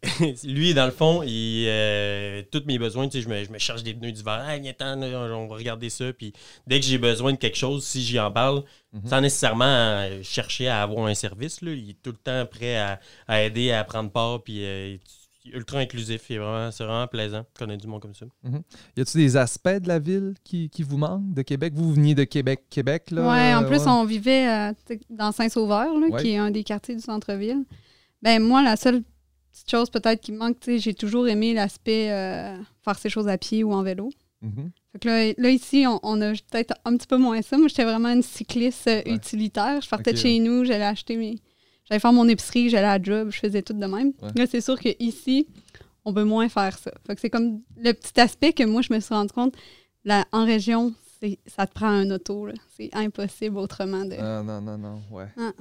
Lui, 0.44 0.74
dans 0.74 0.84
le 0.86 0.90
fond, 0.90 1.22
il, 1.22 1.66
euh, 1.68 2.42
tous 2.50 2.62
mes 2.66 2.78
besoins, 2.78 3.08
tu 3.08 3.18
sais, 3.18 3.22
je 3.22 3.28
me, 3.28 3.44
je 3.44 3.50
me 3.50 3.58
charge 3.58 3.82
des 3.82 3.94
pneus 3.94 4.12
d'hiver. 4.12 4.44
Hey, 4.48 4.60
viens-t'en, 4.60 4.96
là, 4.96 5.06
on 5.36 5.46
va 5.46 5.54
regarder 5.56 5.90
ça. 5.90 6.12
Puis 6.12 6.32
dès 6.66 6.80
que 6.80 6.86
j'ai 6.86 6.98
besoin 6.98 7.32
de 7.32 7.38
quelque 7.38 7.56
chose, 7.56 7.84
si 7.84 8.02
j'y 8.02 8.18
en 8.18 8.30
parle, 8.30 8.62
Mhm. 8.92 9.08
sans 9.08 9.20
nécessairement 9.20 9.64
euh, 9.64 10.20
chercher 10.22 10.68
à 10.68 10.82
avoir 10.82 11.06
un 11.06 11.14
service, 11.14 11.60
là, 11.62 11.72
il 11.72 11.90
est 11.90 12.02
tout 12.02 12.10
le 12.12 12.16
temps 12.16 12.46
prêt 12.46 12.76
à, 12.76 13.00
à 13.26 13.42
aider, 13.42 13.72
à 13.72 13.82
prendre 13.82 14.08
part. 14.10 14.42
Puis 14.44 14.64
euh, 14.64 14.96
il 15.44 15.50
est 15.52 15.56
ultra 15.56 15.78
inclusif. 15.80 16.28
Vraiment, 16.30 16.70
c'est 16.70 16.84
vraiment 16.84 17.06
plaisant 17.08 17.40
de 17.40 17.46
connaître 17.58 17.82
du 17.82 17.88
monde 17.88 18.00
comme 18.02 18.14
ça. 18.14 18.24
Y 18.96 19.00
a-t-il 19.00 19.20
des 19.20 19.36
aspects 19.36 19.68
de 19.68 19.88
la 19.88 19.98
ville 19.98 20.34
qui, 20.44 20.70
qui 20.70 20.82
vous 20.84 20.96
manquent 20.96 21.34
de 21.34 21.42
Québec? 21.42 21.72
Vous, 21.74 21.92
veniez 21.92 22.14
de 22.14 22.22
Québec, 22.24 22.62
Québec, 22.70 23.10
là? 23.10 23.28
Ouais, 23.28 23.54
en 23.54 23.66
plus, 23.68 23.78
ouais. 23.80 23.88
on 23.88 24.04
vivait 24.04 24.48
euh, 24.48 24.72
dans 25.10 25.32
Saint-Sauveur, 25.32 25.92
là, 25.98 26.06
Ouais. 26.10 26.22
qui 26.22 26.30
est 26.30 26.36
un 26.38 26.50
des 26.52 26.62
quartiers 26.62 26.94
du 26.94 27.02
centre-ville. 27.02 27.64
Ben 28.22 28.40
moi, 28.42 28.62
la 28.62 28.76
seule 28.76 29.02
petite 29.54 29.70
chose 29.70 29.88
peut-être 29.90 30.20
qui 30.20 30.32
me 30.32 30.38
manque, 30.38 30.60
tu 30.60 30.72
sais, 30.72 30.78
j'ai 30.78 30.94
toujours 30.94 31.26
aimé 31.28 31.54
l'aspect 31.54 32.10
euh, 32.10 32.56
faire 32.84 32.98
ces 32.98 33.08
choses 33.08 33.28
à 33.28 33.38
pied 33.38 33.64
ou 33.64 33.72
en 33.72 33.82
vélo. 33.82 34.10
Mhm. 34.42 34.70
Fait 34.92 34.98
que 34.98 35.08
là, 35.08 35.32
là, 35.38 35.50
ici, 35.50 35.86
on, 35.88 35.98
on 36.02 36.20
a 36.20 36.32
peut-être 36.32 36.74
un 36.84 36.96
petit 36.96 37.06
peu 37.06 37.16
moins 37.16 37.40
ça. 37.42 37.56
Moi, 37.56 37.68
j'étais 37.68 37.84
vraiment 37.84 38.10
une 38.10 38.22
cycliste 38.22 38.86
euh, 38.88 39.02
Ouais. 39.06 39.12
utilitaire. 39.14 39.80
Je 39.80 39.88
partais 39.88 40.12
de 40.12 40.18
chez 40.18 40.38
nous, 40.38 40.64
j'allais 40.64 40.84
acheter 40.84 41.16
mes. 41.16 41.38
J'allais 41.88 41.98
faire 42.00 42.12
mon 42.12 42.28
épicerie, 42.28 42.68
j'allais 42.70 42.86
à 42.86 42.98
la 42.98 43.02
job, 43.02 43.30
je 43.30 43.38
faisais 43.38 43.62
tout 43.62 43.72
de 43.72 43.78
même. 43.86 44.12
Ouais. 44.22 44.30
Là, 44.36 44.46
c'est 44.50 44.60
sûr 44.60 44.78
qu'ici, 44.78 45.46
on 46.04 46.12
peut 46.14 46.24
moins 46.24 46.48
faire 46.48 46.78
ça. 46.78 46.90
Fait 47.06 47.14
que 47.14 47.20
c'est 47.20 47.30
comme 47.30 47.60
le 47.76 47.92
petit 47.92 48.18
aspect 48.20 48.52
que 48.52 48.64
moi, 48.64 48.82
je 48.82 48.92
me 48.92 49.00
suis 49.00 49.14
rendu 49.14 49.32
compte. 49.32 49.54
Là, 50.04 50.24
en 50.32 50.44
région, 50.44 50.94
c'est- 51.20 51.38
ça 51.46 51.66
te 51.66 51.72
prend 51.74 51.88
un 51.88 52.10
auto. 52.10 52.48
C'est 52.76 52.90
impossible 52.94 53.58
autrement 53.58 54.04
de. 54.04 54.16
Ah, 54.18 54.42
non, 54.42 54.60
non, 54.60 54.78
non, 54.78 55.02
ouais. 55.10 55.28
Ah. 55.38 55.52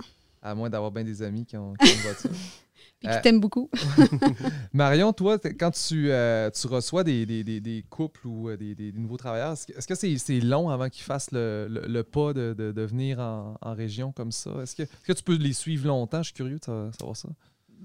À 0.42 0.56
moins 0.56 0.70
d'avoir 0.70 0.92
bien 0.92 1.04
des 1.06 1.22
amis 1.22 1.46
qui 1.46 1.56
ont, 1.58 1.74
qui 1.74 1.90
ont 1.90 1.94
une 1.94 2.02
voiture. 2.02 2.30
Qui 3.04 3.10
euh, 3.10 3.22
t'aiment 3.22 3.40
beaucoup. 3.40 3.70
Marion, 4.74 5.14
toi, 5.14 5.38
quand 5.40 5.72
tu, 5.72 6.10
euh, 6.12 6.50
tu 6.52 6.68
reçois 6.68 7.04
des, 7.04 7.26
des- 7.26 7.44
des- 7.44 7.60
des 7.62 7.84
couples 7.90 8.26
ou 8.28 8.50
euh, 8.50 8.58
des, 8.58 8.76
nouveaux 8.94 9.18
travailleurs, 9.18 9.54
est-ce 9.54 9.88
que 9.88 9.96
c'est 9.96 10.40
long 10.40 10.70
avant 10.70 10.90
qu'ils 10.90 11.04
fassent 11.04 11.32
le, 11.32 11.68
le- 11.70 11.86
le 11.88 12.04
pas 12.04 12.34
de, 12.34 12.54
de- 12.58 12.72
de 12.72 12.82
venir 12.82 13.20
en, 13.20 13.58
en 13.62 13.74
région 13.74 14.12
comme 14.12 14.32
ça? 14.32 14.52
Est-ce 14.62 14.76
que, 14.76 14.84
est-ce 14.84 15.06
que 15.08 15.14
tu 15.14 15.24
peux 15.24 15.36
les 15.36 15.54
suivre 15.54 15.88
longtemps? 15.88 16.20
Je 16.20 16.28
suis 16.28 16.34
curieux 16.34 16.60
de 16.60 16.64
sa- 16.64 16.92
savoir 16.98 17.16
ça. 17.18 17.30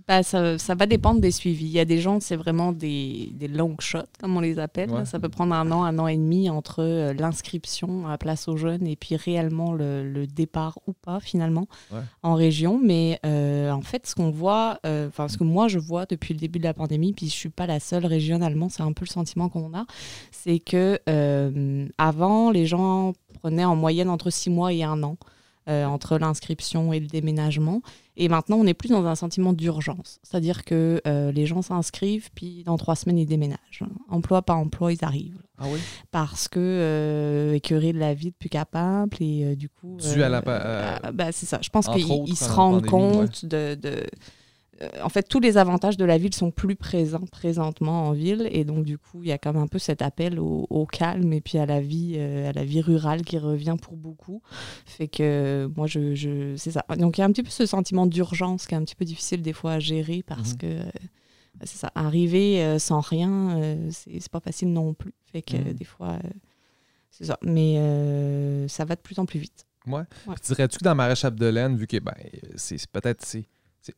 Bah, 0.08 0.22
ça, 0.22 0.56
ça 0.56 0.74
va 0.74 0.86
dépendre 0.86 1.20
des 1.20 1.30
suivis. 1.30 1.66
Il 1.66 1.70
y 1.70 1.78
a 1.78 1.84
des 1.84 2.00
gens, 2.00 2.18
c'est 2.18 2.34
vraiment 2.34 2.72
des, 2.72 3.30
des 3.34 3.46
long 3.46 3.76
shots, 3.78 3.98
comme 4.18 4.36
on 4.38 4.40
les 4.40 4.58
appelle. 4.58 4.90
Ouais. 4.90 5.04
Ça 5.04 5.18
peut 5.20 5.28
prendre 5.28 5.54
un 5.54 5.70
an, 5.70 5.84
un 5.84 5.98
an 5.98 6.06
et 6.08 6.16
demi 6.16 6.48
entre 6.48 6.82
euh, 6.82 7.12
l'inscription 7.12 8.08
à 8.08 8.16
Place 8.16 8.48
aux 8.48 8.56
Jeunes 8.56 8.86
et 8.86 8.96
puis 8.96 9.16
réellement 9.16 9.72
le, 9.74 10.10
le 10.10 10.26
départ 10.26 10.78
ou 10.86 10.94
pas, 10.94 11.20
finalement, 11.20 11.66
Ouais. 11.92 12.00
en 12.22 12.34
région. 12.34 12.80
Mais 12.82 13.20
euh, 13.26 13.70
en 13.70 13.82
fait, 13.82 14.06
ce 14.06 14.14
qu'on 14.14 14.30
voit, 14.30 14.78
euh, 14.86 15.08
enfin, 15.08 15.28
ce 15.28 15.36
que 15.36 15.44
moi 15.44 15.68
je 15.68 15.78
vois 15.78 16.06
depuis 16.06 16.32
le 16.32 16.40
début 16.40 16.58
de 16.58 16.64
la 16.64 16.72
pandémie, 16.74 17.12
puis 17.12 17.26
je 17.26 17.32
suis 17.34 17.50
pas 17.50 17.66
la 17.66 17.78
seule 17.78 18.06
régionalement, 18.06 18.70
c'est 18.70 18.82
un 18.82 18.92
peu 18.92 19.04
le 19.04 19.10
sentiment 19.10 19.50
qu'on 19.50 19.74
a, 19.74 19.84
c'est 20.32 20.58
que 20.58 20.98
avant, 21.98 22.50
les 22.50 22.64
gens 22.66 23.12
prenaient 23.40 23.64
en 23.64 23.76
moyenne 23.76 24.08
entre 24.08 24.30
six 24.30 24.48
mois 24.50 24.72
et 24.72 24.82
un 24.84 25.02
an. 25.02 25.16
Euh, 25.68 25.84
entre 25.84 26.18
l'inscription 26.18 26.92
et 26.92 27.00
le 27.00 27.06
déménagement. 27.06 27.82
Et 28.16 28.28
maintenant, 28.28 28.56
on 28.56 28.66
est 28.66 28.74
plus 28.74 28.88
dans 28.88 29.04
un 29.06 29.14
sentiment 29.14 29.52
d'urgence. 29.52 30.18
C'est-à-dire 30.22 30.64
que 30.64 31.00
euh, 31.06 31.30
les 31.30 31.46
gens 31.46 31.62
s'inscrivent, 31.62 32.30
puis 32.34 32.64
dans 32.64 32.76
trois 32.76 32.96
semaines, 32.96 33.18
ils 33.18 33.26
déménagent. 33.26 33.84
Emploi 34.08 34.42
par 34.42 34.58
emploi, 34.58 34.92
ils 34.92 35.04
arrivent. 35.04 35.40
Ah 35.58 35.66
oui? 35.68 35.78
Parce 36.10 36.48
que 36.48 36.58
euh, 36.58 37.54
écœurés 37.54 37.92
de 37.92 37.98
la 37.98 38.14
vie, 38.14 38.32
plus 38.32 38.48
capable. 38.48 39.16
Et 39.20 39.44
euh, 39.44 39.54
du 39.56 39.68
coup. 39.68 39.98
Dû 39.98 40.22
à 40.22 40.28
la 40.28 40.42
pa- 40.42 40.98
ah, 41.02 41.12
ben, 41.12 41.30
c'est 41.32 41.46
ça. 41.46 41.58
Je 41.62 41.68
pense 41.70 41.88
qu'ils 41.88 42.36
se 42.36 42.50
rendent 42.50 42.84
pandémie, 42.86 42.90
compte 43.18 43.44
de. 43.44 43.74
de- 43.76 44.06
en 45.02 45.08
fait, 45.08 45.24
tous 45.24 45.40
les 45.40 45.56
avantages 45.56 45.96
de 45.96 46.04
la 46.04 46.18
ville 46.18 46.32
sont 46.34 46.50
plus 46.50 46.76
présents 46.76 47.26
présentement 47.32 48.04
en 48.04 48.12
ville. 48.12 48.48
Et 48.52 48.64
donc, 48.64 48.84
du 48.84 48.96
coup, 48.98 49.22
il 49.22 49.28
y 49.28 49.32
a 49.32 49.38
comme 49.38 49.56
un 49.56 49.66
peu 49.66 49.78
cet 49.78 50.02
appel 50.02 50.38
au, 50.38 50.66
au 50.70 50.86
calme 50.86 51.32
et 51.32 51.40
puis 51.40 51.58
à 51.58 51.66
la 51.66 51.80
vie, 51.80 52.14
euh, 52.16 52.48
à 52.48 52.52
la 52.52 52.64
vie 52.64 52.80
rurale 52.80 53.22
qui 53.22 53.38
revient 53.38 53.76
pour 53.80 53.96
beaucoup. 53.96 54.40
Fait 54.86 55.08
que 55.08 55.22
euh, 55.22 55.68
moi, 55.76 55.86
je, 55.86 56.14
je 56.14 56.54
c'est 56.56 56.70
ça. 56.70 56.84
Donc, 56.96 57.18
il 57.18 57.22
y 57.22 57.24
a 57.24 57.26
un 57.26 57.32
petit 57.32 57.42
peu 57.42 57.50
ce 57.50 57.66
sentiment 57.66 58.06
d'urgence 58.06 58.66
qui 58.66 58.74
est 58.74 58.78
un 58.78 58.84
petit 58.84 58.94
peu 58.94 59.04
difficile 59.04 59.42
des 59.42 59.52
fois 59.52 59.72
à 59.72 59.78
gérer 59.80 60.22
parce 60.24 60.52
Mhm. 60.52 60.58
que 60.58 60.66
euh, 60.66 60.82
c'est 61.64 61.78
ça. 61.78 61.90
Arriver 61.96 62.62
euh, 62.62 62.78
sans 62.78 63.00
rien, 63.00 63.56
euh, 63.58 63.88
c'est 63.90 64.28
pas 64.30 64.40
facile 64.40 64.72
non 64.72 64.94
plus. 64.94 65.14
Fait 65.32 65.42
que 65.42 65.56
Mhm. 65.56 65.66
euh, 65.68 65.72
des 65.72 65.84
fois, 65.84 66.10
euh, 66.24 66.28
c'est 67.10 67.24
ça. 67.24 67.36
Mais 67.42 67.78
euh, 67.78 68.68
ça 68.68 68.84
va 68.84 68.94
de 68.94 69.00
plus 69.00 69.18
en 69.18 69.26
plus 69.26 69.40
vite. 69.40 69.64
Ouais. 69.88 70.02
Ouais. 70.26 70.34
Dirais-tu 70.44 70.78
que 70.78 70.84
dans 70.84 70.94
Marais 70.94 71.16
Chapdelaine, 71.16 71.76
vu 71.76 71.86
que 71.86 71.98
ben, 71.98 72.14
c'est 72.56 72.86
peut-être 72.90 73.24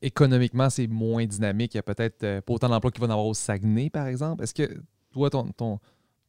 économiquement 0.02 0.70
c'est 0.70 0.86
moins 0.86 1.26
dynamique, 1.26 1.74
il 1.74 1.78
y 1.78 1.80
a 1.80 1.82
peut-être 1.82 2.22
euh, 2.24 2.40
pas 2.40 2.54
autant 2.54 2.68
d'emplois 2.68 2.90
qu'il 2.90 3.00
va 3.00 3.06
en 3.08 3.10
avoir 3.10 3.26
au 3.26 3.34
Saguenay, 3.34 3.90
par 3.90 4.06
exemple. 4.06 4.42
Est-ce 4.42 4.54
que 4.54 4.82
toi, 5.12 5.30
ton, 5.30 5.50
ton, 5.52 5.78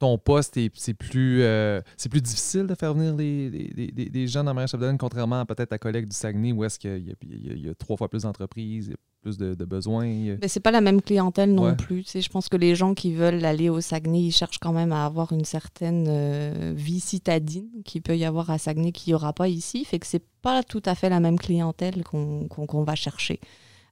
ton 0.02 0.18
poste, 0.18 0.58
est- 0.58 0.72
c'est 0.76 0.94
plus, 0.96 1.42
euh, 1.44 1.80
c'est 1.96 2.10
plus 2.10 2.22
difficile 2.22 2.66
de 2.68 2.74
faire 2.76 2.94
venir 2.94 3.16
les, 3.16 3.50
les- 3.50 3.92
les- 3.96 4.10
les- 4.12 4.28
gens 4.28 4.44
dans 4.44 4.54
Marais 4.54 4.68
Chapdelaine, 4.68 4.98
contrairement 4.98 5.40
à 5.42 5.46
peut-être 5.46 5.70
ta 5.70 5.78
collègue 5.78 6.08
du 6.10 6.16
Saguenay, 6.16 6.52
où 6.52 6.64
est-ce 6.64 6.80
qu'il 6.80 6.90
y 7.08 7.12
a, 7.12 7.60
y 7.64 7.70
y 7.70 7.76
trois 7.76 7.96
fois 7.98 8.10
plus 8.10 8.24
d'entreprises, 8.24 8.94
plus 9.22 9.38
de, 9.38 9.54
de 9.54 9.66
besoins? 9.66 10.06
a- 10.06 10.38
Mais 10.42 10.48
c'est 10.48 10.60
pas 10.60 10.72
la 10.72 10.82
même 10.82 11.02
clientèle 11.04 11.54
non 11.54 11.66
Ouais. 11.66 11.76
plus. 11.76 12.04
Tu 12.04 12.10
sais, 12.10 12.22
je 12.22 12.30
pense 12.30 12.50
que 12.50 12.58
les 12.58 12.74
gens 12.76 12.94
qui 12.96 13.14
veulent 13.14 13.46
aller 13.46 13.70
au 13.70 13.80
Saguenay, 13.80 14.22
ils 14.22 14.32
cherchent 14.32 14.58
quand 14.60 14.74
même 14.74 14.92
à 14.92 15.06
avoir 15.06 15.32
une 15.34 15.46
certaine 15.46 16.08
euh, 16.10 16.74
vie 16.76 17.00
citadine 17.00 17.70
qu'il 17.86 18.02
peut 18.02 18.18
y 18.18 18.26
avoir 18.26 18.50
à 18.50 18.58
Saguenay 18.58 18.92
qu'il 18.92 19.12
n'y 19.12 19.16
aura 19.16 19.34
pas 19.34 19.48
ici. 19.50 19.86
Fait 19.86 20.00
que 20.00 20.08
c'est 20.08 20.24
pas 20.42 20.64
tout 20.64 20.82
à 20.86 20.96
fait 20.96 21.10
la 21.10 21.20
même 21.20 21.38
clientèle 21.38 22.04
qu'on 22.04 22.48
qu'on- 22.48 22.66
qu'on 22.66 22.84
va 22.84 22.96
chercher. 22.96 23.40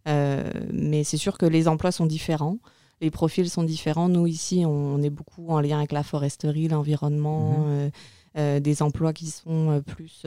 Euh, 0.07 0.49
mais 0.73 1.03
c'est 1.03 1.17
sûr 1.17 1.37
que 1.37 1.45
les 1.45 1.67
emplois 1.67 1.91
sont 1.91 2.07
différents. 2.07 2.57
Les 3.01 3.11
profils 3.11 3.49
sont 3.49 3.63
différents. 3.63 4.09
Nous, 4.09 4.27
ici, 4.27 4.63
on 4.65 5.01
est 5.01 5.09
beaucoup 5.09 5.47
en 5.49 5.61
lien 5.61 5.77
avec 5.77 5.91
la 5.91 6.03
foresterie, 6.03 6.67
l'environnement, 6.67 7.59
Mhm. 7.59 7.65
euh, 7.67 7.89
euh, 8.37 8.59
des 8.59 8.81
emplois 8.81 9.13
qui 9.13 9.27
sont 9.27 9.71
euh, 9.71 9.81
plus 9.81 10.23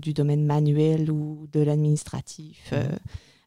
du 0.00 0.12
domaine 0.12 0.44
manuel 0.44 1.10
ou 1.10 1.46
de 1.52 1.60
l'administratif. 1.60 2.72
Mhm. 2.72 2.98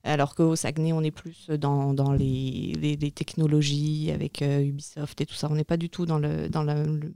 alors 0.05 0.35
qu'au 0.35 0.53
Saguenay, 0.57 0.91
on 0.91 1.01
est 1.01 1.11
plus 1.11 1.47
dans, 1.49 1.93
dans 1.93 2.11
les, 2.11 2.73
les- 2.77 2.97
les 2.97 3.11
technologies 3.11 4.11
avec 4.13 4.41
Ubisoft 4.41 5.21
et 5.21 5.25
tout 5.25 5.33
ça. 5.33 5.47
On 5.49 5.55
n'est 5.55 5.63
pas 5.63 5.77
du 5.77 5.89
tout 5.89 6.05
dans 6.05 6.19
le, 6.19 6.49
dans 6.49 6.61
le, 6.63 6.83
le- 6.97 7.13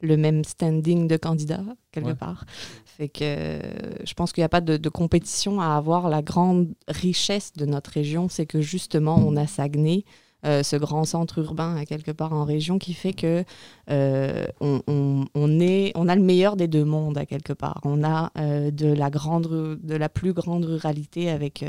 le 0.00 0.16
même 0.16 0.42
standing 0.42 1.06
de 1.08 1.16
candidat, 1.18 1.62
quelque 1.92 2.06
Ouais. 2.08 2.14
part. 2.14 2.46
Fait 2.86 3.08
que 3.10 3.18
euh, 3.22 3.60
je 4.06 4.14
pense 4.14 4.32
qu'il 4.32 4.40
n'y 4.40 4.46
a 4.46 4.48
pas 4.48 4.62
de, 4.62 4.78
de 4.78 4.88
compétition 4.88 5.60
à 5.60 5.76
avoir. 5.76 6.08
La 6.08 6.22
grande 6.22 6.72
richesse 6.88 7.52
de 7.52 7.66
notre 7.66 7.90
région, 7.90 8.28
c'est 8.30 8.46
que 8.46 8.62
justement, 8.62 9.16
on 9.18 9.36
a 9.36 9.46
Saguenay, 9.46 10.04
euh, 10.44 10.62
ce 10.62 10.76
grand 10.76 11.04
centre 11.04 11.38
urbain 11.38 11.76
à 11.76 11.84
quelque 11.86 12.10
part 12.10 12.32
en 12.32 12.44
région 12.44 12.78
qui 12.78 12.94
fait 12.94 13.12
que 13.12 13.44
euh, 13.90 14.44
on, 14.60 14.82
on- 15.34 15.60
est, 15.60 15.92
on 15.94 16.08
a 16.08 16.16
le 16.16 16.22
meilleur 16.22 16.56
des 16.56 16.68
deux 16.68 16.84
mondes 16.84 17.16
à 17.18 17.26
quelque 17.26 17.52
part. 17.52 17.80
On 17.84 18.02
a 18.04 18.30
euh, 18.38 18.70
de 18.70 18.86
la 18.92 19.10
grande, 19.10 19.78
de 19.82 19.94
la 19.94 20.08
plus 20.08 20.32
grande 20.32 20.64
ruralité 20.64 21.30
avec 21.30 21.64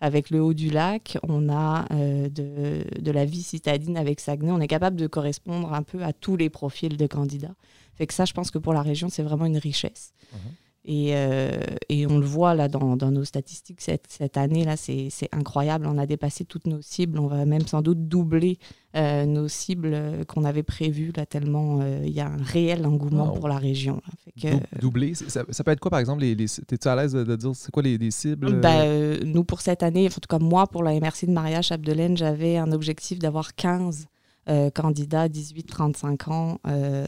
avec 0.00 0.30
le 0.30 0.42
haut 0.42 0.52
du 0.52 0.68
lac, 0.68 1.16
on 1.28 1.48
a 1.48 1.86
de, 1.92 2.84
de 3.00 3.10
la 3.12 3.24
vie 3.24 3.42
citadine 3.44 3.96
avec 3.96 4.18
Saguenay. 4.18 4.50
On 4.50 4.60
est 4.60 4.66
capable 4.66 4.96
de 4.96 5.06
correspondre 5.06 5.72
un 5.72 5.84
peu 5.84 6.02
à 6.02 6.12
tous 6.12 6.36
les 6.36 6.50
profils 6.50 6.96
de 6.96 7.06
candidats. 7.06 7.54
Fait 7.94 8.08
que 8.08 8.12
ça, 8.14 8.24
je 8.24 8.32
pense 8.32 8.50
que 8.50 8.58
pour 8.58 8.72
la 8.72 8.82
région, 8.82 9.08
c'est 9.08 9.22
vraiment 9.22 9.44
une 9.46 9.58
richesse. 9.58 10.12
Mhm. 10.32 10.38
Et, 10.84 11.10
euh, 11.14 11.52
et 11.88 12.06
on 12.08 12.18
le 12.18 12.26
voit 12.26 12.54
là 12.54 12.66
dans, 12.66 12.96
dans 12.96 13.12
nos 13.12 13.24
statistiques 13.24 13.80
cette, 13.80 14.06
cette 14.08 14.36
année 14.36 14.64
là, 14.64 14.76
c'est 14.76 15.10
incroyable. 15.30 15.86
On 15.86 15.96
a 15.96 16.06
dépassé 16.06 16.44
toutes 16.44 16.66
nos 16.66 16.82
cibles. 16.82 17.20
On 17.20 17.28
va 17.28 17.44
même 17.44 17.66
sans 17.68 17.82
doute 17.82 18.08
doubler 18.08 18.58
euh, 18.96 19.24
nos 19.24 19.46
cibles 19.46 19.92
euh, 19.94 20.24
qu'on 20.24 20.44
avait 20.44 20.64
prévues 20.64 21.12
là 21.16 21.24
tellement 21.24 21.78
euh, 21.80 22.00
il 22.04 22.12
y 22.12 22.20
a 22.20 22.26
un 22.26 22.42
réel 22.42 22.84
engouement 22.84 23.28
Wow. 23.28 23.34
pour 23.38 23.48
la 23.48 23.58
région. 23.58 24.00
Fait 24.24 24.50
que, 24.50 24.78
Doubler, 24.80 25.14
ça, 25.14 25.44
ça 25.48 25.62
peut 25.64 25.70
être 25.70 25.80
quoi, 25.80 25.90
par 25.90 26.00
exemple? 26.00 26.22
Les, 26.22 26.34
les- 26.34 26.46
T'es-tu 26.66 26.88
à 26.88 26.96
l'aise 26.96 27.12
de, 27.12 27.36
dire 27.36 27.50
c'est 27.54 27.70
quoi 27.70 27.82
les, 27.82 27.96
les 27.96 28.10
cibles? 28.10 28.60
Ben, 28.60 29.20
nous, 29.24 29.44
pour 29.44 29.60
cette 29.60 29.82
année, 29.84 30.06
en 30.06 30.10
tout 30.10 30.20
cas 30.28 30.38
moi, 30.40 30.66
pour 30.66 30.82
la 30.82 30.92
MRC 30.98 31.26
de 31.26 31.32
Maria 31.32 31.62
Chapdelaine, 31.62 32.16
j'avais 32.16 32.56
un 32.56 32.72
objectif 32.72 33.18
d'avoir 33.20 33.54
15 33.54 34.06
euh, 34.48 34.70
candidats 34.70 35.28
18-35 35.28 36.30
ans 36.30 36.58
euh, 36.66 37.06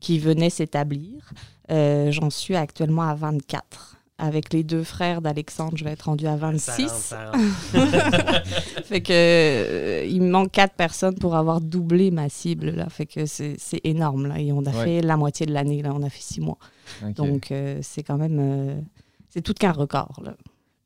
qui 0.00 0.18
venaient 0.18 0.50
s'établir. 0.50 1.32
Euh, 1.70 2.10
J'en 2.10 2.30
suis 2.30 2.56
actuellement 2.56 3.02
à 3.02 3.14
24. 3.14 3.96
Avec 4.22 4.52
les 4.52 4.64
deux 4.64 4.84
frères 4.84 5.22
d'Alexandre, 5.22 5.78
je 5.78 5.84
vais 5.84 5.92
être 5.92 6.02
rendue 6.02 6.26
à 6.26 6.32
Ça 6.32 6.36
26. 6.36 6.82
rentre, 6.82 6.94
ça 6.94 7.30
rentre. 7.30 8.44
fait 8.84 9.00
que 9.00 9.12
euh, 9.14 10.04
il 10.06 10.20
me 10.20 10.28
manque 10.30 10.50
quatre 10.52 10.74
personnes 10.74 11.14
pour 11.14 11.34
avoir 11.36 11.62
doublé 11.62 12.10
ma 12.10 12.28
cible 12.28 12.68
là. 12.70 12.90
Fait 12.90 13.06
que 13.06 13.24
c'est 13.24 13.56
énorme 13.82 14.26
là. 14.26 14.38
Et 14.38 14.52
on 14.52 14.60
a 14.66 14.70
Ouais. 14.76 14.84
fait 14.84 15.00
la 15.00 15.16
moitié 15.16 15.46
de 15.46 15.52
l'année 15.54 15.80
là. 15.80 15.92
On 15.94 16.02
a 16.02 16.10
fait 16.10 16.20
six 16.22 16.40
mois. 16.42 16.58
Donc 17.16 17.50
euh, 17.50 17.78
c'est 17.82 18.02
quand 18.02 18.18
même 18.18 18.36
euh, 18.40 18.78
c'est 19.30 19.40
tout 19.40 19.54
qu'un 19.54 19.72
record 19.72 20.20
là. 20.22 20.34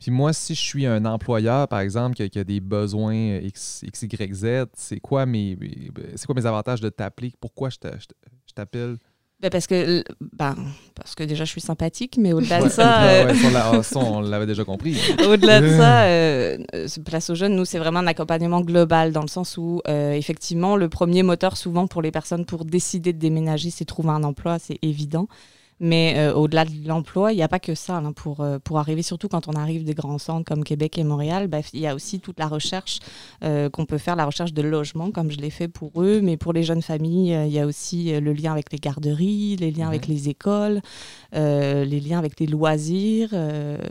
Puis 0.05 0.11
moi, 0.11 0.35
si 0.35 0.55
je 0.55 0.61
suis 0.61 0.85
un 0.85 1.07
employeur, 1.07 1.67
par 1.67 1.81
exemple, 1.81 2.15
qui 2.15 2.25
a, 2.25 2.29
qui 2.29 2.39
a 2.39 2.45
des 2.45 2.61
besoins 2.61 3.39
X, 3.39 3.83
X, 3.87 4.03
Y, 4.03 4.35
Z, 4.35 4.47
c'est 4.75 5.01
quoi 5.01 5.25
mes, 5.25 5.57
c'est 6.15 6.27
quoi 6.27 6.35
mes 6.35 6.45
avantages 6.45 6.83
de 6.83 6.91
t'appeler? 6.91 7.33
Pourquoi 7.41 7.71
je 7.71 7.79
t'a- 7.79 7.99
je 7.99 8.05
t'a- 8.09 8.15
je 8.47 8.53
t'appelle? 8.53 8.99
Ben, 9.41 9.49
parce 9.49 9.67
que 9.67 10.05
ben, 10.21 10.57
parce 10.95 11.15
que 11.15 11.25
déjà 11.25 11.47
je 11.47 11.51
suis 11.53 11.63
sympathique, 11.63 12.19
mais 12.19 12.35
au-delà 12.35 12.59
de 12.59 12.65
Ouais, 12.65 12.69
ça, 12.69 13.01
ouais, 13.25 13.33
euh, 13.33 13.45
ouais, 13.45 13.51
l'a- 13.51 13.83
ça, 13.83 13.99
on 13.99 14.21
l'avait 14.21 14.45
déjà 14.45 14.63
compris. 14.63 14.95
au-delà 15.27 15.63
de 15.63 15.69
ça, 15.71 16.03
euh, 16.05 16.59
euh, 16.75 16.87
ce 16.87 17.01
Place 17.01 17.31
aux 17.31 17.35
jeunes, 17.35 17.57
nous 17.57 17.65
c'est 17.65 17.79
vraiment 17.79 18.01
un 18.01 18.07
accompagnement 18.07 18.61
global 18.61 19.11
dans 19.11 19.23
le 19.23 19.29
sens 19.29 19.57
où 19.57 19.81
euh, 19.89 20.13
effectivement 20.13 20.77
le 20.77 20.91
premier 20.91 21.23
moteur 21.23 21.57
souvent 21.57 21.87
pour 21.87 22.03
les 22.03 22.11
personnes 22.11 22.45
pour 22.45 22.67
décider 22.67 23.15
de 23.15 23.19
déménager, 23.19 23.71
c'est 23.71 23.87
trouver 23.87 24.11
un 24.11 24.23
emploi, 24.23 24.59
c'est 24.59 24.79
évident. 24.83 25.29
Mais 25.85 26.15
euh, 26.17 26.33
au-delà 26.35 26.65
de 26.65 26.71
l'emploi, 26.89 27.33
il 27.33 27.37
n'y 27.37 27.43
a 27.43 27.49
pas 27.49 27.59
que 27.59 27.75
ça. 27.75 28.01
là, 28.01 28.11
pour, 28.17 28.41
euh, 28.41 28.59
pour 28.59 28.79
arriver, 28.79 29.03
surtout 29.03 29.29
quand 29.29 29.49
on 29.49 29.53
arrive 29.53 29.85
des 29.85 29.93
grands 29.93 30.17
centres 30.17 30.45
comme 30.47 30.65
Québec 30.65 30.97
et 30.97 31.05
Montréal, 31.05 31.47
ben, 31.47 31.63
il 31.75 31.81
y 31.81 31.87
a 31.87 31.95
aussi 31.95 32.21
toute 32.21 32.39
la 32.39 32.47
recherche 32.47 33.01
euh, 33.43 33.69
qu'on 33.69 33.85
peut 33.85 33.99
faire, 33.99 34.17
la 34.17 34.25
recherche 34.25 34.55
de 34.55 34.63
logement, 34.63 35.11
comme 35.11 35.31
je 35.31 35.37
l'ai 35.37 35.51
fait 35.51 35.69
pour 35.69 36.03
eux. 36.03 36.21
Mais 36.23 36.39
pour 36.39 36.55
les 36.55 36.63
jeunes 36.63 36.81
familles, 36.81 37.37
il 37.47 37.53
y 37.53 37.59
a 37.61 37.67
aussi 37.67 38.19
le 38.19 38.33
lien 38.33 38.53
avec 38.53 38.73
les 38.73 38.79
garderies, 38.79 39.57
les 39.57 39.71
liens 39.71 39.89
avec 39.89 40.07
les 40.07 40.31
écoles, 40.31 40.81
les 41.33 42.01
liens 42.01 42.19
avec 42.19 42.41
les 42.41 42.47
loisirs, 42.47 43.31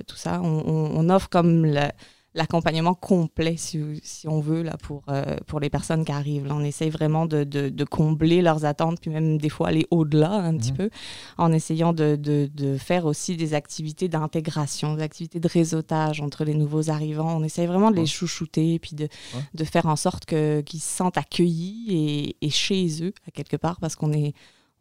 tout 0.08 0.16
ça. 0.18 0.42
On, 0.44 0.64
on- 0.66 0.92
on 0.96 1.10
offre 1.10 1.30
comme 1.30 1.66
la- 1.66 1.94
l'accompagnement 2.36 2.94
complet, 2.96 3.56
si, 3.58 3.80
si 4.04 4.28
on 4.28 4.40
veut, 4.40 4.64
là, 4.64 4.76
pour, 4.82 5.04
euh, 5.10 5.38
pour 5.46 5.60
les 5.60 5.70
personnes 5.70 6.04
qui 6.04 6.12
arrivent. 6.12 6.48
Là, 6.48 6.56
on 6.56 6.64
essaye 6.64 6.90
vraiment 6.90 7.26
de, 7.26 7.44
de- 7.44 7.70
de 7.70 7.84
combler 7.84 8.42
leurs 8.42 8.66
attentes, 8.66 9.00
puis 9.00 9.12
même 9.12 9.38
des 9.38 9.50
fois 9.50 9.68
aller 9.68 9.86
au-delà 9.92 10.32
un 10.32 10.58
petit 10.58 10.72
peu, 10.72 10.90
en 11.38 11.52
essayant 11.54 11.94
de, 11.94 12.16
de- 12.16 12.50
faire 12.78 13.06
aussi 13.06 13.38
des 13.38 13.54
activités 13.54 14.08
d'intégration, 14.08 14.96
des 14.96 15.04
activités 15.04 15.40
de 15.40 15.48
réseautage 15.48 16.22
entre 16.22 16.44
les 16.44 16.56
nouveaux 16.56 16.90
arrivants. 16.90 17.38
On 17.38 17.44
essaye 17.44 17.68
vraiment 17.68 17.92
de 17.92 17.96
Ouais. 17.98 18.02
les 18.02 18.08
chouchouter, 18.08 18.80
puis 18.80 18.96
de, 18.96 19.08
de 19.54 19.64
faire 19.64 19.86
en 19.86 19.96
sorte 19.96 20.26
qu'ils 20.26 20.80
se 20.80 20.88
sentent 20.98 21.18
accueillis 21.18 21.86
et, 21.90 22.36
et 22.46 22.50
chez 22.50 23.04
eux, 23.04 23.14
à 23.28 23.32
quelque 23.32 23.58
part, 23.58 23.80
parce 23.80 23.96
qu'on 23.96 24.12
est, 24.12 24.34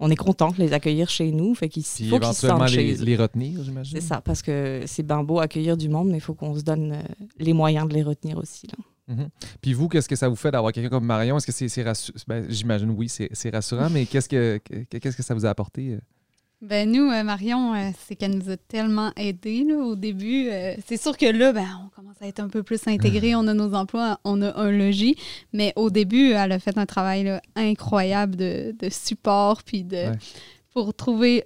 on 0.03 0.11
est 0.11 0.17
content 0.17 0.51
de 0.51 0.57
les 0.59 0.73
accueillir 0.73 1.09
chez 1.09 1.31
nous. 1.33 1.55
Fait 1.55 1.69
qu'il 1.69 1.83
faut 1.85 1.89
qu'ils 1.97 2.09
se 2.09 2.15
éventuellement 2.15 2.67
sentent 2.67 2.77
les, 2.77 2.95
chez 2.97 3.01
eux. 3.03 3.05
les 3.05 3.17
retenir, 3.17 3.63
j'imagine. 3.63 3.99
C'est 4.01 4.07
ça, 4.07 4.21
parce 4.21 4.43
que 4.43 4.83
c'est 4.87 5.03
bien 5.07 5.23
beau 5.23 5.39
accueillir 5.41 5.77
du 5.77 5.89
monde, 5.89 6.09
mais 6.11 6.19
il 6.19 6.21
faut 6.21 6.35
qu'on 6.35 6.55
se 6.57 6.63
donne 6.63 6.93
euh, 6.93 7.03
les 7.39 7.53
moyens 7.53 7.89
de 7.89 7.95
les 7.95 8.03
retenir 8.03 8.37
aussi. 8.39 8.67
Là. 8.67 9.15
Puis 9.61 9.73
vous, 9.75 9.89
qu'est-ce 9.89 10.09
que 10.09 10.17
ça 10.17 10.29
vous 10.29 10.37
fait 10.37 10.51
d'avoir 10.51 10.73
quelqu'un 10.73 10.89
comme 10.91 11.05
Marion? 11.05 11.37
Est-ce 11.37 11.47
que 11.47 11.69
c'est 11.69 11.83
rassurant? 11.83 12.19
Ben, 12.29 12.47
j'imagine 12.49 12.91
oui, 12.91 13.09
c'est 13.09 13.51
rassurant, 13.51 13.91
mais 13.91 14.07
qu'est-ce 14.07 14.29
que 14.29 14.59
que- 14.65 14.99
qu'est-ce 14.99 15.17
que 15.17 15.23
ça 15.23 15.35
vous 15.35 15.45
a 15.47 15.51
apporté? 15.51 15.99
Ben 16.63 16.89
nous, 16.91 17.11
euh, 17.11 17.25
Marion, 17.25 17.75
euh, 17.75 17.91
c'est 18.07 18.15
qu'elle 18.15 18.37
nous 18.39 18.49
a 18.49 18.57
tellement 18.57 19.11
aidés 19.17 19.65
là, 19.65 19.79
au 19.79 19.97
début. 19.97 20.49
Euh, 20.49 20.75
c'est 20.87 20.97
sûr 20.97 21.17
que 21.17 21.27
là, 21.27 21.53
ben, 21.53 21.67
on 21.85 21.89
commence 21.89 22.15
à 22.21 22.29
être 22.29 22.39
un 22.39 22.49
peu 22.49 22.63
plus 22.63 22.81
intégrés, 22.87 23.35
on 23.35 23.49
a 23.49 23.53
nos 23.55 23.75
emplois, 23.75 24.21
on 24.23 24.41
a 24.43 24.57
un 24.57 24.71
logis, 24.71 25.17
mais 25.53 25.73
au 25.75 25.91
début, 25.91 26.31
elle 26.31 26.53
a 26.53 26.59
fait 26.61 26.79
un 26.79 26.87
travail 26.87 27.25
là, 27.25 27.43
incroyable 27.57 28.37
de, 28.37 28.77
de 28.79 28.89
support, 28.91 29.65
puis 29.65 29.83
de 29.83 29.97
Ouais. 29.97 30.19
pour 30.73 30.95
trouver. 30.95 31.45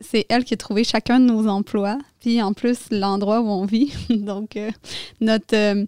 C'est 0.00 0.24
elle 0.28 0.44
qui 0.44 0.54
a 0.54 0.56
trouvé 0.56 0.84
chacun 0.84 1.18
de 1.18 1.24
nos 1.24 1.48
emplois, 1.48 1.98
puis 2.20 2.40
en 2.40 2.52
plus 2.52 2.78
l'endroit 2.92 3.40
où 3.40 3.48
on 3.48 3.64
vit. 3.64 3.92
Donc, 4.08 4.56
notre, 5.20 5.86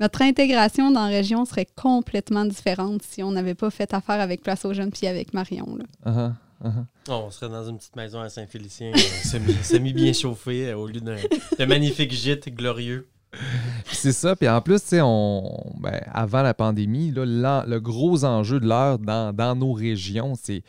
notre 0.00 0.22
intégration 0.22 0.90
dans 0.90 1.02
la 1.04 1.08
région 1.08 1.44
serait 1.44 1.66
complètement 1.76 2.46
différente 2.46 3.02
si 3.02 3.22
on 3.22 3.32
n'avait 3.32 3.54
pas 3.54 3.68
fait 3.68 3.92
affaire 3.92 4.18
avec 4.18 4.40
Place 4.42 4.64
aux 4.64 4.72
Jeunes 4.72 4.90
puis 4.90 5.06
avec 5.06 5.34
Marion. 5.34 5.76
là. 5.76 6.10
Uh-huh, 6.10 6.32
Uh-huh. 6.64 6.86
On 7.08 7.30
serait 7.30 7.50
dans 7.50 7.68
une 7.68 7.76
petite 7.76 7.96
maison 7.96 8.20
à 8.20 8.28
Saint-Félicien, 8.28 8.92
euh, 8.94 8.98
semi, 8.98 9.52
semi 9.62 9.92
bien 9.92 10.12
chauffée, 10.12 10.70
euh, 10.70 10.76
au 10.76 10.86
lieu 10.86 11.00
d'un 11.00 11.66
magnifique 11.66 12.12
gîte 12.12 12.48
glorieux. 12.54 13.06
C'est 13.90 14.12
ça. 14.12 14.36
Puis 14.36 14.48
en 14.48 14.60
plus, 14.60 14.80
tu 14.80 14.88
sais, 14.88 15.00
on, 15.02 15.72
ben, 15.80 16.00
avant 16.12 16.42
la 16.42 16.54
pandémie, 16.54 17.10
là, 17.10 17.64
le 17.66 17.78
gros 17.80 18.24
enjeu 18.24 18.60
de 18.60 18.66
l'heure 18.66 18.98
dans, 18.98 19.34
dans 19.34 19.56
nos 19.56 19.72
régions, 19.72 20.34
c'est 20.40 20.62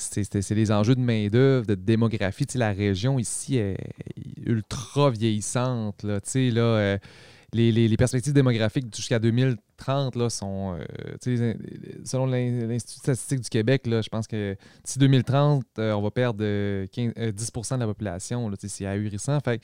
c'est 0.00 0.54
les 0.54 0.72
enjeux 0.72 0.94
de 0.94 1.00
main-d'œuvre, 1.00 1.66
de 1.66 1.74
démographie. 1.74 2.46
La 2.54 2.72
région 2.72 3.18
ici 3.18 3.58
est 3.58 3.76
ultra 4.44 5.10
vieillissante. 5.10 6.02
Là, 6.02 6.20
tu 6.20 6.30
sais, 6.30 6.50
là, 6.50 6.62
euh, 6.62 6.98
les, 7.52 7.96
perspectives 7.96 8.32
démographiques 8.32 8.94
jusqu'à 8.94 9.18
2030 9.18 10.16
là, 10.16 10.30
sont, 10.30 10.78
euh, 10.78 11.54
selon 12.04 12.26
l'In- 12.26 12.66
l'Institut 12.66 13.00
statistique 13.00 13.40
du 13.40 13.48
Québec, 13.48 13.82
je 13.86 14.08
pense 14.08 14.26
que 14.26 14.56
d'ici 14.84 14.98
2030, 14.98 15.64
euh, 15.78 15.92
on 15.92 16.02
va 16.02 16.10
perdre 16.10 16.40
euh, 16.42 16.86
15 16.92 17.12
euh, 17.18 17.32
10% 17.32 17.74
de 17.76 17.80
la 17.80 17.86
population. 17.86 18.50
C'est 18.60 18.86
ahurissant. 18.86 19.38
Fait 19.40 19.60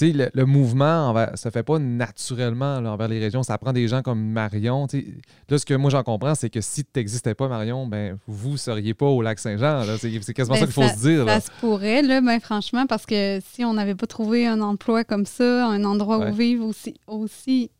le, 0.00 0.28
le 0.32 0.44
mouvement 0.44 1.08
envers, 1.08 1.32
ça 1.36 1.50
fait 1.50 1.62
pas 1.62 1.78
naturellement 1.78 2.80
là, 2.80 2.92
envers 2.92 3.08
les 3.08 3.18
régions. 3.18 3.42
Ça 3.42 3.56
prend 3.58 3.72
des 3.72 3.88
gens 3.88 4.02
comme 4.02 4.20
Marion. 4.22 4.86
Là, 5.48 5.58
ce 5.58 5.64
que 5.66 5.74
moi 5.74 5.90
j'en 5.90 6.02
comprends, 6.02 6.34
c'est 6.34 6.50
que 6.50 6.60
si 6.60 6.84
tu 6.84 6.90
n'existais 6.96 7.34
pas, 7.34 7.48
Marion, 7.48 7.86
ben 7.86 8.18
vous 8.26 8.52
ne 8.52 8.56
seriez 8.56 8.94
pas 8.94 9.06
au 9.06 9.22
lac 9.22 9.38
Saint-Jean. 9.38 9.82
C'est 9.98 10.34
quasiment 10.34 10.54
Ben, 10.56 10.60
ça 10.60 10.66
qu'il 10.66 10.74
faut 10.74 10.88
se 10.88 11.00
dire. 11.00 11.24
là. 11.24 11.40
Ça 11.40 11.46
se 11.46 11.60
pourrait, 11.60 12.02
là, 12.02 12.20
ben, 12.20 12.38
franchement, 12.40 12.86
parce 12.86 13.06
que 13.06 13.40
si 13.52 13.64
on 13.64 13.74
n'avait 13.74 13.94
pas 13.94 14.06
trouvé 14.06 14.46
un 14.46 14.60
emploi 14.60 15.04
comme 15.04 15.26
ça, 15.26 15.66
un 15.66 15.82
endroit 15.84 16.18
Ouais. 16.18 16.30
où 16.30 16.34
vivre 16.34 16.64
aussi, 16.66 16.94
aussi 17.06 17.70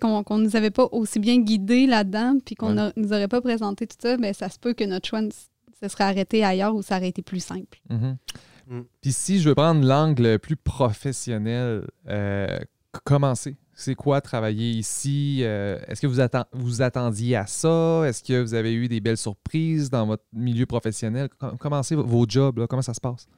qu'on 0.00 0.22
qu'on 0.24 0.38
nous 0.38 0.56
avait 0.56 0.70
pas 0.72 0.88
aussi 0.92 1.18
bien 1.20 1.38
guidés 1.40 1.86
là-dedans, 1.86 2.38
puis 2.44 2.54
qu'on 2.56 2.76
Ouais. 2.76 2.82
a- 2.82 2.92
nous 2.96 3.12
aurait 3.12 3.28
pas 3.28 3.40
présenté 3.40 3.86
tout 3.86 3.96
ça, 4.00 4.16
ben, 4.16 4.32
ça 4.34 4.48
se 4.48 4.58
peut 4.58 4.72
que 4.74 4.82
notre 4.84 5.06
choix 5.08 5.20
ne 5.22 5.30
se 5.30 5.88
serait 5.88 6.04
arrêté 6.04 6.42
ailleurs 6.44 6.74
où 6.74 6.82
ça 6.82 6.96
aurait 6.96 7.08
été 7.08 7.22
plus 7.22 7.40
simple. 7.44 7.78
Mhm. 7.90 8.16
Mm. 8.68 8.80
Puis 9.00 9.12
si 9.12 9.40
je 9.40 9.48
veux 9.48 9.54
prendre 9.54 9.84
l'angle 9.86 10.38
plus 10.38 10.56
professionnel, 10.56 11.86
euh, 12.08 12.58
c- 12.58 13.00
comment 13.04 13.34
c'est? 13.34 13.56
Quoi 13.94 14.20
travailler 14.22 14.70
ici? 14.70 15.40
Euh, 15.42 15.78
Est-ce 15.86 16.00
que 16.00 16.06
vous, 16.06 16.18
atten- 16.20 16.46
vous 16.52 16.80
attendiez 16.82 17.36
à 17.36 17.46
ça? 17.46 18.02
Est-ce 18.06 18.22
que 18.24 18.40
vous 18.40 18.54
avez 18.54 18.72
eu 18.74 18.88
des 18.88 19.00
belles 19.00 19.18
surprises 19.18 19.90
dans 19.90 20.06
votre 20.06 20.24
milieu 20.32 20.64
professionnel? 20.66 21.28
Com- 21.38 21.56
Comment 21.58 21.82
c'est 21.82 21.94
vos 21.94 22.24
jobs? 22.26 22.66
Comment 22.66 22.82
ça 22.82 22.94
se 22.94 23.00
passe? 23.00 23.28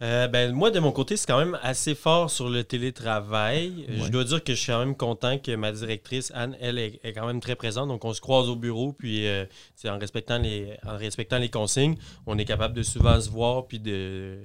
Euh, 0.00 0.28
ben, 0.28 0.52
moi, 0.52 0.70
de 0.70 0.78
mon 0.78 0.92
côté, 0.92 1.16
c'est 1.16 1.26
quand 1.26 1.38
même 1.38 1.58
assez 1.62 1.94
fort 1.96 2.30
sur 2.30 2.48
le 2.48 2.62
télétravail. 2.64 3.84
Euh, 3.88 3.98
Ouais. 3.98 4.06
Je 4.06 4.10
dois 4.12 4.24
dire 4.24 4.44
que 4.44 4.54
je 4.54 4.60
suis 4.60 4.70
quand 4.72 4.78
même 4.78 4.96
content 4.96 5.38
que 5.38 5.54
ma 5.56 5.72
directrice, 5.72 6.30
Anne, 6.34 6.56
elle, 6.60 6.78
est, 6.78 7.00
est 7.02 7.12
quand 7.12 7.26
même 7.26 7.40
très 7.40 7.56
présente. 7.56 7.88
Donc, 7.88 8.04
on 8.04 8.12
se 8.12 8.20
croise 8.20 8.48
au 8.48 8.54
bureau, 8.56 8.92
puis 8.92 9.26
euh, 9.26 9.44
c'est 9.74 9.88
en, 9.88 9.98
respectant 9.98 10.38
les, 10.38 10.76
en 10.86 10.96
respectant 10.96 11.38
les 11.38 11.48
consignes, 11.48 11.96
on 12.26 12.38
est 12.38 12.44
capable 12.44 12.74
de 12.74 12.82
souvent 12.82 13.20
se 13.20 13.28
voir, 13.30 13.66
puis 13.66 13.80
de 13.80 14.40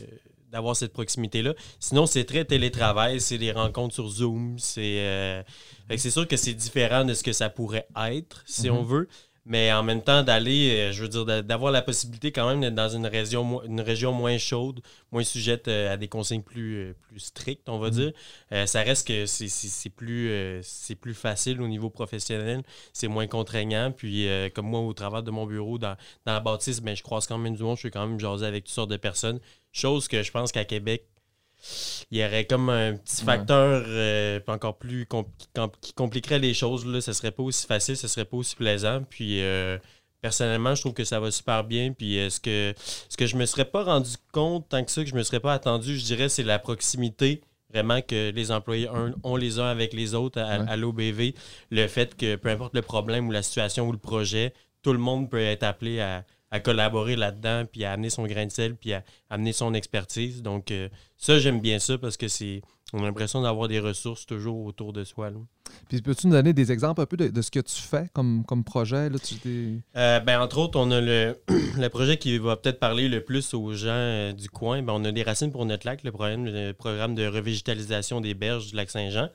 d'avoir 0.52 0.76
cette 0.76 0.94
proximité-là. 0.94 1.56
Sinon, 1.80 2.06
c'est 2.06 2.26
très 2.26 2.46
télétravail, 2.46 3.20
c'est 3.20 3.38
les 3.38 3.52
rencontres 3.52 3.96
sur 3.96 4.08
Zoom, 4.08 4.60
c'est... 4.60 5.00
euh, 5.00 5.42
c'est 5.98 6.12
sûr 6.12 6.28
que 6.28 6.38
c'est 6.38 6.54
différent 6.54 7.06
de 7.06 7.16
ce 7.16 7.24
que 7.24 7.34
ça 7.34 7.50
pourrait 7.50 7.88
être, 8.12 8.44
si 8.46 8.70
Mhm. 8.70 8.78
on 8.78 8.84
veut. 8.84 9.08
Mais 9.46 9.74
en 9.74 9.84
même 9.84 10.02
temps, 10.02 10.24
d'aller, 10.24 10.70
euh, 10.90 10.92
je 10.94 11.02
veux 11.04 11.10
dire, 11.10 11.26
d'a- 11.26 11.42
d'avoir 11.42 11.72
la 11.74 11.82
possibilité 11.82 12.32
quand 12.32 12.48
même 12.48 12.62
d'être 12.62 12.76
dans 12.76 12.88
une 12.88 13.06
région, 13.06 13.62
une 13.66 13.82
région 13.82 14.14
moins 14.14 14.38
chaude, 14.38 14.80
moins 15.12 15.24
sujette 15.26 15.68
euh, 15.68 15.92
à 15.94 15.98
des 15.98 16.08
consignes 16.08 16.42
plus, 16.44 16.78
euh, 16.78 16.94
plus 17.10 17.20
strictes, 17.20 17.68
on 17.68 17.78
va 17.78 17.88
Mhm. 17.88 17.94
dire. 17.94 18.12
Euh, 18.54 18.66
ça 18.66 18.82
reste 18.84 19.06
que 19.06 19.26
c'est- 19.26 19.90
plus, 19.90 20.30
euh, 20.30 20.62
c'est 20.64 20.96
plus 20.96 21.14
facile 21.14 21.62
au 21.62 21.68
niveau 21.68 21.90
professionnel, 21.90 22.64
c'est 22.94 23.10
moins 23.10 23.28
contraignant. 23.28 23.92
Puis, 23.92 24.30
euh, 24.30 24.50
comme 24.50 24.68
moi, 24.68 24.80
au 24.80 24.94
travers 24.94 25.24
de 25.24 25.32
mon 25.32 25.46
bureau, 25.46 25.78
dans, 25.78 25.98
dans 26.26 26.34
la 26.34 26.40
bâtisse, 26.40 26.80
ben, 26.82 26.96
je 26.96 27.04
croise 27.04 27.28
quand 27.28 27.38
même 27.38 27.56
du 27.56 27.64
monde, 27.64 27.76
je 27.76 27.82
suis 27.82 27.92
quand 27.92 28.08
même 28.08 28.20
jaser 28.20 28.46
avec 28.46 28.64
toutes 28.64 28.74
sortes 28.74 28.92
de 28.92 28.98
personnes. 28.98 29.40
Chose 29.74 30.08
que 30.08 30.24
je 30.24 30.32
pense 30.32 30.52
qu'à 30.54 30.64
Québec, 30.66 31.06
il 32.12 32.18
y 32.20 32.26
aurait 32.26 32.46
comme 32.46 32.70
un 32.70 32.96
petit 32.96 33.24
facteur 33.24 33.84
euh, 33.88 34.40
encore 34.48 34.78
plus 34.78 35.06
qui 35.06 35.48
com- 35.54 35.72
qui 35.82 35.94
compliquerait 35.94 36.40
les 36.40 36.54
choses. 36.54 36.86
Là. 36.86 37.02
Ce 37.02 37.14
serait 37.14 37.32
pas 37.32 37.44
aussi 37.44 37.66
facile, 37.68 37.98
ce 37.98 38.08
serait 38.08 38.26
pas 38.26 38.38
aussi 38.38 38.56
plaisant. 38.56 39.02
Puis 39.10 39.42
euh, 39.42 39.78
personnellement, 40.22 40.76
je 40.76 40.82
trouve 40.82 40.94
que 40.94 41.04
ça 41.04 41.20
va 41.20 41.32
super 41.32 41.64
bien. 41.64 41.92
Puis 41.94 42.20
euh, 42.20 42.30
ce 42.30 42.40
que 42.40 42.74
ce 42.78 43.18
que 43.18 43.26
je 43.26 43.36
me 43.36 43.46
serais 43.46 43.66
pas 43.66 43.84
rendu 43.84 44.12
compte 44.32 44.68
tant 44.70 44.84
que 44.84 44.92
ça, 44.92 45.04
que 45.04 45.10
je 45.10 45.16
me 45.16 45.24
serais 45.24 45.40
pas 45.40 45.54
attendu, 45.54 45.98
je 45.98 46.04
dirais, 46.04 46.30
c'est 46.30 46.44
la 46.44 46.60
proximité 46.60 47.42
vraiment 47.72 48.02
que 48.02 48.30
les 48.32 48.52
employés 48.52 48.88
un- 48.88 49.16
ont 49.24 49.36
les 49.36 49.60
uns 49.60 49.66
avec 49.66 49.94
les 49.94 50.14
autres 50.14 50.40
à, 50.40 50.60
Ouais. 50.60 50.66
à 50.70 50.78
l'OBV. 50.78 51.34
Le 51.72 51.88
fait 51.88 52.16
que 52.16 52.36
peu 52.36 52.50
importe 52.50 52.76
le 52.76 52.84
problème 52.84 53.28
ou 53.28 53.32
la 53.32 53.42
situation 53.42 53.88
ou 53.88 53.92
le 53.92 53.98
projet, 53.98 54.54
tout 54.84 54.94
le 54.94 55.00
monde 55.00 55.28
peut 55.30 55.40
être 55.42 55.64
appelé 55.64 56.00
à, 56.00 56.24
à 56.54 56.60
collaborer 56.60 57.16
là-dedans, 57.16 57.66
puis 57.70 57.84
à 57.84 57.92
amener 57.94 58.12
son 58.12 58.28
grain 58.28 58.46
de 58.46 58.52
sel, 58.52 58.76
puis 58.76 58.94
à 58.94 59.04
amener 59.32 59.54
son 59.54 59.74
expertise. 59.74 60.44
Donc, 60.44 60.70
euh, 60.70 60.88
ça, 61.18 61.40
j'aime 61.40 61.60
bien 61.60 61.80
ça 61.80 61.98
parce 61.98 62.16
que 62.16 62.28
c'est. 62.28 62.62
On 62.96 63.00
a 63.00 63.06
l'impression 63.08 63.42
d'avoir 63.42 63.68
des 63.68 63.80
ressources 63.80 64.28
toujours 64.28 64.64
autour 64.68 64.94
de 64.94 65.04
soi. 65.04 65.32
là. 65.32 65.40
Puis 65.90 66.00
peux-tu 66.04 66.28
nous 66.28 66.34
donner 66.34 66.54
des 66.54 66.72
exemples 66.72 67.02
un 67.02 67.08
peu 67.08 67.18
de, 67.18 67.30
de 67.30 67.42
ce 67.42 67.50
que 67.50 67.60
tu 67.60 67.82
fais 67.82 68.08
comme, 68.14 68.46
comme 68.46 68.64
projet? 68.64 69.10
Là? 69.10 69.18
Tu 69.18 69.82
Euh, 69.96 70.20
ben, 70.20 70.40
entre 70.40 70.60
autres, 70.60 70.80
on 70.80 70.92
a 70.92 71.02
le, 71.02 71.36
le 71.76 71.88
projet 71.88 72.18
qui 72.18 72.38
va 72.38 72.56
peut-être 72.56 72.80
parler 72.80 73.10
le 73.10 73.22
plus 73.24 73.56
aux 73.56 73.74
gens 73.74 73.88
euh, 73.90 74.32
du 74.32 74.48
coin. 74.48 74.84
Ben, 74.84 74.94
on 74.94 75.04
a 75.06 75.12
des 75.12 75.24
racines 75.24 75.52
pour 75.52 75.66
notre 75.66 75.88
lac, 75.88 76.04
le 76.04 76.12
programme, 76.12 76.46
le 76.46 76.74
programme 76.74 77.16
de 77.16 77.26
revégétalisation 77.26 78.22
des 78.22 78.36
berges 78.36 78.68
du 78.68 78.76
lac 78.76 78.92
Saint-Jean, 78.92 79.30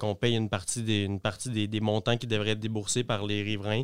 qu'on 0.00 0.14
paye 0.14 0.34
une 0.34 0.48
partie, 0.48 0.82
des, 0.82 1.02
une 1.02 1.20
partie 1.20 1.50
des, 1.50 1.66
des 1.66 1.80
montants 1.80 2.16
qui 2.16 2.26
devraient 2.26 2.52
être 2.52 2.60
déboursés 2.60 3.04
par 3.04 3.26
les 3.26 3.42
riverains 3.42 3.82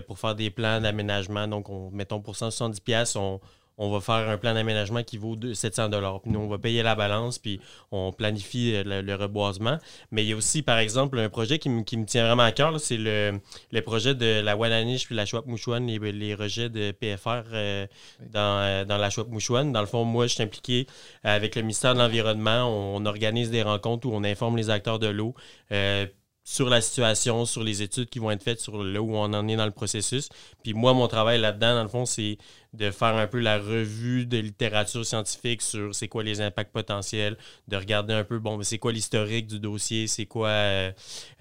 pour 0.00 0.18
faire 0.18 0.34
des 0.34 0.50
plans 0.50 0.80
d'aménagement. 0.80 1.46
Donc, 1.48 1.68
on, 1.68 1.90
mettons 1.90 2.20
pour 2.20 2.34
170$, 2.34 2.80
piastres, 2.80 3.18
on, 3.20 3.40
on 3.78 3.90
va 3.90 4.00
faire 4.00 4.28
un 4.28 4.36
plan 4.36 4.52
d'aménagement 4.54 5.02
qui 5.02 5.16
vaut 5.16 5.34
de- 5.34 5.54
700 5.54 5.88
Puis 6.22 6.30
nous, 6.30 6.40
on 6.40 6.46
va 6.46 6.58
payer 6.58 6.82
la 6.82 6.94
balance, 6.94 7.38
puis 7.38 7.58
on 7.90 8.12
planifie 8.12 8.74
euh, 8.74 8.84
le, 8.84 9.00
le 9.00 9.14
reboisement. 9.14 9.78
Mais 10.10 10.22
il 10.24 10.28
y 10.28 10.32
a 10.34 10.36
aussi, 10.36 10.62
par 10.62 10.78
exemple, 10.78 11.18
un 11.18 11.30
projet 11.30 11.58
qui, 11.58 11.70
me- 11.70 11.82
qui 11.82 11.96
me 11.96 12.04
tient 12.04 12.26
vraiment 12.26 12.42
à 12.42 12.52
cœur, 12.52 12.78
c'est 12.78 12.98
le, 12.98 13.40
le 13.72 13.80
projet 13.82 14.14
de 14.14 14.40
la 14.40 14.56
Wananiche 14.56 15.06
puis 15.06 15.14
la 15.16 15.24
Chouap-Mouchouane, 15.24 15.86
les, 15.86 15.98
les 16.12 16.34
rejets 16.34 16.68
de 16.68 16.90
PFR 16.92 17.44
euh, 17.54 17.86
dans, 18.30 18.60
euh, 18.62 18.84
dans 18.84 18.98
la 18.98 19.08
Chouap-Mouchouane. 19.08 19.72
Dans 19.72 19.80
le 19.80 19.86
fond, 19.86 20.04
moi, 20.04 20.26
je 20.26 20.34
suis 20.34 20.42
impliqué 20.42 20.86
avec 21.24 21.56
le 21.56 21.62
ministère 21.62 21.94
de 21.94 21.98
l'Environnement. 22.00 22.64
On, 22.68 23.02
on 23.02 23.06
organise 23.06 23.50
des 23.50 23.62
rencontres 23.62 24.06
où 24.06 24.12
on 24.14 24.22
informe 24.22 24.58
les 24.58 24.68
acteurs 24.70 24.98
de 24.98 25.08
l'eau. 25.08 25.34
euh, 25.72 26.06
sur 26.44 26.68
la 26.68 26.80
situation, 26.80 27.44
sur 27.44 27.62
les 27.62 27.82
études 27.82 28.08
qui 28.08 28.18
vont 28.18 28.30
être 28.30 28.42
faites, 28.42 28.60
sur 28.60 28.82
là 28.82 29.00
où 29.00 29.14
on 29.14 29.32
en 29.32 29.46
est 29.46 29.56
dans 29.56 29.64
le 29.64 29.70
processus. 29.70 30.28
Puis 30.64 30.74
moi, 30.74 30.92
mon 30.92 31.06
travail 31.06 31.40
là-dedans, 31.40 31.76
dans 31.76 31.82
le 31.82 31.88
fond, 31.88 32.04
c'est 32.04 32.36
de 32.72 32.90
faire 32.90 33.16
un 33.16 33.26
peu 33.26 33.38
la 33.38 33.58
revue 33.58 34.26
de 34.26 34.38
littérature 34.38 35.06
scientifique 35.06 35.62
sur 35.62 35.94
c'est 35.94 36.08
quoi 36.08 36.24
les 36.24 36.40
impacts 36.40 36.72
potentiels, 36.72 37.36
de 37.68 37.76
regarder 37.76 38.14
un 38.14 38.24
peu, 38.24 38.38
bon, 38.38 38.60
c'est 38.62 38.78
quoi 38.78 38.92
l'historique 38.92 39.46
du 39.46 39.60
dossier, 39.60 40.06
c'est 40.08 40.26
quoi, 40.26 40.48
euh, 40.48 40.92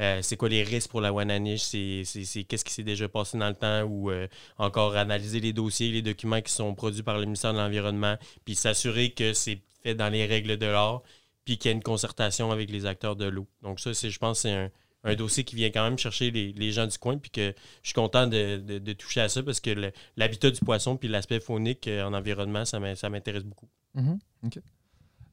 euh, 0.02 0.20
c'est 0.22 0.38
quoi 0.38 0.50
les 0.50 0.62
risques 0.62 0.90
pour 0.90 1.02
la 1.02 1.12
Wananiche, 1.12 1.62
c'est, 1.62 2.04
qu'est-ce 2.44 2.66
qui 2.66 2.74
s'est 2.74 2.84
déjà 2.84 3.08
passé 3.08 3.38
dans 3.38 3.50
le 3.50 3.56
temps, 3.56 3.84
ou 3.84 4.12
euh, 4.12 4.28
encore 4.58 4.96
analyser 4.96 5.40
les 5.40 5.54
dossiers, 5.54 5.90
les 5.90 6.02
documents 6.02 6.42
qui 6.42 6.52
sont 6.52 6.76
produits 6.76 7.04
par 7.04 7.18
le 7.18 7.26
ministère 7.26 7.54
de 7.54 7.58
l'Environnement, 7.58 8.18
puis 8.46 8.56
s'assurer 8.56 9.12
que 9.12 9.34
c'est 9.34 9.62
fait 9.84 9.96
dans 9.96 10.10
les 10.10 10.26
règles 10.26 10.58
de 10.58 10.66
l'art, 10.68 11.02
puis 11.44 11.58
qu'il 11.58 11.72
y 11.72 11.74
a 11.74 11.76
une 11.76 11.82
concertation 11.82 12.52
avec 12.52 12.70
les 12.70 12.86
acteurs 12.86 13.16
de 13.16 13.26
l'eau. 13.26 13.48
Donc 13.64 13.80
ça, 13.80 13.94
je 13.94 14.18
pense 14.20 14.42
c'est 14.42 14.52
un, 14.52 14.70
un 15.04 15.16
dossier 15.16 15.44
qui 15.44 15.56
vient 15.56 15.70
quand 15.72 15.84
même 15.84 15.98
chercher 15.98 16.30
les, 16.32 16.54
les 16.54 16.72
gens 16.72 16.86
du 16.88 16.98
coin, 16.98 17.18
puis 17.18 17.32
que 17.32 17.54
je 17.82 17.88
suis 17.88 17.94
content 17.94 18.28
de, 18.28 18.58
de- 18.58 18.80
de 18.80 18.94
toucher 18.94 19.22
à 19.22 19.30
ça 19.30 19.42
parce 19.42 19.60
que 19.60 19.72
le- 19.72 19.92
l'habitat 20.18 20.52
du 20.52 20.60
poisson 20.60 20.96
puis 20.98 21.08
l'aspect 21.10 21.40
faunique 21.40 21.88
euh, 21.88 22.04
en 22.04 22.14
environnement, 22.14 22.66
ça 22.66 22.80
m'in- 22.80 22.96
ça 22.96 23.10
m'intéresse 23.10 23.44
beaucoup. 23.44 23.68
Mhm. 23.96 24.20
OK. 24.46 24.60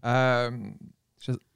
Euh, 0.05 0.51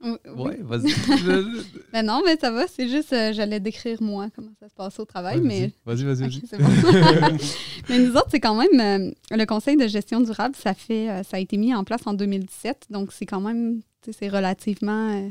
Oui, 0.02 0.10
oui. 0.26 0.42
ouais, 0.42 0.58
vas-y. 0.62 0.92
Ben 1.92 2.04
non, 2.04 2.20
mais 2.26 2.36
ça 2.36 2.50
va, 2.50 2.66
c'est 2.66 2.88
juste, 2.88 3.12
euh, 3.12 3.32
j'allais 3.32 3.60
décrire 3.60 4.02
moi 4.02 4.28
comment 4.34 4.52
ça 4.58 4.68
se 4.68 4.74
passe 4.74 4.98
au 4.98 5.04
travail, 5.04 5.38
Ouais, 5.38 5.46
mais 5.46 5.72
Vas-y, 5.86 6.02
vas-y, 6.04 6.22
vas-y. 6.28 6.40
Bon. 6.58 7.38
Mais 7.88 7.98
nous 8.00 8.12
autres, 8.16 8.28
c'est 8.30 8.40
quand 8.40 8.54
même 8.56 8.80
euh, 9.10 9.10
le 9.30 9.44
Conseil 9.46 9.76
de 9.76 9.86
gestion 9.86 10.20
durable, 10.20 10.54
ça 10.56 10.74
fait 10.74 11.08
euh, 11.10 11.22
ça 11.22 11.36
a 11.36 11.40
été 11.40 11.56
mis 11.56 11.74
en 11.74 11.84
place 11.84 12.02
en 12.06 12.12
2017, 12.14 12.86
donc 12.90 13.12
c'est 13.12 13.26
quand 13.26 13.40
même 13.40 13.80
c'est 14.10 14.28
relativement 14.28 15.10
euh, 15.14 15.28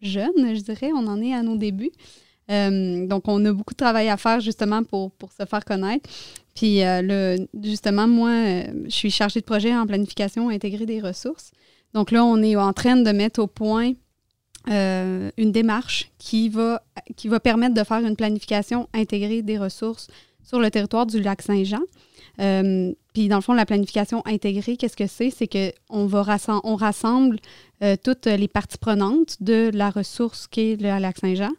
jeune, 0.00 0.54
je 0.54 0.60
dirais. 0.62 0.90
On 0.94 1.06
en 1.08 1.20
est 1.20 1.34
à 1.34 1.42
nos 1.42 1.56
débuts. 1.56 1.90
Euh, 2.50 3.06
donc, 3.06 3.28
on 3.28 3.44
a 3.44 3.52
beaucoup 3.52 3.72
de 3.72 3.78
travail 3.78 4.08
à 4.08 4.16
faire 4.16 4.40
justement 4.40 4.82
pour, 4.82 5.12
pour 5.12 5.32
se 5.32 5.44
faire 5.44 5.64
connaître. 5.64 6.08
Puis, 6.54 6.82
euh, 6.82 7.00
le, 7.02 7.48
justement, 7.62 8.06
moi, 8.08 8.30
euh, 8.30 8.64
je 8.84 8.90
suis 8.90 9.10
chargée 9.10 9.40
de 9.40 9.44
projet 9.44 9.74
en 9.74 9.86
planification 9.86 10.48
intégrée 10.48 10.86
des 10.86 11.00
ressources. 11.00 11.52
Donc 11.94 12.10
là, 12.10 12.24
on 12.24 12.42
est 12.42 12.56
en 12.56 12.72
train 12.72 12.96
de 12.96 13.10
mettre 13.12 13.40
au 13.40 13.46
point 13.46 13.92
une 14.66 15.50
démarche 15.50 16.12
qui 16.18 16.48
va, 16.48 16.82
qui 17.16 17.26
va 17.26 17.40
permettre 17.40 17.74
de 17.74 17.82
faire 17.82 17.98
une 17.98 18.14
planification 18.14 18.88
intégrée 18.94 19.42
des 19.42 19.58
ressources 19.58 20.06
sur 20.44 20.60
le 20.60 20.70
territoire 20.70 21.04
du 21.04 21.20
lac 21.20 21.42
Saint-Jean. 21.42 21.82
Puis 23.12 23.28
dans 23.28 23.36
le 23.36 23.42
fond, 23.42 23.54
la 23.54 23.66
planification 23.66 24.22
intégrée, 24.24 24.76
qu'est-ce 24.76 24.96
que 24.96 25.08
c'est? 25.08 25.30
C'est 25.30 25.48
qu'on 25.48 26.06
va 26.06 26.22
rassem- 26.22 26.60
on 26.62 26.76
rassemble 26.76 27.40
toutes 28.04 28.26
les 28.26 28.46
parties 28.46 28.78
prenantes 28.78 29.36
de 29.40 29.72
la 29.74 29.90
ressource 29.90 30.46
qu'est 30.46 30.76
le 30.80 30.96
lac 31.00 31.18
Saint-Jean. 31.18 31.50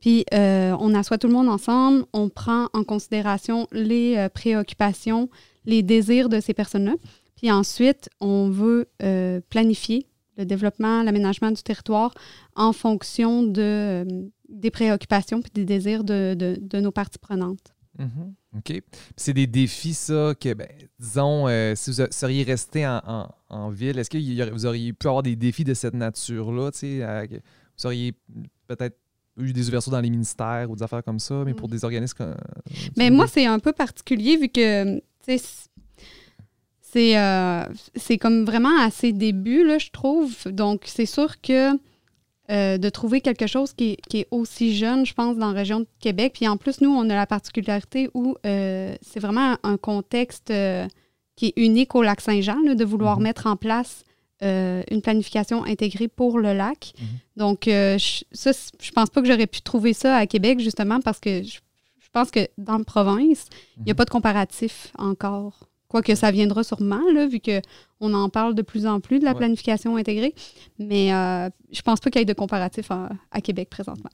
Puis 0.00 0.24
euh, 0.32 0.74
on 0.80 0.94
assoit 0.94 1.18
tout 1.18 1.26
le 1.26 1.34
monde 1.34 1.48
ensemble, 1.48 2.04
on 2.12 2.28
prend 2.30 2.68
en 2.72 2.84
considération 2.84 3.66
les 3.72 4.16
euh, 4.16 4.28
préoccupations, 4.28 5.28
les 5.66 5.82
désirs 5.82 6.28
de 6.28 6.40
ces 6.40 6.54
personnes-là. 6.54 6.94
Puis 7.36 7.50
ensuite, 7.50 8.08
on 8.20 8.48
veut 8.50 8.88
euh, 9.02 9.40
planifier 9.50 10.06
le 10.36 10.46
développement, 10.46 11.02
l'aménagement 11.02 11.50
du 11.50 11.62
territoire 11.62 12.14
en 12.56 12.72
fonction 12.72 13.42
de, 13.42 14.06
des 14.48 14.70
préoccupations 14.70 15.40
et 15.40 15.50
des 15.54 15.64
désirs 15.66 16.02
de, 16.02 16.34
de, 16.34 16.80
nos 16.80 16.92
parties 16.92 17.18
prenantes. 17.18 17.74
Mhm. 17.98 18.34
OK. 18.56 18.82
C'est 19.16 19.34
des 19.34 19.46
défis, 19.46 19.92
ça, 19.94 20.34
que, 20.40 20.54
ben, 20.54 20.68
disons, 20.98 21.46
si 21.76 21.90
vous 21.90 22.06
seriez 22.10 22.42
resté 22.42 22.86
en, 22.86 23.02
en- 23.06 23.28
en 23.50 23.68
ville, 23.68 23.98
est-ce 23.98 24.08
que 24.08 24.50
vous 24.50 24.64
auriez 24.66 24.92
pu 24.94 25.06
avoir 25.08 25.22
des 25.22 25.36
défis 25.36 25.64
de 25.64 25.74
cette 25.74 25.94
nature-là? 25.94 26.70
Vous 26.72 27.86
auriez 27.86 28.14
peut-être 28.66 28.96
eu 29.40 29.52
des 29.52 29.68
ouvertures 29.68 29.92
dans 29.92 30.00
les 30.00 30.10
ministères 30.10 30.70
ou 30.70 30.76
des 30.76 30.82
affaires 30.82 31.02
comme 31.04 31.18
ça, 31.18 31.42
mais 31.44 31.54
pour 31.54 31.68
Mm. 31.68 31.72
des 31.72 31.84
organismes 31.84 32.16
comme. 32.18 32.34
Mais 32.96 33.10
moi, 33.10 33.26
c'est 33.26 33.46
un 33.46 33.58
peu 33.58 33.72
particulier 33.72 34.36
vu 34.36 34.48
que, 34.48 35.00
c'est 36.82 37.16
euh, 37.16 37.64
c'est 37.94 38.18
comme 38.18 38.44
vraiment 38.44 38.76
à 38.80 38.90
ses 38.90 39.12
débuts, 39.12 39.64
là, 39.64 39.78
je 39.78 39.90
trouve. 39.90 40.34
Donc, 40.46 40.82
c'est 40.86 41.06
sûr 41.06 41.40
que 41.40 41.70
euh, 42.50 42.78
de 42.78 42.88
trouver 42.88 43.20
quelque 43.20 43.46
chose 43.46 43.72
qui 43.72 43.92
est, 43.92 43.96
qui 44.08 44.18
est 44.20 44.26
aussi 44.32 44.74
jeune, 44.74 45.06
je 45.06 45.14
pense, 45.14 45.36
dans 45.36 45.48
la 45.52 45.58
région 45.58 45.80
de 45.80 45.86
Québec. 46.00 46.32
Puis 46.34 46.48
en 46.48 46.56
plus, 46.56 46.80
nous, 46.80 46.90
on 46.90 47.08
a 47.08 47.14
la 47.14 47.26
particularité 47.26 48.10
où 48.12 48.34
euh, 48.44 48.92
c'est 49.02 49.20
vraiment 49.20 49.56
un 49.62 49.76
contexte 49.76 50.50
euh, 50.50 50.88
qui 51.36 51.46
est 51.46 51.52
unique 51.56 51.94
au 51.94 52.02
lac 52.02 52.20
Saint-Jean, 52.20 52.58
là, 52.64 52.74
de 52.74 52.84
vouloir 52.84 53.18
Mhm. 53.18 53.22
mettre 53.22 53.46
en 53.46 53.54
place 53.54 54.02
euh, 54.42 54.82
une 54.90 55.02
planification 55.02 55.64
intégrée 55.64 56.08
pour 56.08 56.38
le 56.38 56.52
lac. 56.54 56.92
Mhm. 56.98 57.06
Donc, 57.36 57.68
euh, 57.68 57.98
je, 57.98 58.24
ça, 58.32 58.52
je 58.80 58.90
pense 58.90 59.10
pas 59.10 59.20
que 59.22 59.28
j'aurais 59.28 59.46
pu 59.46 59.60
trouver 59.62 59.92
ça 59.92 60.16
à 60.16 60.26
Québec, 60.26 60.60
justement, 60.60 61.00
parce 61.00 61.20
que 61.20 61.42
je, 61.42 61.58
je 62.00 62.08
pense 62.12 62.30
que 62.30 62.48
dans 62.58 62.78
la 62.78 62.84
province, 62.84 63.46
il 63.76 63.84
n'y 63.84 63.90
a 63.90 63.94
Mhm. 63.94 63.96
pas 63.96 64.04
de 64.04 64.10
comparatif 64.10 64.92
encore. 64.98 65.60
Quoique 65.88 66.14
ça 66.14 66.30
viendra 66.30 66.62
sûrement, 66.62 67.02
là, 67.12 67.26
vu 67.26 67.40
qu'on 67.40 68.14
en 68.14 68.28
parle 68.28 68.54
de 68.54 68.62
plus 68.62 68.86
en 68.86 69.00
plus 69.00 69.18
de 69.18 69.24
la 69.24 69.32
Ouais. 69.32 69.38
planification 69.38 69.96
intégrée. 69.96 70.34
Mais 70.78 71.12
euh, 71.12 71.50
je 71.72 71.82
pense 71.82 71.98
pas 71.98 72.10
qu'il 72.10 72.20
y 72.20 72.22
ait 72.22 72.24
de 72.24 72.32
comparatif 72.32 72.90
à, 72.92 73.08
à 73.32 73.40
Québec 73.40 73.68
présentement. 73.70 74.10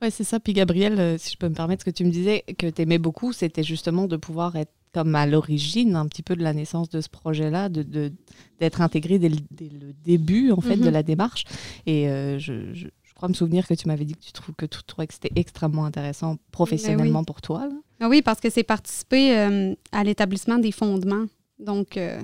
Ouais, 0.00 0.10
c'est 0.10 0.24
ça. 0.24 0.40
Puis 0.40 0.54
Gabriel, 0.54 0.98
euh, 0.98 1.18
si 1.18 1.32
je 1.32 1.36
peux 1.36 1.48
me 1.50 1.54
permettre, 1.54 1.82
ce 1.82 1.90
que 1.90 1.94
tu 1.94 2.04
me 2.06 2.10
disais 2.10 2.42
que 2.58 2.66
tu 2.70 2.80
aimais 2.80 2.96
beaucoup, 2.96 3.34
c'était 3.34 3.62
justement 3.62 4.06
de 4.06 4.16
pouvoir 4.16 4.56
être 4.56 4.72
comme 4.92 5.14
à 5.14 5.26
l'origine 5.26 5.94
un 5.96 6.06
petit 6.08 6.22
peu 6.22 6.34
de 6.36 6.42
la 6.42 6.52
naissance 6.52 6.88
de 6.90 7.00
ce 7.00 7.08
projet-là, 7.08 7.68
de, 7.68 7.82
de- 7.82 8.12
d'être 8.58 8.80
intégré 8.80 9.18
dès 9.18 9.28
le, 9.28 9.36
dès 9.50 9.68
le 9.68 9.92
début 10.04 10.50
en 10.50 10.60
fait 10.60 10.76
Mhm. 10.76 10.84
de 10.84 10.88
la 10.90 11.02
démarche. 11.02 11.44
Et 11.86 12.08
euh, 12.08 12.38
je, 12.38 12.72
je- 12.74 12.88
je 13.02 13.14
crois 13.14 13.28
me 13.28 13.34
souvenir 13.34 13.66
que 13.68 13.74
tu 13.74 13.86
m'avais 13.86 14.04
dit 14.04 14.14
que 14.14 14.24
tu 14.24 14.32
trouves 14.32 14.54
que 14.56 14.66
tu 14.66 14.78
trouvais 14.86 15.06
que 15.06 15.14
c'était 15.14 15.30
extrêmement 15.36 15.84
intéressant 15.84 16.38
professionnellement 16.50 17.22
pour 17.24 17.40
toi. 17.42 17.66
là. 17.68 17.74
Ah 18.00 18.08
oui, 18.08 18.22
parce 18.22 18.40
que 18.40 18.48
c'est 18.50 18.62
participer 18.62 19.36
euh, 19.38 19.74
à 19.92 20.02
l'établissement 20.04 20.58
des 20.58 20.72
fondements. 20.72 21.26
Donc, 21.58 21.96
euh, 21.98 22.18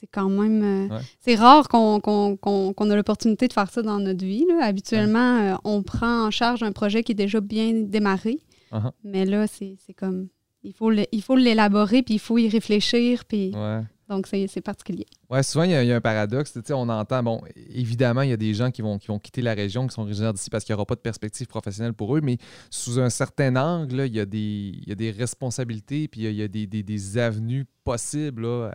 c'est 0.00 0.06
quand 0.06 0.30
même. 0.30 0.62
euh, 0.62 0.94
Ouais. 0.96 1.02
C'est 1.20 1.34
rare 1.36 1.68
qu'on 1.68 2.00
qu'on- 2.00 2.36
qu'on- 2.36 2.72
qu'on 2.72 2.90
a 2.90 2.96
l'opportunité 2.96 3.46
de 3.46 3.52
faire 3.52 3.70
ça 3.70 3.82
dans 3.82 3.98
notre 4.00 4.24
vie. 4.24 4.46
là. 4.48 4.64
Habituellement, 4.64 5.38
euh, 5.40 5.54
on 5.64 5.82
prend 5.82 6.26
en 6.26 6.30
charge 6.30 6.62
un 6.62 6.72
projet 6.72 7.02
qui 7.04 7.12
est 7.12 7.14
déjà 7.26 7.40
bien 7.40 7.72
démarré. 7.74 8.38
Uh-huh. 8.72 8.90
Mais 9.04 9.24
là, 9.26 9.46
c'est 9.46 9.76
c'est 9.86 9.92
comme. 9.92 10.28
Il 10.64 10.72
faut 10.72 10.90
le- 10.90 11.06
il 11.12 11.22
faut 11.22 11.36
l'élaborer, 11.36 12.02
puis 12.02 12.14
il 12.14 12.20
faut 12.20 12.38
y 12.38 12.48
réfléchir. 12.48 13.24
Puis, 13.24 13.52
Ouais. 13.54 13.82
Donc, 14.08 14.26
c'est 14.28 14.60
particulier. 14.60 15.06
Ouais, 15.30 15.42
souvent, 15.42 15.64
il 15.64 15.70
y, 15.70 15.74
a- 15.74 15.82
il 15.82 15.88
y 15.88 15.92
a 15.92 15.96
un 15.96 16.00
paradoxe. 16.02 16.58
On 16.70 16.86
entend, 16.90 17.22
bon, 17.22 17.40
évidemment, 17.70 18.20
il 18.20 18.28
y 18.28 18.32
a 18.34 18.36
des 18.36 18.52
gens 18.52 18.70
qui 18.70 18.82
vont, 18.82 18.98
qui 18.98 19.06
vont 19.06 19.18
quitter 19.18 19.40
la 19.40 19.54
région, 19.54 19.86
qui 19.86 19.94
sont 19.94 20.02
originaires 20.02 20.34
d'ici 20.34 20.50
parce 20.50 20.64
qu'il 20.64 20.74
n'y 20.74 20.76
aura 20.76 20.84
pas 20.84 20.96
de 20.96 21.00
perspective 21.00 21.46
professionnelle 21.46 21.94
pour 21.94 22.14
eux, 22.14 22.20
mais 22.20 22.36
sous 22.68 23.00
un 23.00 23.08
certain 23.08 23.56
angle, 23.56 23.96
là, 23.96 24.06
il, 24.06 24.14
y 24.14 24.20
a 24.20 24.26
des, 24.26 24.38
il 24.38 24.86
y 24.86 24.92
a 24.92 24.94
des 24.96 25.12
responsabilités, 25.12 26.08
puis 26.08 26.20
il 26.20 26.24
y 26.24 26.26
a, 26.26 26.30
il 26.30 26.36
y 26.36 26.42
a 26.42 26.48
des, 26.48 26.66
des- 26.66 26.82
des 26.82 27.16
avenues 27.16 27.64
possibles 27.84 28.42
là, 28.42 28.70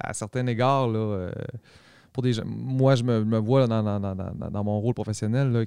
à, 0.00 0.10
à 0.10 0.12
certains 0.14 0.46
égards. 0.46 0.88
Là, 0.88 0.98
euh, 0.98 1.30
pour 2.12 2.22
des 2.22 2.32
gens. 2.32 2.44
Moi, 2.46 2.94
je 2.96 3.04
me, 3.04 3.22
me 3.24 3.38
vois 3.38 3.66
dans, 3.66 3.82
dans- 3.82 4.00
dans- 4.00 4.14
dans- 4.50 4.64
mon 4.64 4.80
rôle 4.80 4.94
professionnel 4.94 5.66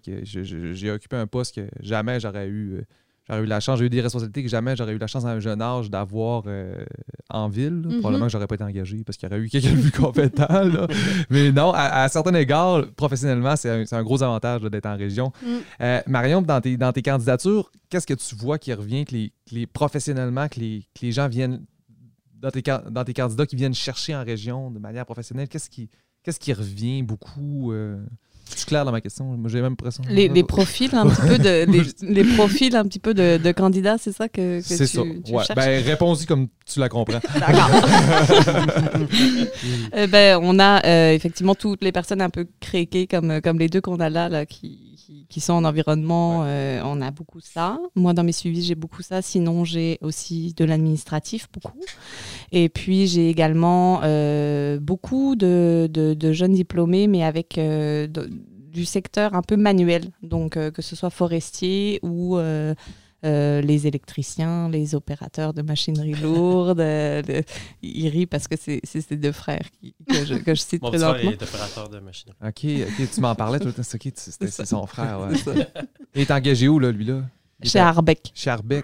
j'ai 0.74 0.92
occupé 0.92 1.16
un 1.18 1.28
poste 1.28 1.56
que 1.56 1.68
jamais 1.82 2.20
j'aurais 2.20 2.48
eu. 2.48 2.78
euh, 2.80 2.82
J'aurais 3.30 3.42
eu 3.42 3.46
la 3.46 3.62
chance, 3.62 3.80
j'ai 3.80 3.86
eu 3.86 3.90
des 3.90 4.02
responsabilités 4.02 4.44
que 4.44 4.50
jamais 4.50 4.76
j'aurais 4.76 4.94
eu 4.94 4.98
la 4.98 5.08
chance 5.08 5.24
à 5.24 5.30
un 5.30 5.40
jeune 5.40 5.62
âge 5.62 5.90
d'avoir 5.90 6.44
euh, 6.48 6.84
en 7.30 7.48
ville. 7.48 7.72
Mhm. 7.72 8.00
Probablement 8.00 8.26
que 8.26 8.32
j'aurais 8.34 8.48
pas 8.48 8.56
été 8.56 8.64
engagé 8.66 9.04
parce 9.06 9.18
qu'il 9.18 9.30
y 9.30 9.32
aurait 9.32 9.42
eu 9.42 9.48
quelqu'un 9.50 9.74
de 9.74 9.82
plus 9.82 9.92
compétent. 9.92 10.46
là. 10.50 10.88
Mais 11.30 11.52
non, 11.54 11.72
à, 11.72 12.04
à 12.04 12.10
certains 12.10 12.34
égards, 12.36 12.86
professionnellement, 12.98 13.56
c'est 13.56 13.94
un, 13.94 14.04
gros 14.04 14.22
avantage 14.24 14.62
d'être 14.64 14.86
en 14.88 14.98
région. 14.98 15.32
Mm. 15.42 15.48
Euh, 15.82 16.02
Marion, 16.08 16.42
dans 16.42 16.60
tes, 16.60 16.76
dans 16.76 16.92
tes 16.92 17.02
candidatures, 17.02 17.72
qu'est-ce 17.90 18.08
que 18.08 18.14
tu 18.14 18.36
vois 18.36 18.58
qui 18.58 18.74
revient 18.74 19.06
que 19.06 19.14
les, 19.14 19.30
que 19.50 19.56
les- 19.56 19.68
professionnellement, 19.68 20.50
que 20.50 20.60
les, 20.60 20.86
que 20.94 21.06
les 21.06 21.14
gens 21.14 21.30
viennent, 21.30 21.64
dans 22.42 22.52
tes, 22.52 22.62
dans 22.62 23.04
tes 23.06 23.14
candidats 23.14 23.46
qui 23.46 23.56
viennent 23.56 23.74
chercher 23.74 24.14
en 24.16 24.24
région 24.26 24.70
de 24.70 24.80
manière 24.80 25.06
professionnelle, 25.06 25.48
qu'est-ce 25.48 25.70
qui, 25.70 25.90
qu'est-ce 26.24 26.42
qui 26.42 26.52
revient 26.52 27.04
beaucoup? 27.04 27.72
Euh, 27.72 28.04
c'est 28.46 28.66
clair 28.68 28.86
dans 28.86 28.92
ma 28.92 29.02
question? 29.02 29.38
J'ai 29.48 29.62
même 29.62 29.72
l'impression. 29.72 30.04
Les, 30.10 30.28
les 30.28 30.44
profils 30.56 30.94
un 30.94 31.08
petit 31.10 31.22
peu 31.22 31.38
de 31.38 31.66
les, 32.06 32.14
les 32.24 32.36
profils 32.36 32.76
un 32.76 32.84
petit 32.86 33.00
peu 33.00 33.14
de, 33.14 33.38
de 33.38 33.52
candidats, 33.52 33.98
c'est 33.98 34.12
ça 34.12 34.28
que, 34.30 34.60
que 34.60 34.66
C'est 34.66 34.86
tu, 34.86 34.98
ça. 34.98 35.02
tu 35.26 35.32
Ouais. 35.34 35.44
cherches? 35.44 35.56
Ben, 35.56 35.84
réponds-y 35.84 36.26
comme 36.26 36.48
tu 36.66 36.80
la 36.80 36.90
comprends. 36.90 37.20
D'accord. 37.40 37.70
Euh, 39.96 40.08
ben, 40.08 40.40
on 40.42 40.60
a 40.60 40.86
euh, 40.86 41.14
effectivement 41.14 41.56
toutes 41.56 41.84
les 41.84 41.92
personnes 41.92 42.22
un 42.22 42.30
peu 42.30 42.48
créquées 42.60 43.08
comme, 43.08 43.42
comme 43.42 43.60
les 43.60 43.70
deux 43.70 43.82
qu'on 43.82 44.00
a 44.00 44.10
là, 44.10 44.30
là, 44.30 44.46
qui, 44.46 44.96
qui, 44.98 45.26
qui 45.30 45.42
sont 45.42 45.54
en 45.54 45.64
environnement. 45.66 46.44
euh, 46.46 46.82
on 46.86 47.02
a 47.02 47.12
beaucoup 47.12 47.40
ça. 47.42 47.78
Moi, 47.96 48.14
dans 48.14 48.24
mes 48.24 48.32
suivis, 48.32 48.64
j'ai 48.64 48.76
beaucoup 48.76 49.02
ça. 49.02 49.22
Sinon, 49.22 49.66
j'ai 49.66 49.98
aussi 50.02 50.54
de 50.56 50.66
l'administratif, 50.66 51.48
beaucoup. 51.54 51.80
Et 52.56 52.70
puis, 52.70 53.08
j'ai 53.08 53.30
également 53.30 54.02
euh, 54.04 54.80
beaucoup 54.80 55.36
de, 55.36 55.90
de, 55.92 56.14
de 56.14 56.32
jeunes 56.32 56.54
diplômés, 56.54 57.08
mais 57.08 57.24
avec 57.24 57.58
euh, 57.58 58.06
de- 58.08 58.30
du 58.72 58.86
secteur 58.86 59.34
un 59.34 59.42
peu 59.42 59.56
manuel. 59.58 60.04
Donc, 60.22 60.56
euh, 60.56 60.70
que 60.72 60.82
ce 60.84 60.96
soit 60.96 61.10
forestier 61.10 62.00
ou... 62.04 62.38
euh, 62.38 62.74
euh, 63.26 63.62
les 63.62 63.88
électriciens, 63.88 64.68
les 64.68 64.96
opérateurs 64.96 65.54
de 65.54 65.62
machinerie 65.62 66.12
lourde. 66.22 66.82
euh, 66.82 67.22
le- 67.26 67.42
il 67.82 68.10
rit 68.10 68.26
parce 68.26 68.50
que 68.50 68.56
c'est 68.58 68.82
ces 68.86 69.16
deux 69.16 69.32
frères 69.32 69.64
qui- 69.80 69.96
que, 70.10 70.26
je, 70.26 70.34
que 70.36 70.54
je 70.54 70.60
cite 70.60 70.82
Mon 70.82 70.90
présentement. 70.90 71.32
est 71.32 71.42
opérateur 71.42 71.88
de 71.88 72.00
machinerie. 72.00 72.36
OK, 72.46 72.66
OK, 73.00 73.10
tu 73.14 73.22
m'en 73.22 73.34
parlais 73.34 73.60
tout 73.60 73.68
le 73.68 73.72
temps. 73.72 73.82
C'est 73.82 74.14
c'était- 74.14 74.66
son 74.66 74.86
frère. 74.86 75.22
Ouais. 75.22 75.56
Il 76.16 76.22
est 76.24 76.32
engagé 76.32 76.68
où, 76.68 76.80
là, 76.80 76.92
lui-là? 76.92 77.22
Chez 77.64 77.80
Arbeck. 77.80 78.30
Chez 78.36 78.50
Arbeck. 78.50 78.84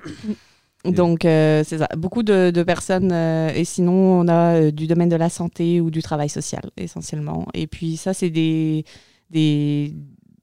Donc, 0.85 1.25
euh, 1.25 1.63
c'est 1.65 1.79
ça. 1.79 1.87
Beaucoup 1.97 2.23
de, 2.23 2.51
de 2.51 2.63
personnes. 2.63 3.11
euh, 3.11 3.51
et 3.53 3.65
sinon, 3.65 3.93
on 3.93 4.27
a 4.27 4.55
euh, 4.55 4.71
du 4.71 4.87
domaine 4.87 5.09
de 5.09 5.15
la 5.15 5.29
santé 5.29 5.81
ou 5.81 5.91
du 5.91 6.01
travail 6.01 6.29
social, 6.29 6.63
essentiellement. 6.77 7.45
Et 7.53 7.67
puis, 7.67 7.97
ça, 7.97 8.13
c'est 8.13 8.29
des. 8.29 8.85
des 9.29 9.93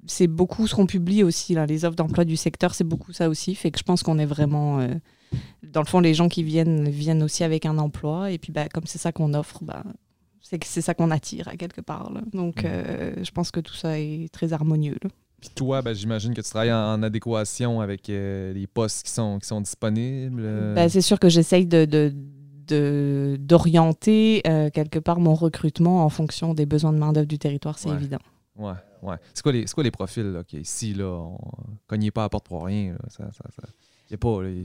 c'est 0.09 0.29
beaucoup 0.29 0.69
ce 0.69 0.75
qu'on 0.77 0.87
publie 0.87 1.25
aussi, 1.25 1.55
là, 1.55 1.67
les 1.67 1.85
offres 1.85 1.97
d'emploi 1.97 2.25
du 2.25 2.37
secteur, 2.37 2.75
c'est 2.77 2.85
beaucoup 2.85 3.13
ça 3.13 3.29
aussi. 3.29 3.57
Fait 3.57 3.73
que 3.73 3.79
je 3.79 3.83
pense 3.83 4.03
qu'on 4.05 4.19
est 4.19 4.27
vraiment. 4.27 4.87
dans 5.65 5.81
le 5.81 5.87
fond, 5.87 5.99
les 5.99 6.15
gens 6.15 6.29
qui 6.29 6.45
viennent 6.45 6.89
viennent 6.89 7.25
aussi 7.25 7.43
avec 7.43 7.67
un 7.67 7.77
emploi. 7.79 8.31
Et 8.31 8.39
puis, 8.39 8.53
bah, 8.53 8.69
comme 8.73 8.87
c'est 8.87 8.99
ça 8.99 9.11
qu'on 9.11 9.35
offre, 9.35 9.65
bah, 9.65 9.83
c'est 10.43 10.63
ça 10.81 10.95
qu'on 10.95 11.11
attire 11.11 11.49
à 11.49 11.57
quelque 11.57 11.81
part. 11.81 12.13
là. 12.13 12.21
Donc, 12.35 12.63
je 12.63 13.31
pense 13.33 13.51
que 13.51 13.59
tout 13.59 13.75
ça 13.75 13.99
est 13.99 14.33
très 14.33 14.53
harmonieux. 14.53 14.97
là. 15.03 15.11
Puis 15.47 15.55
toi, 15.55 15.83
ben, 15.83 15.95
j'imagine 15.95 16.35
que 16.35 16.41
tu 16.41 16.49
travailles 16.51 16.73
en, 16.73 16.95
en 16.95 17.03
adéquation 17.03 17.81
avec 17.81 18.09
euh, 18.11 18.53
les 18.53 18.67
postes 18.67 19.05
qui 19.07 19.13
sont, 19.13 19.39
qui 19.39 19.47
sont 19.49 19.61
disponibles. 19.61 20.43
euh. 20.45 20.75
Ben, 20.75 20.89
c'est 20.89 21.01
sûr 21.01 21.19
que 21.19 21.29
j'essaye 21.29 21.67
de, 21.67 21.85
de- 21.87 23.37
d'orienter 23.41 24.43
euh, 24.47 24.71
quelque 24.71 24.99
part 24.99 25.21
mon 25.21 25.35
recrutement 25.35 26.05
en 26.05 26.09
fonction 26.09 26.55
des 26.55 26.67
besoins 26.67 26.93
de 26.93 26.99
main-d'œuvre 26.99 27.27
du 27.27 27.39
territoire, 27.39 27.79
c'est 27.79 27.89
Ouais. 27.91 27.95
évident. 27.97 28.19
Ouais, 28.59 28.73
ouais. 29.03 29.17
C'est 29.35 29.43
quoi 29.43 29.53
les, 29.53 29.67
c'est 29.67 29.75
quoi 29.75 29.85
les 29.85 29.91
profils 29.91 30.25
là, 30.33 30.43
qui 30.43 30.59
ici, 30.59 30.95
là, 30.95 31.05
on 31.07 31.39
cognez 31.87 32.11
pas 32.11 32.23
à 32.23 32.25
la 32.25 32.29
porte 32.31 32.47
pour 32.49 32.65
rien. 32.65 32.93
Là, 32.93 32.99
ça, 33.09 33.25
ça, 33.33 33.45
ça- 33.55 33.69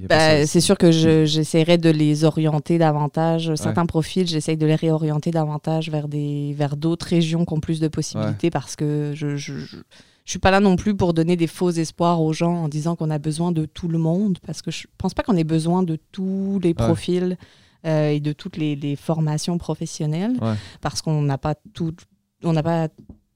Ben, 0.07 0.45
c'est 0.45 0.61
sûr 0.61 0.77
que 0.77 0.91
je- 0.91 1.25
j'essaierai 1.25 1.79
de 1.79 1.89
les 1.89 2.23
orienter 2.25 2.77
davantage. 2.77 3.53
Certains 3.55 3.87
profils, 3.87 4.27
j'essaye 4.27 4.55
de 4.55 4.67
les 4.67 4.75
réorienter 4.75 5.31
davantage 5.31 5.89
vers, 5.89 6.07
des, 6.07 6.53
vers 6.53 6.77
d'autres 6.77 7.07
régions 7.07 7.43
qui 7.43 7.53
ont 7.53 7.59
plus 7.59 7.79
de 7.79 7.87
possibilités 7.87 8.51
parce 8.51 8.75
que 8.75 9.13
je, 9.15 9.35
je, 9.37 9.57
je, 9.57 9.77
je 10.25 10.31
suis 10.31 10.39
pas 10.39 10.51
là 10.51 10.59
non 10.59 10.75
plus 10.75 10.95
pour 10.95 11.13
donner 11.13 11.35
des 11.35 11.47
faux 11.47 11.71
espoirs 11.71 12.21
aux 12.21 12.33
gens 12.33 12.53
en 12.63 12.67
disant 12.69 12.95
qu'on 12.95 13.09
a 13.09 13.17
besoin 13.19 13.51
de 13.51 13.65
tout 13.65 13.87
le 13.87 13.97
monde 13.97 14.37
parce 14.45 14.61
que 14.61 14.69
je 14.71 14.85
pense 14.97 15.13
pas 15.13 15.23
qu'on 15.23 15.35
ait 15.37 15.43
besoin 15.43 15.83
de 15.83 15.97
tous 16.11 16.59
les 16.63 16.73
profils 16.73 17.37
euh, 17.85 18.09
et 18.09 18.19
de 18.19 18.31
toutes 18.31 18.57
les, 18.57 18.75
les 18.75 18.95
formations 18.95 19.57
professionnelles 19.57 20.37
Ouais. 20.41 20.53
parce 20.81 21.01
qu'on 21.01 21.21
n'a 21.23 21.37
pas 21.39 21.55
tout, 21.73 21.95
on 22.43 22.53
n'a 22.53 22.61
pas 22.63 22.87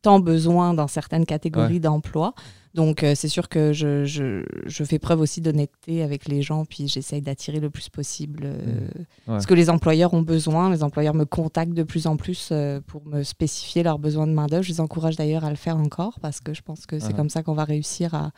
tant 0.06 0.20
besoin 0.20 0.74
dans 0.74 0.88
certaines 0.88 1.26
catégories 1.26 1.74
Ouais. 1.74 1.80
d'emplois. 1.80 2.34
Donc, 2.76 3.04
euh, 3.04 3.14
c'est 3.16 3.30
sûr 3.30 3.48
que 3.48 3.72
je, 3.74 4.04
je, 4.06 4.44
je 4.66 4.84
fais 4.84 5.00
preuve 5.00 5.22
aussi 5.22 5.40
d'honnêteté 5.42 6.04
avec 6.04 6.28
les 6.28 6.42
gens, 6.42 6.66
puis 6.66 6.88
j'essaye 6.90 7.22
d'attirer 7.22 7.60
le 7.60 7.70
plus 7.70 7.90
possible 7.90 8.42
euh, 8.44 8.88
Ouais. 9.28 9.40
ce 9.40 9.48
que 9.48 9.54
les 9.54 9.70
employeurs 9.70 10.14
ont 10.14 10.22
besoin. 10.22 10.70
Les 10.70 10.84
employeurs 10.84 11.14
me 11.16 11.24
contactent 11.26 11.74
de 11.74 11.84
plus 11.84 12.06
en 12.06 12.18
plus 12.18 12.50
euh, 12.52 12.82
pour 12.86 13.06
me 13.06 13.24
spécifier 13.24 13.82
leurs 13.82 13.98
besoins 13.98 14.28
de 14.28 14.34
main-d'œuvre. 14.34 14.64
Je 14.64 14.70
les 14.74 14.82
encourage 14.82 15.16
d'ailleurs 15.16 15.46
à 15.46 15.50
le 15.50 15.56
faire 15.56 15.78
encore 15.78 16.20
parce 16.20 16.40
que 16.42 16.54
je 16.54 16.62
pense 16.62 16.86
que 16.86 17.00
c'est 17.00 17.14
Ah. 17.14 17.18
comme 17.18 17.30
ça 17.30 17.42
qu'on 17.44 17.54
va 17.56 17.64
réussir 17.64 18.14
à, 18.14 18.32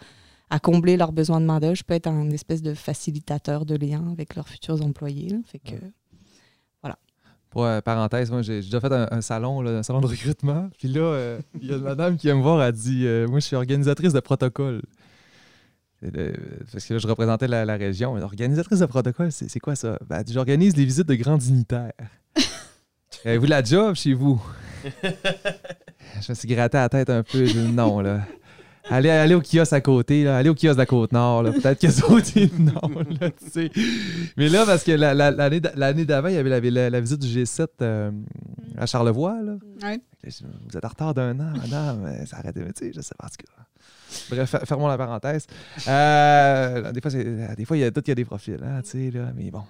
à 0.52 0.60
combler 0.60 0.96
leurs 0.98 1.12
besoins 1.14 1.42
de 1.42 1.46
main-d'œuvre. 1.46 1.76
Je 1.76 1.84
peux 1.84 1.96
être 1.96 2.08
un 2.08 2.30
espèce 2.30 2.62
de 2.62 2.74
facilitateur 2.76 3.66
de 3.66 3.76
lien 3.76 4.04
avec 4.14 4.36
leurs 4.36 4.48
futurs 4.48 4.82
employés. 4.86 5.30
là. 5.30 5.38
Fait 5.52 5.60
que, 5.60 5.76
pour 7.50 7.66
euh, 7.66 7.82
parenthèse, 7.82 8.30
moi, 8.30 8.42
j'ai 8.42 8.62
déjà 8.62 8.80
fait 8.80 8.92
un, 8.92 9.08
un 9.10 9.22
salon, 9.22 9.62
là, 9.62 9.72
un 9.72 9.84
salon 9.84 10.02
de 10.02 10.08
recrutement. 10.08 10.70
Puis 10.78 10.88
là, 10.90 11.02
euh, 11.02 11.40
il 11.62 11.70
y 11.70 11.74
a 11.74 11.78
une 11.78 11.84
madame 11.84 12.18
qui 12.18 12.28
vient 12.28 12.36
me 12.36 12.42
voir, 12.42 12.62
elle 12.62 12.74
dit 12.74 13.06
euh, 13.06 13.28
Moi, 13.28 13.40
je 13.40 13.46
suis 13.46 13.56
organisatrice 13.56 14.14
de 14.14 14.20
protocole. 14.20 14.82
Parce 16.72 16.86
que 16.86 16.94
là, 16.94 17.00
je 17.00 17.08
représentais 17.08 17.48
la, 17.48 17.66
la 17.66 17.76
région. 17.76 18.14
Mais 18.14 18.22
Organisatrice 18.22 18.80
de 18.80 18.86
protocole, 18.86 19.32
c'est 19.32 19.60
quoi 19.60 19.76
ça? 19.76 19.98
Ben, 20.08 20.24
J'organise 20.30 20.76
les 20.78 20.86
visites 20.86 21.08
de 21.08 21.16
grands 21.16 21.38
dignitaires. 21.38 21.94
Avez-vous 23.26 23.48
la 23.48 23.64
job 23.64 23.96
chez 23.96 24.14
vous? 24.14 24.42
Je 26.22 26.32
me 26.32 26.36
suis 26.36 26.48
gratté 26.48 26.78
la 26.78 26.90
tête 26.90 27.10
un 27.10 27.24
peu. 27.24 27.46
J'ai 27.46 27.62
dit, 27.66 27.72
non, 27.72 28.00
là. 28.00 28.22
Allez, 28.90 29.10
allez 29.10 29.36
au 29.36 29.42
kiosque 29.42 29.74
à 29.74 29.82
côté, 29.82 30.24
là. 30.24 30.38
allez 30.38 30.50
au 30.50 30.54
kiosque 30.56 30.74
de 30.76 30.78
la 30.78 30.86
Côte-Nord. 30.86 31.44
Peut-être 31.44 31.80
que 31.82 31.90
ça 31.92 32.06
dit 32.34 32.52
non, 32.58 32.90
là, 33.20 33.30
tu 33.32 33.50
sais. 33.52 33.72
Mais 34.38 34.48
là, 34.50 34.66
parce 34.66 34.84
que 34.84 34.92
la- 34.94 35.14
la- 35.14 35.32
l'année 35.32 35.60
d'a- 35.60 35.74
l'année 35.76 36.06
d'avant, 36.06 36.30
il 36.30 36.36
y 36.36 36.38
avait 36.38 36.50
la, 36.72 37.00
visite 37.02 37.20
du 37.20 37.28
G7 37.28 37.68
euh, 37.82 38.12
à 38.78 38.86
Charlevoix. 38.86 39.36
Là. 39.42 39.54
Ouais. 39.84 40.00
Vous 40.24 40.78
êtes 40.78 40.86
en 40.86 40.90
retard 40.90 41.14
d'un 41.14 41.38
an, 41.40 41.52
madame. 41.58 42.06
Euh, 42.06 42.26
Ça 42.26 42.38
arrête, 42.38 42.56
tu 42.56 42.62
sais, 42.76 42.92
je 42.96 43.02
sais 43.02 43.16
pas 43.18 43.28
tout 43.28 43.46
cas. 43.46 43.64
Bref, 44.30 44.50
fer- 44.50 44.62
fermons 44.66 44.88
la 44.88 44.98
parenthèse. 44.98 45.46
Euh, 45.88 46.92
des 46.94 47.02
fois, 47.02 47.12
c'est- 47.12 47.56
des 47.56 47.66
fois, 47.66 47.76
il 47.78 47.82
y 47.82 47.84
a 47.84 47.92
tout, 47.92 48.02
il 48.06 48.10
y 48.10 48.12
a 48.12 48.16
des 48.16 48.26
profils, 48.26 48.60
hein, 48.64 48.82
tu 48.84 48.90
sais, 48.92 49.12
là, 49.12 49.32
mais 49.36 49.52
bon. 49.52 49.64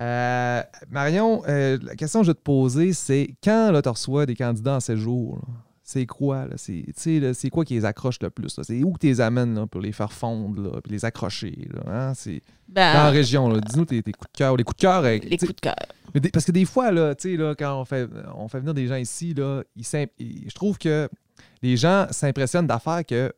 Euh, 0.00 0.60
Marion, 0.90 1.42
euh, 1.48 1.78
la 1.82 1.94
question 1.94 2.20
que 2.20 2.26
je 2.26 2.30
vais 2.32 2.34
te 2.34 2.42
poser, 2.42 2.92
c'est 2.92 3.34
quand 3.42 3.80
tu 3.82 3.88
reçois 3.88 4.26
des 4.26 4.34
candidats 4.34 4.74
en 4.76 4.80
séjour, 4.80 5.36
là, 5.36 5.54
c'est 5.94 6.06
quoi? 6.06 6.46
là? 6.46 6.56
C'est 6.56 7.50
quoi 7.50 7.64
qui 7.64 7.74
les 7.74 7.84
accroche 7.84 8.18
le 8.20 8.30
plus? 8.30 8.58
C'est 8.62 8.82
où 8.82 8.92
que 8.92 8.98
tu 8.98 9.06
les 9.06 9.20
amènes 9.20 9.54
là, 9.54 9.66
pour 9.66 9.80
les 9.80 9.92
faire 9.92 10.12
fondre, 10.12 10.60
là, 10.60 10.80
puis 10.82 10.92
les 10.92 11.04
accrocher? 11.04 11.68
Là, 11.72 11.82
hein? 12.08 12.14
C'est 12.14 12.42
Ben, 12.68 12.92
dans 12.94 13.04
la 13.04 13.10
région. 13.10 13.48
Dis-nous 13.58 13.84
tes, 13.84 14.02
tes 14.02 14.12
coups 14.12 14.32
de 14.32 14.38
cœur. 14.38 14.56
Les 14.56 14.64
coups 14.64 14.76
de 14.76 14.80
cœur, 14.82 15.04
euh, 15.04 15.18
les 15.18 15.36
coups 15.38 15.54
de 15.54 15.60
cœur. 15.60 15.74
mais 16.12 16.20
des- 16.20 16.30
parce 16.30 16.44
que 16.44 16.52
des 16.52 16.64
fois, 16.64 16.90
là, 16.90 17.14
tu 17.14 17.30
sais, 17.30 17.36
là, 17.36 17.54
quand 17.54 17.80
on 17.80 17.84
fait, 17.84 18.08
on 18.36 18.48
fait 18.48 18.58
venir 18.60 18.74
des 18.74 18.86
gens 18.86 18.96
ici, 18.96 19.32
là, 19.34 19.62
ils 19.76 19.84
je 19.84 20.54
trouve 20.54 20.78
que 20.78 21.08
les 21.62 21.76
gens 21.76 22.06
s'impressionnent 22.10 22.66
d'affaires 22.66 23.04
que 23.06 23.32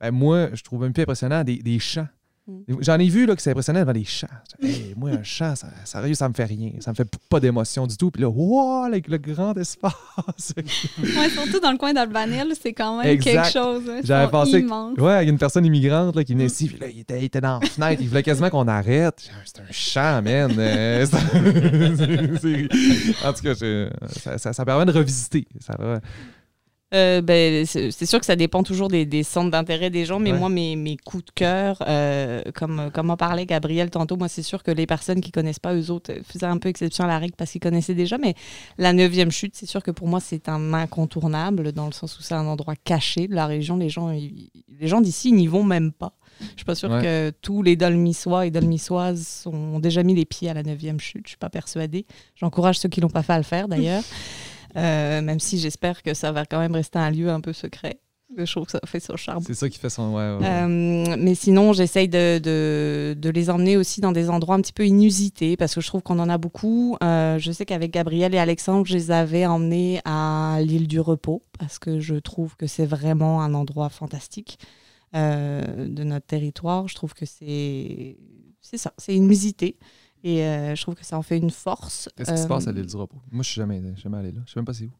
ben, 0.00 0.10
moi, 0.12 0.48
je 0.54 0.62
trouve 0.62 0.82
même 0.82 0.92
plus 0.92 1.02
impressionnant 1.02 1.42
des, 1.42 1.56
des 1.58 1.78
chants. 1.78 2.06
Mm. 2.48 2.62
J'en 2.80 2.98
ai 2.98 3.08
vu 3.08 3.26
là, 3.26 3.36
que 3.36 3.42
c'est 3.42 3.50
impressionnant 3.50 3.80
devant 3.80 3.92
les 3.92 4.04
chants. 4.04 4.26
Hey, 4.62 4.94
moi, 4.96 5.10
un 5.10 5.22
chant, 5.22 5.54
ça, 5.54 5.68
sérieux, 5.84 6.14
ça 6.14 6.28
me 6.28 6.34
fait 6.34 6.44
rien. 6.46 6.70
Ça 6.80 6.90
me 6.92 6.96
fait 6.96 7.08
pas 7.28 7.40
d'émotion 7.40 7.86
du 7.86 7.96
tout. 7.96 8.10
Puis 8.10 8.22
là, 8.22 8.28
wow, 8.28 8.84
avec 8.84 9.06
le 9.08 9.18
grand 9.18 9.56
espace. 9.56 9.92
Ouais, 10.98 11.28
surtout 11.30 11.60
dans 11.60 11.70
le 11.72 11.78
coin 11.78 11.92
d'Albanel, 11.92 12.52
c'est 12.60 12.72
quand 12.72 12.98
même 13.02 13.12
Exact. 13.12 13.32
quelque 13.32 13.52
chose. 13.52 13.82
hein. 13.90 14.00
J'avais 14.02 14.30
pensé 14.30 14.64
que-. 14.64 15.00
Ouais, 15.00 15.22
il 15.22 15.26
y 15.26 15.28
a 15.28 15.32
une 15.32 15.38
personne 15.38 15.64
immigrante 15.66 16.16
là, 16.16 16.24
qui 16.24 16.32
venait 16.32 16.46
ici, 16.46 16.66
puis 16.68 16.78
là, 16.78 16.86
il 16.88 17.00
était, 17.00 17.18
il 17.20 17.24
était 17.24 17.40
dans 17.40 17.58
la 17.60 17.66
fenêtre, 17.66 18.00
il 18.02 18.08
voulait 18.08 18.22
quasiment 18.22 18.50
qu'on 18.50 18.66
arrête. 18.68 19.30
C'est 19.44 19.60
un 19.60 19.64
chant, 19.70 20.22
man. 20.22 20.54
Euh, 20.58 21.06
en 23.24 23.32
tout 23.32 23.42
cas, 23.42 23.54
je- 23.54 23.88
ça, 24.20 24.38
ça- 24.38 24.52
ça 24.52 24.64
permet 24.64 24.86
de 24.86 24.92
revisiter. 24.92 25.46
Ça 25.60 25.74
va- 25.78 26.00
Euh, 26.94 27.20
ben, 27.20 27.66
c'est 27.66 28.06
sûr 28.06 28.18
que 28.18 28.24
ça 28.24 28.34
dépend 28.34 28.62
toujours 28.62 28.88
des, 28.88 29.04
des 29.04 29.22
centres 29.22 29.50
d'intérêt 29.50 29.90
des 29.90 30.06
gens, 30.06 30.18
mais 30.18 30.32
Ouais. 30.32 30.38
moi, 30.38 30.48
mes, 30.48 30.74
mes 30.74 30.96
coups 30.96 31.26
de 31.26 31.30
cœur, 31.34 31.82
euh, 31.86 32.40
comme, 32.54 32.90
comme 32.94 33.10
en 33.10 33.16
parlait 33.18 33.44
Gabriel 33.44 33.90
tantôt, 33.90 34.16
moi, 34.16 34.28
c'est 34.28 34.42
sûr 34.42 34.62
que 34.62 34.70
les 34.70 34.86
personnes 34.86 35.20
qui 35.20 35.30
connaissent 35.30 35.58
pas, 35.58 35.74
eux 35.74 35.90
autres, 35.90 36.12
faisaient 36.24 36.46
un 36.46 36.56
peu 36.56 36.70
exception 36.70 37.04
à 37.04 37.06
la 37.06 37.18
règle 37.18 37.34
parce 37.36 37.50
qu'ils 37.52 37.60
connaissaient 37.60 37.94
déjà, 37.94 38.16
mais 38.16 38.34
la 38.78 38.94
neuvième 38.94 39.30
chute, 39.30 39.54
c'est 39.54 39.66
sûr 39.66 39.82
que 39.82 39.90
pour 39.90 40.08
moi, 40.08 40.18
c'est 40.20 40.48
un 40.48 40.72
incontournable 40.72 41.72
dans 41.72 41.84
le 41.86 41.92
sens 41.92 42.18
où 42.18 42.22
c'est 42.22 42.34
un 42.34 42.46
endroit 42.46 42.74
caché 42.74 43.28
de 43.28 43.34
la 43.34 43.46
région. 43.46 43.76
Les 43.76 43.90
gens, 43.90 44.10
ils- 44.10 44.48
les 44.80 44.88
gens 44.88 45.02
d'ici 45.02 45.32
n'y 45.32 45.46
vont 45.46 45.64
même 45.64 45.92
pas. 45.92 46.14
Je 46.40 46.46
suis 46.56 46.64
pas 46.64 46.74
sûre 46.74 46.90
Ouais. 46.90 47.02
que 47.02 47.32
tous 47.42 47.62
les 47.62 47.76
Dolmissois 47.76 48.46
et 48.46 48.50
Dolmissoises 48.50 49.42
ont 49.46 49.78
déjà 49.80 50.02
mis 50.04 50.14
les 50.14 50.24
pieds 50.24 50.48
à 50.48 50.54
la 50.54 50.62
neuvième 50.62 51.00
chute. 51.00 51.24
Je 51.24 51.30
suis 51.30 51.36
pas 51.38 51.50
persuadée. 51.50 52.06
J'encourage 52.36 52.78
ceux 52.78 52.88
qui 52.88 53.00
l'ont 53.02 53.08
pas 53.10 53.22
fait 53.24 53.32
à 53.34 53.38
le 53.38 53.42
faire, 53.44 53.68
d'ailleurs. 53.68 54.02
Euh, 54.76 55.22
même 55.22 55.40
si 55.40 55.58
j'espère 55.58 56.02
que 56.02 56.14
ça 56.14 56.30
va 56.32 56.44
quand 56.46 56.58
même 56.60 56.74
rester 56.74 56.98
un 56.98 57.10
lieu 57.10 57.30
un 57.30 57.40
peu 57.40 57.52
secret. 57.52 58.00
Je 58.36 58.44
trouve 58.52 58.66
que 58.66 58.72
ça 58.72 58.80
fait 58.84 59.00
son 59.00 59.16
charme. 59.16 59.42
C'est 59.46 59.54
ça 59.54 59.70
qui 59.70 59.78
fait 59.78 59.88
son. 59.88 60.14
Ouais. 60.14 60.20
Euh, 60.22 61.16
mais 61.18 61.34
sinon, 61.34 61.72
j'essaye 61.72 62.08
de, 62.08 62.38
de- 62.38 63.16
de 63.18 63.30
les 63.30 63.48
emmener 63.48 63.78
aussi 63.78 64.02
dans 64.02 64.12
des 64.12 64.28
endroits 64.28 64.54
un 64.54 64.60
petit 64.60 64.74
peu 64.74 64.86
inusités 64.86 65.56
parce 65.56 65.74
que 65.74 65.80
je 65.80 65.86
trouve 65.86 66.02
qu'on 66.02 66.18
en 66.18 66.28
a 66.28 66.36
beaucoup. 66.36 66.98
Euh, 67.02 67.38
je 67.38 67.50
sais 67.50 67.64
qu'avec 67.64 67.90
Gabriel 67.90 68.34
et 68.34 68.38
Alexandre, 68.38 68.84
je 68.86 68.92
les 68.92 69.10
avais 69.10 69.46
emmenés 69.46 70.00
à 70.04 70.58
l'île 70.60 70.86
du 70.88 71.00
Repos 71.00 71.42
parce 71.58 71.78
que 71.78 72.00
je 72.00 72.16
trouve 72.16 72.54
que 72.56 72.66
c'est 72.66 72.84
vraiment 72.86 73.40
un 73.42 73.54
endroit 73.54 73.88
fantastique 73.88 74.58
euh, 75.16 75.88
de 75.88 76.04
notre 76.04 76.26
territoire. 76.26 76.86
Je 76.86 76.94
trouve 76.94 77.14
que 77.14 77.24
c'est 77.24 78.18
c'est 78.60 78.76
ça, 78.76 78.92
c'est 78.98 79.14
inusité. 79.14 79.78
Et 80.24 80.42
euh, 80.42 80.74
je 80.74 80.82
trouve 80.82 80.94
que 80.94 81.04
ça 81.04 81.16
en 81.16 81.22
fait 81.22 81.38
une 81.38 81.50
force. 81.50 82.08
Qu'est-ce 82.16 82.32
qui 82.32 82.38
se 82.38 82.44
Euh, 82.44 82.48
passe 82.48 82.66
à 82.66 82.72
l'île 82.72 82.86
du 82.86 82.96
repos? 82.96 83.18
Moi, 83.30 83.42
je 83.42 83.50
suis 83.50 83.58
jamais, 83.60 83.80
jamais 83.96 84.18
allé 84.18 84.32
là. 84.32 84.40
Je 84.46 84.52
sais 84.52 84.58
même 84.58 84.64
pas 84.64 84.74
c'est 84.74 84.84
où. 84.86 84.92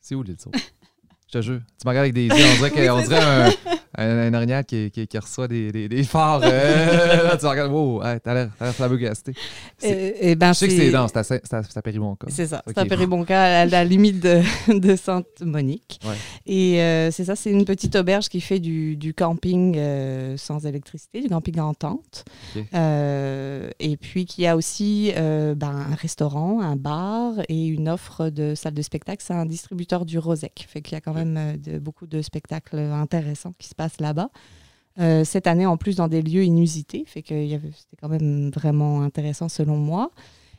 C'est- 0.00 0.14
où 0.14 0.22
l'île 0.22 0.36
du 0.36 0.44
repos? 0.44 0.58
Je 1.28 1.32
te 1.32 1.42
jure. 1.42 1.60
Tu 1.80 1.86
me 1.86 1.90
regardes 1.90 2.04
avec 2.04 2.14
des 2.14 2.26
yeux, 2.26 2.32
on 2.34 2.56
dirait, 2.56 2.70
que- 2.70 2.90
on 2.90 3.00
dirait 3.02 3.20
un, 3.20 3.50
un, 3.96 4.18
un 4.32 4.34
orignal 4.34 4.64
qui, 4.64 4.90
qui, 4.90 5.06
qui 5.06 5.18
reçoit 5.18 5.48
des, 5.48 5.72
des, 5.72 5.88
des 5.88 6.02
phares. 6.04 6.40
euh, 6.44 7.22
là, 7.28 7.36
tu 7.36 7.46
regardes, 7.46 7.72
wow, 7.72 8.02
hey, 8.02 8.18
t'as 8.22 8.34
l'air 8.34 8.50
flabbergasté. 8.74 9.32
Et- 9.82 10.30
et 10.30 10.34
ben, 10.36 10.52
Je 10.52 10.58
sais 10.58 10.68
que 10.68 10.74
c'est 10.76 10.90
dans, 10.90 11.08
c'est 11.08 11.76
à, 11.76 11.82
Péribonca. 11.82 12.26
C'est 12.30 12.46
ça, 12.46 12.62
c'est 12.66 12.78
à 12.78 12.84
Péribonca, 12.84 13.60
à 13.60 13.66
la 13.66 13.84
limite 13.84 14.20
de, 14.20 14.40
de 14.78 14.96
Sainte-Monique. 14.96 16.00
Ouais. 16.04 16.14
Et 16.46 16.80
euh, 16.82 17.10
c'est 17.10 17.24
ça, 17.24 17.36
c'est 17.36 17.50
une 17.50 17.64
petite 17.64 17.96
auberge 17.96 18.28
qui 18.28 18.40
fait 18.40 18.58
du, 18.60 18.96
du 18.96 19.14
camping 19.14 19.76
euh, 19.76 20.36
sans 20.36 20.66
électricité, 20.66 21.20
du 21.22 21.28
camping 21.28 21.58
en 21.60 21.74
tente. 21.74 22.24
Euh, 22.74 23.70
et 23.78 23.96
puis 23.96 24.24
qui 24.26 24.46
a 24.46 24.56
aussi 24.56 25.12
euh, 25.16 25.54
ben, 25.54 25.86
un 25.90 25.94
restaurant, 25.94 26.60
un 26.60 26.76
bar 26.76 27.32
et 27.48 27.66
une 27.66 27.88
offre 27.88 28.28
de 28.30 28.54
salle 28.54 28.74
de 28.74 28.82
spectacle. 28.82 29.22
C'est 29.26 29.34
un 29.34 29.46
distributeur 29.46 30.04
du 30.04 30.18
Rosec, 30.18 30.66
fait 30.68 30.82
qu'il 30.82 30.94
y 30.94 30.96
a 30.98 31.00
quand 31.00 31.14
même 31.14 31.36
euh, 31.36 31.56
de- 31.56 31.78
beaucoup 31.78 32.06
de 32.06 32.22
spectacles 32.22 32.78
intéressants 32.78 33.52
qui 33.58 33.68
se 33.68 33.74
passent 33.74 33.85
là-bas. 34.00 34.30
Euh, 34.98 35.24
cette 35.24 35.46
année, 35.46 35.66
en 35.66 35.76
plus, 35.76 35.96
dans 35.96 36.08
des 36.08 36.22
lieux 36.22 36.44
inusités, 36.44 37.04
fait 37.06 37.22
que 37.22 37.34
c'était 37.34 37.96
quand 38.00 38.08
même 38.08 38.50
vraiment 38.50 39.02
intéressant 39.02 39.48
selon 39.48 39.76
moi. 39.76 40.10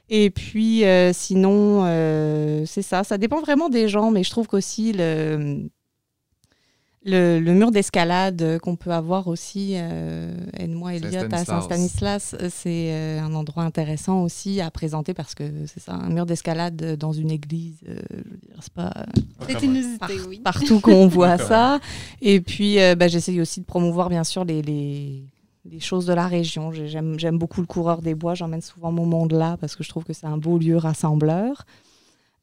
Et 0.09 0.29
puis, 0.29 0.85
euh, 0.85 1.11
sinon, 1.11 1.83
euh, 1.85 2.63
c'est 2.65 2.81
ça. 2.81 3.03
Ça 3.03 3.17
dépend 3.17 3.41
vraiment 3.41 3.69
des 3.69 3.87
gens, 3.87 4.11
mais 4.11 4.23
je 4.23 4.29
trouve 4.29 4.47
qu'aussi 4.47 4.93
le, 4.93 5.69
le, 7.07 7.39
le 7.39 7.53
mur 7.53 7.71
d'escalade 7.71 8.59
qu'on 8.61 8.75
peut 8.75 8.91
avoir 8.91 9.27
aussi, 9.27 9.73
euh, 9.75 10.31
Aide-moi 10.57 10.95
Elliot, 10.95 11.23
à 11.31 11.45
Saint-Stanislas. 11.45 12.35
Euh, 12.41 12.49
c'est 12.53 12.91
euh, 12.91 13.21
un 13.21 13.33
endroit 13.33 13.63
intéressant 13.63 14.21
aussi 14.23 14.61
à 14.61 14.69
présenter 14.69 15.13
parce 15.13 15.33
que 15.33 15.43
c'est 15.65 15.79
ça, 15.79 15.93
un 15.93 16.09
mur 16.09 16.25
d'escalade 16.25 16.95
dans 16.99 17.13
une 17.13 17.31
église, 17.31 17.77
euh, 17.89 17.97
c'est 18.59 18.73
pas 18.73 18.93
C'est 19.47 19.63
inusité, 19.63 20.13
oui. 20.27 20.39
partout 20.43 20.79
qu'on 20.81 21.07
voit 21.17 21.37
ça. 21.37 21.79
Et 22.21 22.41
puis, 22.41 22.79
euh, 22.79 22.95
bah, 22.95 23.07
j'essaye 23.07 23.41
aussi 23.41 23.61
de 23.61 23.65
promouvoir, 23.65 24.09
bien 24.09 24.23
sûr, 24.23 24.43
les, 24.45 24.61
les, 24.61 25.23
les 25.69 25.79
choses 25.79 26.05
de 26.05 26.13
la 26.13 26.27
région. 26.27 26.71
J'ai- 26.71 26.87
J'aime 26.87 27.17
j'aime 27.19 27.37
beaucoup 27.37 27.61
le 27.61 27.67
coureur 27.67 28.01
des 28.01 28.15
bois. 28.15 28.35
J'emmène 28.35 28.61
souvent 28.61 28.91
mon 28.91 29.05
monde 29.05 29.31
là 29.31 29.57
parce 29.59 29.75
que 29.75 29.83
je 29.83 29.89
trouve 29.89 30.03
que 30.03 30.13
c'est 30.13 30.27
un 30.27 30.37
beau 30.37 30.57
lieu 30.57 30.77
rassembleur. 30.77 31.65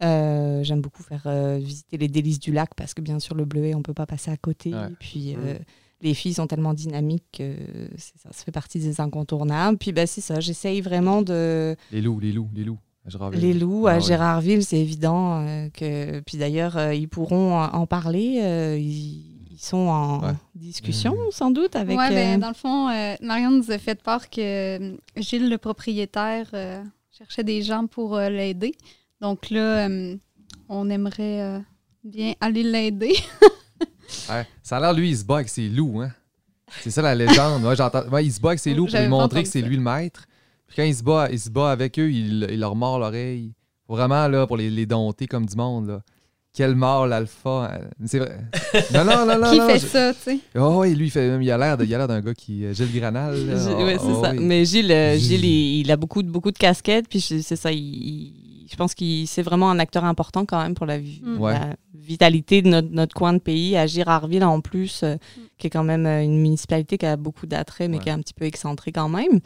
Euh, 0.02 0.62
J'aime 0.64 0.80
beaucoup 0.80 1.02
faire 1.02 1.22
euh, 1.26 1.58
visiter 1.58 1.96
les 1.96 2.08
délices 2.08 2.40
du 2.40 2.52
lac 2.52 2.70
parce 2.76 2.94
que, 2.94 3.00
bien 3.00 3.18
sûr, 3.20 3.34
le 3.34 3.44
bleuet, 3.44 3.74
on 3.74 3.82
peut 3.82 3.94
pas 3.94 4.06
passer 4.06 4.30
à 4.30 4.36
côté. 4.36 4.72
Ouais. 4.74 4.88
Et 4.90 4.94
puis, 4.98 5.34
euh, 5.36 5.54
les 6.00 6.14
filles 6.14 6.34
sont 6.34 6.46
tellement 6.46 6.74
dynamiques 6.74 7.24
que 7.32 7.54
c'est 7.96 8.18
ça, 8.18 8.28
ça 8.32 8.44
fait 8.44 8.52
partie 8.52 8.78
des 8.80 9.00
incontournables. 9.00 9.78
Puis, 9.78 9.92
bah, 9.92 10.06
c'est 10.06 10.20
ça, 10.20 10.40
j'essaye 10.40 10.80
vraiment 10.80 11.22
de. 11.22 11.76
Les 11.92 12.00
loups, 12.02 12.20
les 12.20 12.32
loups, 12.32 12.50
les 12.54 12.64
loups. 12.64 12.78
à 13.06 13.10
Gérardville. 13.10 13.40
Les 13.40 13.54
loups 13.54 13.86
Ah 13.86 13.92
à 13.92 13.94
ouais. 13.96 14.00
Gérardville, 14.00 14.64
c'est 14.64 14.80
évident 14.80 15.46
euh, 15.46 15.68
que. 15.70 16.20
Puis 16.20 16.38
d'ailleurs, 16.38 16.76
euh, 16.76 16.94
ils 16.94 17.08
pourront 17.08 17.58
en 17.60 17.86
parler. 17.86 18.40
euh, 18.42 18.76
ils, 18.78 19.30
ils 19.52 19.58
sont 19.60 19.76
en 19.76 20.20
Ouais. 20.20 20.32
discussion, 20.56 21.12
Mhm. 21.12 21.30
sans 21.30 21.50
doute, 21.52 21.76
avec. 21.76 21.96
ouais, 21.96 22.10
ben, 22.10 22.40
dans 22.40 22.48
le 22.48 22.54
fond, 22.54 22.88
euh, 22.88 23.14
Marion 23.22 23.50
nous 23.52 23.70
a 23.70 23.78
fait 23.78 23.94
part 24.02 24.28
que 24.28 24.40
euh, 24.40 24.96
Gilles, 25.16 25.48
le 25.48 25.58
propriétaire, 25.58 26.48
euh, 26.54 26.82
cherchait 27.16 27.44
des 27.44 27.62
gens 27.62 27.86
pour 27.86 28.16
euh, 28.16 28.28
l'aider. 28.28 28.74
Donc 29.24 29.48
là, 29.50 29.88
euh, 29.88 30.16
on 30.68 30.90
aimerait 30.90 31.40
euh, 31.40 31.58
bien 32.04 32.34
aller 32.40 32.62
l'aider. 32.62 33.14
Ouais. 34.28 34.46
Ça 34.62 34.76
a 34.76 34.80
l'air, 34.80 34.92
lui, 34.92 35.10
il 35.10 35.16
se 35.16 35.24
bat 35.24 35.36
avec 35.36 35.48
ses 35.48 35.68
loups, 35.68 36.00
hein. 36.02 36.10
C'est 36.82 36.90
ça 36.90 37.02
la 37.02 37.14
légende. 37.14 37.64
Ouais, 37.64 37.74
j'entends- 37.74 38.06
ouais, 38.10 38.24
il 38.24 38.32
se 38.32 38.40
bat 38.40 38.50
avec 38.50 38.60
ses 38.60 38.72
loups 38.74 38.86
pour 38.86 38.98
lui 39.00 39.08
montrer 39.08 39.42
que 39.42 39.48
c'est 39.48 39.60
ça. 39.62 39.66
lui 39.66 39.76
le 39.76 39.82
maître. 39.82 40.26
Puis 40.66 40.76
quand 40.76 40.82
il 40.84 40.94
se 40.94 41.02
bat, 41.02 41.28
il 41.32 41.38
se 41.40 41.50
bat 41.50 41.70
avec 41.70 41.98
eux, 41.98 42.10
il, 42.10 42.46
il 42.50 42.60
leur 42.60 42.76
mord 42.76 42.98
l'oreille. 42.98 43.52
Vraiment, 43.88 44.28
là, 44.28 44.46
pour 44.46 44.56
les, 44.56 44.70
les 44.70 44.86
dompter 44.86 45.26
comme 45.26 45.46
du 45.46 45.56
monde, 45.56 45.88
là. 45.88 46.00
Quel 46.52 46.74
mort 46.76 47.06
l'alpha. 47.06 47.72
euh, 47.72 47.78
C'est 48.06 48.18
vrai. 48.20 48.38
Non, 48.94 49.04
non, 49.04 49.26
non, 49.26 49.38
non. 49.40 49.50
Qui 49.50 49.58
non, 49.58 49.68
fait 49.68 49.78
je- 49.80 49.86
ça, 49.86 50.14
tu 50.14 50.20
sais? 50.20 50.38
Oh, 50.56 50.76
oui, 50.82 50.94
lui, 50.94 51.06
il, 51.06 51.10
fait, 51.10 51.36
il 51.42 51.50
a 51.50 51.58
l'air 51.58 51.76
de- 51.76 51.84
il 51.84 51.92
a 51.94 51.98
l'air 51.98 52.08
d'un 52.08 52.20
gars 52.20 52.34
qui. 52.34 52.72
Gilles 52.72 52.92
Granal. 52.94 53.34
là. 53.46 53.56
Gilles- 53.58 53.74
Oh, 53.76 53.84
ouais, 53.84 53.98
c'est 53.98 54.04
oh, 54.06 54.22
ça. 54.22 54.30
oui. 54.32 54.38
Mais 54.40 54.64
Gilles, 54.64 54.86
Gilles. 55.16 55.18
Gilles, 55.18 55.44
il, 55.44 55.80
il 55.80 55.90
a 55.90 55.96
beaucoup 55.96 56.22
de, 56.22 56.30
beaucoup 56.30 56.52
de 56.52 56.58
casquettes. 56.58 57.08
Puis 57.08 57.20
c'est 57.20 57.56
ça, 57.56 57.72
il- 57.72 58.32
je 58.74 58.76
pense 58.76 58.92
qu'il 58.94 59.28
c'est 59.28 59.42
vraiment 59.42 59.70
un 59.70 59.78
acteur 59.78 60.04
important 60.04 60.44
quand 60.44 60.60
même 60.60 60.74
pour 60.74 60.84
la, 60.84 60.98
vi- 60.98 61.20
Mm. 61.22 61.38
Ouais. 61.40 61.54
vitalité 61.94 62.60
de 62.60 62.68
notre, 62.68 62.88
notre 62.90 63.14
coin 63.14 63.32
de 63.32 63.38
pays. 63.38 63.76
À 63.76 63.86
Girardville, 63.86 64.42
en 64.44 64.60
plus, 64.60 65.02
euh, 65.04 65.14
qui 65.58 65.68
est 65.68 65.70
quand 65.70 65.84
même 65.84 66.06
euh, 66.06 66.24
une 66.24 66.40
municipalité 66.42 66.98
qui 66.98 67.06
a 67.06 67.16
beaucoup 67.16 67.46
d'attrait, 67.46 67.86
mais 67.86 67.98
Ouais. 67.98 68.02
qui 68.02 68.08
est 68.08 68.12
un 68.12 68.18
petit 68.18 68.34
peu 68.34 68.44
excentrée 68.46 68.90
quand 68.90 69.08
même. 69.08 69.38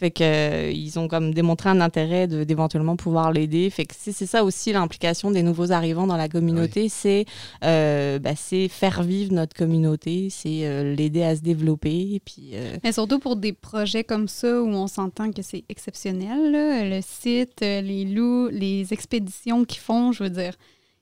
Fait 0.00 0.10
que 0.10 0.24
euh, 0.24 0.70
ils 0.70 0.98
ont 0.98 1.08
comme 1.08 1.34
démontré 1.34 1.68
un 1.68 1.82
intérêt 1.82 2.26
d'éventuellement 2.26 2.96
pouvoir 2.96 3.32
l'aider. 3.32 3.68
Fait 3.68 3.84
que 3.84 3.94
c'est 3.98 4.14
ça 4.24 4.44
aussi 4.44 4.72
l'implication 4.72 5.30
des 5.30 5.42
nouveaux 5.42 5.72
arrivants 5.72 6.06
dans 6.06 6.16
la 6.16 6.30
communauté, 6.30 6.88
c'est 6.88 7.26
euh, 7.64 8.18
bah, 8.18 8.34
c'est 8.34 8.68
faire 8.68 9.02
vivre 9.02 9.34
notre 9.34 9.54
communauté, 9.54 10.28
c'est 10.30 10.66
euh, 10.66 10.94
l'aider 10.94 11.22
à 11.22 11.36
se 11.36 11.42
développer. 11.42 12.14
Et 12.14 12.20
puis 12.24 12.54
Mais 12.82 12.92
surtout 12.92 13.18
pour 13.18 13.36
des 13.36 13.52
projets 13.52 14.02
comme 14.02 14.26
ça 14.26 14.62
où 14.62 14.68
on 14.68 14.86
s'entend 14.86 15.32
que 15.32 15.42
c'est 15.42 15.64
exceptionnel, 15.68 16.50
là, 16.50 16.82
le 16.88 17.02
site, 17.02 17.60
les 17.60 18.06
loups, 18.06 18.48
les 18.48 18.94
expéditions 18.94 19.66
qu'ils 19.66 19.82
font, 19.82 20.12
je 20.12 20.22
veux 20.22 20.30
dire, 20.30 20.54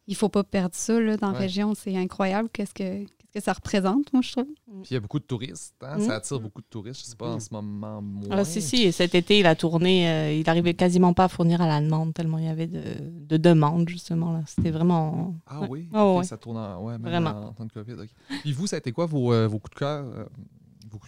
il 0.08 0.16
faut 0.16 0.28
pas 0.28 0.42
perdre 0.42 0.74
ça 0.74 0.98
là, 0.98 1.16
dans 1.16 1.30
la 1.30 1.38
région. 1.38 1.74
C'est 1.76 1.96
incroyable 1.96 2.48
qu'est-ce 2.52 2.74
que, 2.74 3.04
que 3.34 3.40
ça 3.40 3.52
représente, 3.52 4.12
moi, 4.12 4.22
je 4.22 4.32
trouve. 4.32 4.46
Puis 4.66 4.90
il 4.90 4.94
y 4.94 4.96
a 4.96 5.00
beaucoup 5.00 5.18
de 5.18 5.24
touristes. 5.24 5.74
hein, 5.82 5.98
Mm. 5.98 6.00
Ça 6.06 6.14
attire 6.16 6.40
beaucoup 6.40 6.60
de 6.60 6.66
touristes. 6.68 7.00
Je 7.00 7.06
sais 7.10 7.16
pas 7.16 7.30
en 7.34 7.40
ce 7.40 7.48
moment 7.52 8.00
moins. 8.00 8.28
Ah, 8.38 8.44
si, 8.44 8.62
si, 8.62 8.82
et 8.84 8.92
cet 8.92 9.14
été, 9.14 9.38
il 9.38 9.46
a 9.46 9.54
tourné, 9.54 10.08
euh, 10.08 10.32
il 10.32 10.48
arrivait 10.48 10.74
quasiment 10.74 11.12
pas 11.12 11.24
à 11.24 11.28
fournir 11.28 11.60
à 11.60 11.66
la 11.66 11.80
demande, 11.80 12.14
tellement 12.14 12.38
il 12.38 12.44
y 12.44 12.48
avait 12.48 12.66
de, 12.66 12.82
de 13.00 13.36
demandes, 13.36 13.88
justement. 13.88 14.32
là. 14.32 14.42
C'était 14.46 14.70
vraiment. 14.70 15.34
Ah 15.46 15.60
Ouais. 15.60 15.66
oui? 15.70 15.88
Oh, 15.94 16.16
ouais. 16.18 16.24
Ça 16.24 16.36
tourne 16.36 16.56
en, 16.56 16.82
ouais, 16.84 16.92
même 16.94 17.02
Vraiment. 17.02 17.30
en 17.48 17.52
temps 17.52 17.66
de 17.66 17.72
COVID. 17.72 17.94
Puis 18.42 18.52
vous, 18.52 18.66
ça 18.66 18.76
a 18.76 18.78
été 18.78 18.92
quoi 18.92 19.06
vos, 19.06 19.32
euh, 19.32 19.46
vos 19.46 19.58
coups 19.58 19.74
de 19.74 19.78
cœur? 19.80 20.04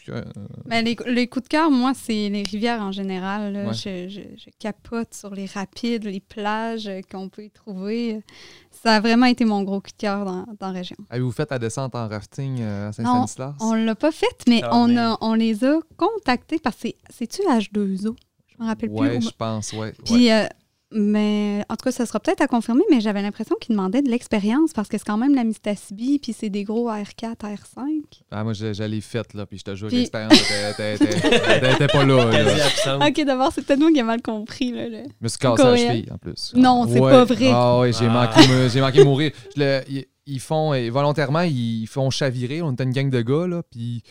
Cœur 0.05 0.17
euh, 0.37 0.47
Ben, 0.67 0.85
les, 0.85 0.97
les 1.07 1.27
coups 1.27 1.45
de 1.45 1.49
cœur, 1.49 1.71
moi, 1.71 1.93
c'est 1.95 2.29
les 2.29 2.43
rivières 2.43 2.81
en 2.83 2.93
général. 2.93 3.53
là. 3.53 3.67
Ouais. 3.69 3.73
Je, 3.75 4.09
je- 4.09 4.21
je 4.37 4.51
capote 4.59 5.15
sur 5.15 5.35
les 5.35 5.47
rapides, 5.47 6.05
les 6.05 6.21
plages 6.21 6.87
euh, 6.89 7.01
qu'on 7.11 7.29
peut 7.29 7.45
y 7.45 7.51
trouver. 7.51 8.23
Ça 8.71 8.97
a 8.97 9.01
vraiment 9.01 9.27
été 9.27 9.45
mon 9.45 9.63
gros 9.63 9.81
coup 9.81 9.91
de 9.91 9.97
cœur 9.97 10.25
dans, 10.25 10.47
dans 10.59 10.69
la 10.69 10.73
région. 10.73 10.97
Avez-vous 11.09 11.33
fait 11.33 11.51
la 11.51 11.59
descente 11.59 11.95
en 11.95 12.09
rafting 12.09 12.59
euh, 12.61 12.91
à 12.97 13.03
Non, 13.03 13.27
Saint-Stanislas? 13.27 13.55
On 13.61 13.75
l'a 13.75 13.95
pas 13.95 14.13
fait, 14.13 14.27
mais 14.49 14.61
Ah, 14.65 14.77
on, 14.77 14.89
mais- 14.89 14.99
a- 14.99 15.17
on 15.21 15.35
les 15.35 15.65
a 15.65 15.79
contactés 15.97 16.59
parce 16.59 16.77
que 16.77 16.83
c'est- 16.83 16.97
c'est-tu 17.11 17.43
H2O? 17.43 18.15
Je 18.47 18.63
me 18.63 18.67
rappelle 18.69 18.91
Ouais, 18.91 19.19
plus. 19.19 19.29
je 19.29 19.35
pense, 19.35 19.73
ouais. 19.73 19.95
Puis, 20.05 20.31
euh, 20.31 20.45
mais 20.93 21.65
en 21.69 21.77
tout 21.77 21.85
cas, 21.85 21.93
ça 21.93 22.05
sera 22.07 22.19
peut-être 22.21 22.41
à 22.41 22.47
confirmer, 22.47 22.83
mais 22.91 23.01
j'avais 23.01 23.23
l'impression 23.23 23.55
qu'ils 23.61 23.77
demandaient 23.77 24.03
de 24.03 24.09
l'expérience 24.11 24.73
parce 24.73 24.89
que 24.89 24.99
c'est 24.99 25.05
quand 25.07 25.17
même 25.17 25.35
la 25.35 25.45
Mistasibi, 25.45 26.19
puis 26.19 26.33
c'est 26.33 26.51
des 26.51 26.65
gros 26.65 26.91
R4, 26.91 27.37
R5. 27.37 28.03
Ah, 28.31 28.43
moi, 28.45 28.53
l'ai 28.85 29.01
faite, 29.01 29.35
là, 29.35 29.47
puis 29.47 29.59
je 29.59 29.65
te 29.65 29.75
jure, 29.77 29.89
Puis- 29.89 29.99
l'expérience 29.99 30.33
était 30.35 31.87
pas 31.89 32.05
là. 32.05 33.07
Ok, 33.09 33.25
d'abord, 33.25 33.53
c'est 33.55 33.65
peut-être 33.65 33.81
moi 33.81 33.93
qui 33.93 33.99
ai 33.99 34.03
mal 34.03 34.21
compris. 34.23 34.73
Là, 34.73 34.89
le- 34.89 35.05
Je 35.05 35.23
me 35.23 35.29
suis 35.29 35.39
cassé 35.39 35.63
la 35.63 35.77
cheville, 35.77 36.09
en 36.13 36.19
plus. 36.19 36.53
Non, 36.55 36.87
c'est 36.89 36.99
Ouais. 37.01 37.11
pas 37.11 37.25
vrai. 37.25 37.51
Ah 37.53 37.81
oui, 37.81 37.93
j'ai 37.93 38.07
Ah. 38.07 38.09
manqué, 38.35 38.69
manqué 38.81 39.05
mourir. 39.05 39.31
Je 39.57 39.61
le- 39.61 39.81
ils, 39.89 40.07
ils 40.27 40.41
font, 40.41 40.73
euh, 40.75 40.91
volontairement, 40.91 41.43
ils 41.43 41.87
font 41.87 42.11
chavirer. 42.11 42.63
On 42.63 42.73
était 42.73 42.85
une 42.85 42.93
gang 42.93 43.11
de 43.11 43.21
gars, 43.23 43.47
là, 43.47 43.63
puis... 43.71 44.03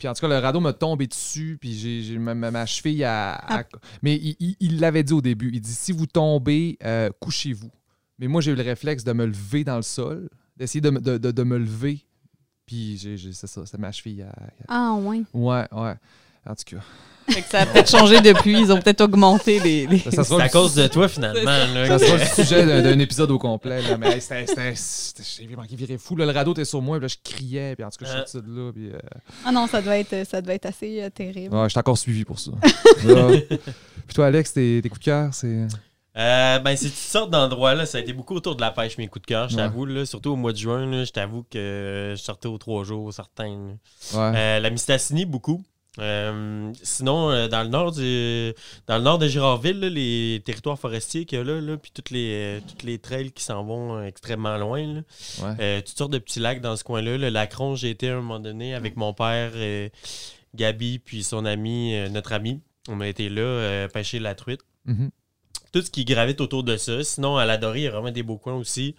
Puis 0.00 0.08
en 0.08 0.14
tout 0.14 0.22
cas, 0.22 0.28
le 0.28 0.38
radeau 0.38 0.58
m'a 0.60 0.72
tombé 0.72 1.06
dessus, 1.06 1.58
puis 1.60 1.74
j'ai, 1.78 2.00
j'ai- 2.02 2.18
ma, 2.18 2.34
ma- 2.34 2.64
cheville 2.66 3.04
a... 3.04 3.34
Ah. 3.46 3.62
Mais 4.02 4.16
il- 4.16 4.80
l'avait 4.80 5.04
dit 5.04 5.12
au 5.12 5.20
début. 5.20 5.50
Il 5.52 5.60
dit, 5.60 5.72
si 5.72 5.92
vous 5.92 6.06
tombez, 6.06 6.76
euh, 6.82 7.10
couchez-vous. 7.20 7.70
Mais 8.18 8.26
moi, 8.26 8.40
j'ai 8.40 8.50
eu 8.52 8.54
le 8.54 8.62
réflexe 8.62 9.04
de 9.04 9.12
me 9.12 9.26
lever 9.26 9.62
dans 9.62 9.76
le 9.76 9.82
sol, 9.82 10.28
d'essayer 10.56 10.80
de, 10.80 10.90
me- 10.90 11.00
de, 11.00 11.18
de- 11.18 11.30
de 11.30 11.42
me 11.42 11.58
lever. 11.58 12.04
Puis 12.64 12.96
j'ai, 12.96 13.16
j'ai- 13.18 13.32
c'est 13.34 13.46
ça, 13.46 13.66
c'est 13.66 13.78
ma 13.78 13.92
cheville. 13.92 14.22
a- 14.22 14.34
Ah, 14.68 14.94
ouais. 14.94 15.22
Ouais, 15.34 15.66
ouais. 15.72 15.94
En 16.46 16.54
tout 16.54 16.64
cas, 16.76 16.82
Fait 17.28 17.42
que 17.42 17.48
ça 17.48 17.60
a 17.60 17.66
peut-être 17.66 17.90
changé 17.90 18.20
depuis, 18.20 18.58
ils 18.60 18.72
ont 18.72 18.80
peut-être 18.80 19.02
augmenté 19.02 19.60
les. 19.60 19.86
les- 19.86 19.98
ça 19.98 20.10
C'est 20.10 20.24
sera 20.24 20.42
à 20.44 20.48
cause 20.48 20.74
de 20.74 20.86
toi, 20.88 21.08
finalement. 21.08 21.42
là, 21.44 21.86
Ça 21.86 21.98
sera 21.98 22.16
le 22.16 22.24
sujet 22.44 22.82
d'un, 22.82 22.98
épisode 22.98 23.30
au 23.30 23.38
complet. 23.38 23.82
Là. 23.82 23.96
Mais 23.98 24.14
hey, 24.14 24.20
c'était, 24.20 24.46
c'était, 24.46 24.74
c'était- 24.74 25.22
j'ai 25.38 25.46
vraiment 25.46 25.62
viré 25.70 25.96
fou. 25.98 26.16
Là, 26.16 26.26
le 26.26 26.32
radeau 26.32 26.52
était 26.52 26.64
sur 26.64 26.82
moi, 26.82 26.98
puis 26.98 27.08
là, 27.08 27.08
je 27.08 27.32
criais. 27.32 27.76
Puis 27.76 27.84
en 27.84 27.90
tout 27.90 28.04
cas, 28.04 28.06
je 28.06 28.10
suis 28.22 28.30
sorti 28.32 28.48
de 28.48 28.52
là. 28.56 28.72
Puis, 28.72 28.90
euh, 28.90 28.98
Ah 29.44 29.52
non, 29.52 29.66
ça 29.68 29.80
doit 29.80 29.96
être, 29.98 30.26
ça 30.28 30.42
doit 30.42 30.54
être 30.54 30.66
assez 30.66 31.02
euh, 31.02 31.10
terrible. 31.10 31.54
ouais, 31.54 31.68
je 31.68 31.74
t'ai 31.74 31.80
encore 31.80 31.98
suivi 31.98 32.24
pour 32.24 32.38
ça. 32.40 32.50
Puis 34.06 34.14
toi, 34.14 34.26
Alex, 34.26 34.52
tes, 34.52 34.80
tes 34.82 34.88
coups 34.88 35.00
de 35.00 35.04
cœur, 35.04 35.32
c'est? 35.32 35.66
Euh, 36.16 36.58
ben, 36.58 36.76
c'est 36.76 36.86
toutes 36.86 36.94
sortes 36.96 37.30
d'endroits. 37.30 37.74
là. 37.74 37.86
Ça 37.86 37.98
a 37.98 38.00
été 38.00 38.12
beaucoup 38.12 38.34
autour 38.34 38.56
de 38.56 38.60
la 38.60 38.72
pêche, 38.72 38.98
mes 38.98 39.06
coups 39.06 39.22
de 39.22 39.26
cœur, 39.26 39.48
je 39.48 39.56
Ouais. 39.56 39.62
t'avoue. 39.62 39.86
là. 39.86 40.04
Surtout 40.04 40.30
au 40.30 40.36
mois 40.36 40.52
de 40.52 40.56
juin, 40.58 40.84
là, 40.90 41.04
je 41.04 41.12
t'avoue 41.12 41.44
que 41.48 42.14
je 42.16 42.20
sortais 42.20 42.48
aux 42.48 42.58
trois 42.58 42.82
jours, 42.82 43.12
certains. 43.12 43.76
Ouais. 44.14 44.32
Euh, 44.34 44.58
la 44.60 44.70
Mistassini, 44.70 45.24
beaucoup. 45.24 45.62
Euh, 46.00 46.72
sinon, 46.82 47.30
euh, 47.30 47.48
dans 47.48 47.62
le 47.62 47.68
nord 47.68 47.92
du, 47.92 48.52
dans 48.86 48.98
le 48.98 49.04
nord 49.04 49.18
de 49.18 49.28
Girardville, 49.28 49.80
là, 49.80 49.88
les 49.88 50.42
territoires 50.44 50.78
forestiers 50.78 51.24
qu'il 51.26 51.38
y 51.38 51.40
a 51.40 51.44
là, 51.44 51.60
là, 51.60 51.76
puis 51.76 51.90
toutes 51.94 52.10
les, 52.10 52.32
euh, 52.32 52.60
toutes 52.66 52.82
les 52.82 52.98
trails 52.98 53.32
qui 53.32 53.44
s'en 53.44 53.64
vont 53.64 54.02
extrêmement 54.02 54.56
loin. 54.56 54.86
là. 54.86 55.00
ouais. 55.58 55.82
Toutes 55.82 55.96
sortes 55.96 56.12
de 56.12 56.18
petits 56.18 56.40
lacs 56.40 56.60
dans 56.60 56.76
ce 56.76 56.84
coin-là. 56.84 57.18
Le 57.18 57.28
lac 57.28 57.52
Ron, 57.54 57.74
j'ai 57.74 57.90
été 57.90 58.08
à 58.08 58.14
un 58.14 58.16
moment 58.16 58.40
donné 58.40 58.74
avec 58.74 58.96
mon 58.96 59.12
père, 59.12 59.52
Gabi, 60.54 60.98
puis 60.98 61.22
son 61.22 61.44
ami, 61.44 61.94
notre 62.10 62.32
ami. 62.32 62.60
On 62.88 63.00
a 63.00 63.06
été 63.08 63.28
là 63.28 63.88
pêcher 63.88 64.18
la 64.18 64.34
truite. 64.34 64.60
Mhm. 64.86 65.10
Tout 65.72 65.82
ce 65.82 65.90
qui 65.90 66.04
gravite 66.04 66.40
autour 66.40 66.64
de 66.64 66.76
ça. 66.76 67.04
Sinon, 67.04 67.36
à 67.36 67.44
la 67.44 67.56
Dorée, 67.56 67.80
il 67.80 67.84
y 67.84 67.86
a 67.86 67.90
vraiment 67.92 68.10
des 68.10 68.24
beaux 68.24 68.38
coins 68.38 68.54
aussi. 68.56 68.96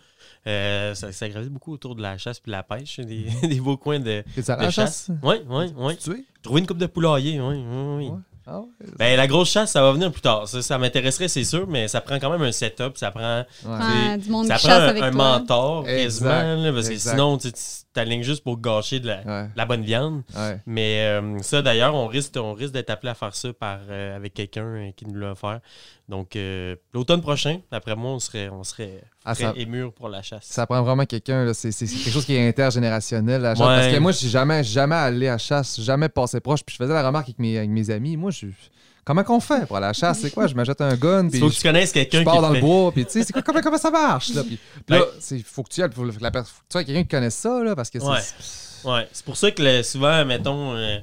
Euh, 0.47 0.95
ça, 0.95 1.11
ça 1.11 1.27
gravite 1.27 1.51
beaucoup 1.51 1.73
autour 1.73 1.95
de 1.95 2.01
la 2.01 2.17
chasse 2.17 2.39
puis 2.39 2.49
de 2.49 2.55
la 2.55 2.63
pêche. 2.63 2.99
Des, 3.01 3.25
des 3.43 3.59
beaux 3.59 3.77
coins 3.77 3.99
de, 3.99 4.23
de 4.37 4.43
la 4.47 4.71
chasse. 4.71 4.73
chasse? 4.73 5.11
Oui, 5.21 5.35
oui, 5.49 5.65
oui. 5.75 6.25
Trouver 6.41 6.61
une 6.61 6.67
coupe 6.67 6.79
de 6.79 6.87
poulailler, 6.87 7.39
oui, 7.39 7.63
oui, 7.67 7.95
oui. 7.97 8.11
Ah 8.47 8.59
ouais? 8.59 8.67
Ben, 8.97 9.15
la 9.17 9.27
grosse 9.27 9.51
chasse, 9.51 9.71
ça 9.71 9.81
va 9.81 9.91
venir 9.91 10.11
plus 10.11 10.21
tard. 10.21 10.47
Ça, 10.47 10.61
ça 10.61 10.77
m'intéresserait, 10.77 11.27
c'est 11.27 11.43
sûr, 11.43 11.67
mais 11.67 11.87
ça 11.87 12.01
prend 12.01 12.19
quand 12.19 12.29
même 12.31 12.41
un 12.41 12.51
setup. 12.51 12.97
Ça 12.97 13.11
prend, 13.11 13.39
Ouais. 13.39 13.45
Ah, 13.65 14.17
du 14.17 14.29
monde 14.29 14.47
ça 14.47 14.55
qui 14.57 14.65
prend 14.65 14.69
chasse 14.75 14.83
un, 14.83 14.87
avec 14.89 15.03
un 15.03 15.11
toi. 15.11 15.39
mentor, 15.39 15.87
Exact, 15.87 16.27
quasiment. 16.29 16.63
là, 16.63 16.73
parce 16.73 16.89
que 16.89 16.97
sinon, 16.97 17.37
tu 17.37 17.49
t'alignes 17.93 18.23
juste 18.23 18.43
pour 18.43 18.59
gâcher 18.59 18.99
de 18.99 19.07
la, 19.07 19.21
Ouais. 19.25 19.49
la 19.55 19.65
bonne 19.65 19.83
viande. 19.83 20.23
Ouais. 20.35 20.57
Mais 20.65 21.01
euh, 21.01 21.37
ça, 21.41 21.61
d'ailleurs, 21.61 21.93
on 21.93 22.07
risque, 22.07 22.33
on 22.37 22.53
risque 22.53 22.73
d'être 22.73 22.89
appelé 22.89 23.11
à 23.11 23.15
faire 23.15 23.35
ça 23.35 23.51
par, 23.53 23.79
euh, 23.89 24.15
avec 24.15 24.33
quelqu'un 24.33 24.63
euh, 24.65 24.91
qui 24.95 25.05
nous 25.05 25.19
l'a 25.19 25.31
offert. 25.31 25.59
Donc, 26.09 26.35
euh, 26.35 26.75
l'automne 26.93 27.21
prochain, 27.21 27.59
après 27.71 27.95
moi, 27.95 28.11
on 28.11 28.19
serait, 28.19 28.49
on 28.49 28.63
serait 28.63 29.01
Ah, 29.23 29.33
prêt 29.33 29.43
ça- 29.45 29.53
et 29.55 29.65
mûr 29.65 29.93
pour 29.93 30.09
la 30.09 30.21
chasse. 30.21 30.43
Ça 30.45 30.65
prend 30.65 30.81
vraiment 30.83 31.05
quelqu'un. 31.05 31.53
C'est, 31.53 31.69
quelque 31.71 32.09
chose 32.09 32.25
qui 32.25 32.33
est 32.35 32.47
intergénérationnel, 32.47 33.41
la 33.41 33.55
chasse. 33.55 33.59
Ouais. 33.67 33.75
Parce 33.75 33.87
que 33.93 33.99
moi, 33.99 34.11
je 34.11 34.17
suis 34.17 34.29
jamais, 34.29 34.63
jamais 34.63 34.95
allé 34.95 35.27
à 35.27 35.33
la 35.33 35.37
chasse, 35.37 35.79
jamais 35.79 36.09
passé 36.09 36.39
proche. 36.39 36.63
Puis 36.65 36.75
je 36.77 36.83
faisais 36.83 36.93
la 36.93 37.05
remarque 37.05 37.27
avec 37.27 37.39
mes, 37.39 37.57
avec 37.57 37.69
mes 37.69 37.89
amis. 37.91 38.17
Moi, 38.17 38.30
je. 38.31 38.47
Comment 39.03 39.23
qu'on 39.23 39.39
fait 39.39 39.65
pour 39.65 39.77
aller 39.77 39.85
à 39.85 39.89
la 39.89 39.93
chasse? 39.93 40.19
C'est 40.19 40.31
quoi? 40.31 40.45
Je 40.47 40.53
m'achète 40.53 40.79
un 40.79 40.95
gun, 40.95 41.27
Il 41.33 41.39
faut 41.39 41.47
que 41.47 41.53
je, 41.53 41.57
tu 41.57 41.63
connaisses 41.63 41.91
quelqu'un 41.91 42.19
je 42.19 42.23
qui 42.23 42.25
pars 42.25 42.35
le 42.35 42.41
dans 42.41 42.49
le 42.49 42.55
fait. 42.55 42.61
bois, 42.61 42.91
puis 42.91 43.05
tu 43.05 43.11
sais, 43.11 43.23
c'est 43.23 43.33
quoi, 43.33 43.41
comment, 43.41 43.61
comment 43.61 43.77
ça 43.77 43.89
marche? 43.89 44.33
Là, 44.33 44.43
puis, 44.43 44.59
puis 44.85 44.95
là, 44.95 45.05
c'est, 45.19 45.39
faut 45.43 45.63
que 45.63 45.69
tu 45.69 45.81
ailles, 45.81 45.89
faut, 45.91 46.03
que 46.03 46.11
la, 46.21 46.31
faut 46.31 46.43
que 46.43 46.45
tu 46.69 46.77
aies 46.77 46.85
quelqu'un 46.85 47.01
qui 47.01 47.07
connaisse 47.07 47.35
ça, 47.35 47.63
là, 47.63 47.75
parce 47.75 47.89
que 47.89 47.99
c'est. 47.99 48.05
Ouais. 48.05 48.19
Ouais, 48.85 49.07
c'est 49.11 49.25
pour 49.25 49.37
ça 49.37 49.51
que 49.51 49.61
le- 49.61 49.83
souvent, 49.83 50.25
mettons, 50.25 50.75
euh, 50.75 50.97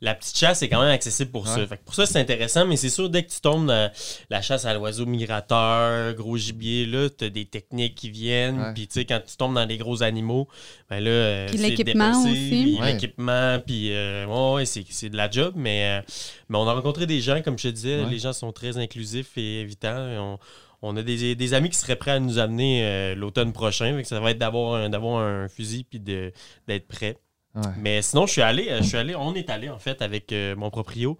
la 0.00 0.14
petite 0.14 0.36
chasse 0.36 0.62
est 0.62 0.68
quand 0.68 0.80
même 0.80 0.90
accessible 0.90 1.30
pour 1.30 1.46
ça. 1.46 1.66
Fait 1.66 1.76
que 1.76 1.84
pour 1.84 1.94
ça, 1.94 2.06
c'est 2.06 2.18
intéressant, 2.18 2.66
mais 2.66 2.76
c'est 2.76 2.88
sûr, 2.90 3.08
dès 3.10 3.22
que 3.24 3.30
tu 3.30 3.40
tombes 3.40 3.66
dans 3.68 3.90
la 4.30 4.42
chasse 4.42 4.64
à 4.64 4.74
l'oiseau 4.74 5.06
migrateur, 5.06 6.14
gros 6.14 6.36
gibier, 6.36 6.86
là, 6.86 7.08
tu 7.10 7.24
as 7.24 7.30
des 7.30 7.44
techniques 7.44 7.94
qui 7.94 8.10
viennent. 8.10 8.60
Ouais. 8.60 8.74
Puis, 8.74 8.86
tu 8.88 8.94
sais, 8.94 9.04
quand 9.04 9.20
tu 9.26 9.36
tombes 9.36 9.54
dans 9.54 9.64
les 9.64 9.78
gros 9.78 10.02
animaux, 10.02 10.48
ben 10.88 11.00
là. 11.00 11.10
euh, 11.10 11.46
Puis 11.48 11.58
c'est 11.58 11.68
l'équipement 11.70 12.22
aussi. 12.22 12.32
puis 12.50 12.78
Ouais. 12.80 12.92
L'équipement, 12.92 13.58
puis, 13.64 13.92
euh, 13.92 14.26
ouais, 14.26 14.54
ouais, 14.56 14.64
c'est, 14.66 14.84
c'est 14.90 15.08
de 15.10 15.16
la 15.16 15.30
job, 15.30 15.54
mais, 15.56 16.00
euh, 16.00 16.12
mais 16.48 16.58
on 16.58 16.66
a 16.68 16.72
rencontré 16.74 17.06
des 17.06 17.20
gens, 17.20 17.40
comme 17.42 17.58
je 17.58 17.68
te 17.68 17.72
disais, 17.74 18.00
Ouais. 18.02 18.10
les 18.10 18.18
gens 18.18 18.32
sont 18.32 18.52
très 18.52 18.76
inclusifs 18.78 19.36
et 19.36 19.60
évitants. 19.60 20.08
Et 20.08 20.18
on, 20.18 20.38
on 20.82 20.96
a 20.96 21.02
des, 21.02 21.34
des 21.34 21.54
amis 21.54 21.70
qui 21.70 21.78
seraient 21.78 21.96
prêts 21.96 22.12
à 22.12 22.20
nous 22.20 22.38
amener 22.38 22.84
euh, 22.84 23.14
l'automne 23.14 23.52
prochain. 23.52 23.94
Fait 23.96 24.02
que 24.02 24.08
ça 24.08 24.20
va 24.20 24.30
être 24.30 24.38
d'avoir 24.38 24.74
un, 24.74 24.88
d'avoir 24.88 25.22
un 25.22 25.48
fusil 25.48 25.84
puis 25.84 26.00
de, 26.00 26.32
d'être 26.66 26.88
prêt. 26.88 27.16
Ouais. 27.54 27.62
Mais 27.78 28.00
sinon, 28.02 28.26
je 28.26 28.32
suis 28.32 28.42
allé, 28.42 28.68
euh, 28.68 28.78
je 28.78 28.88
suis 28.88 28.96
allé, 28.96 29.14
on 29.16 29.34
est 29.34 29.50
allé 29.50 29.68
en 29.68 29.78
fait 29.78 30.02
avec 30.02 30.32
euh, 30.32 30.54
mon 30.56 30.70
proprio. 30.70 31.18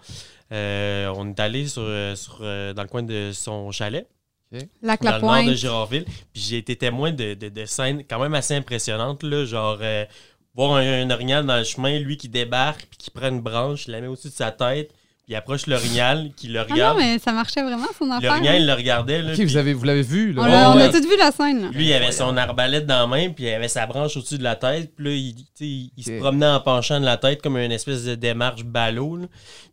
Euh, 0.52 1.12
on 1.16 1.28
est 1.28 1.40
allé 1.40 1.66
sur, 1.66 1.82
sur, 2.16 2.40
dans 2.40 2.82
le 2.82 2.88
coin 2.88 3.02
de 3.02 3.30
son 3.32 3.70
chalet, 3.72 4.08
dans 4.52 4.58
La 4.82 4.96
le 5.00 5.20
nord 5.20 5.44
de. 5.44 5.54
Girardville. 5.54 6.04
Puis 6.32 6.42
j'ai 6.42 6.58
été 6.58 6.76
témoin 6.76 7.12
de, 7.12 7.34
de, 7.34 7.48
de 7.48 7.64
scènes 7.66 8.04
quand 8.08 8.20
même 8.20 8.34
assez 8.34 8.54
impressionnantes, 8.54 9.22
là, 9.22 9.44
genre 9.44 9.78
euh, 9.80 10.04
voir 10.54 10.74
un, 10.74 11.02
un 11.02 11.10
orignal 11.10 11.46
dans 11.46 11.56
le 11.58 11.64
chemin, 11.64 11.98
lui 11.98 12.16
qui 12.16 12.28
débarque, 12.28 12.86
puis 12.86 12.98
qui 12.98 13.10
prend 13.10 13.28
une 13.28 13.40
branche, 13.40 13.86
il 13.86 13.92
la 13.92 14.00
met 14.00 14.06
au-dessus 14.08 14.28
de 14.28 14.32
sa 14.32 14.50
tête, 14.50 14.92
il 15.30 15.36
approche 15.36 15.66
l'orignal, 15.68 16.30
qui 16.36 16.48
le 16.48 16.58
Ah 16.58 16.64
non, 16.68 16.74
regarde. 16.74 16.98
mais 16.98 17.18
ça 17.20 17.30
marchait 17.32 17.62
vraiment, 17.62 17.86
son 17.96 18.10
affaire. 18.10 18.30
L'orignal, 18.32 18.54
hein? 18.56 18.58
il 18.58 18.66
le 18.66 18.72
regardait. 18.74 19.22
Là, 19.22 19.32
vous, 19.34 19.56
avez, 19.56 19.72
vous 19.72 19.84
l'avez 19.84 20.02
vu, 20.02 20.32
là? 20.32 20.42
On, 20.42 20.46
l'a- 20.46 20.70
on 20.72 20.76
a 20.78 20.88
tous 20.88 21.08
vu 21.08 21.16
la 21.16 21.30
scène. 21.30 21.62
là. 21.62 21.68
Lui, 21.72 21.86
il 21.86 21.92
avait 21.94 22.10
son 22.12 22.36
arbalète 22.36 22.84
dans 22.84 22.98
la 23.00 23.06
main, 23.06 23.30
puis 23.30 23.44
il 23.44 23.54
avait 23.54 23.68
sa 23.68 23.86
branche 23.86 24.16
au-dessus 24.16 24.38
de 24.38 24.42
la 24.42 24.56
tête. 24.56 24.92
Puis 24.96 25.04
là, 25.04 25.10
il, 25.12 25.90
il- 25.96 26.04
se 26.04 26.18
promenait 26.18 26.46
en 26.48 26.60
penchant 26.60 26.98
de 26.98 27.04
la 27.04 27.16
tête 27.16 27.40
comme 27.42 27.56
une 27.56 27.70
espèce 27.72 28.04
de 28.04 28.16
démarche 28.16 28.64
ballot. 28.64 29.16
là. 29.16 29.26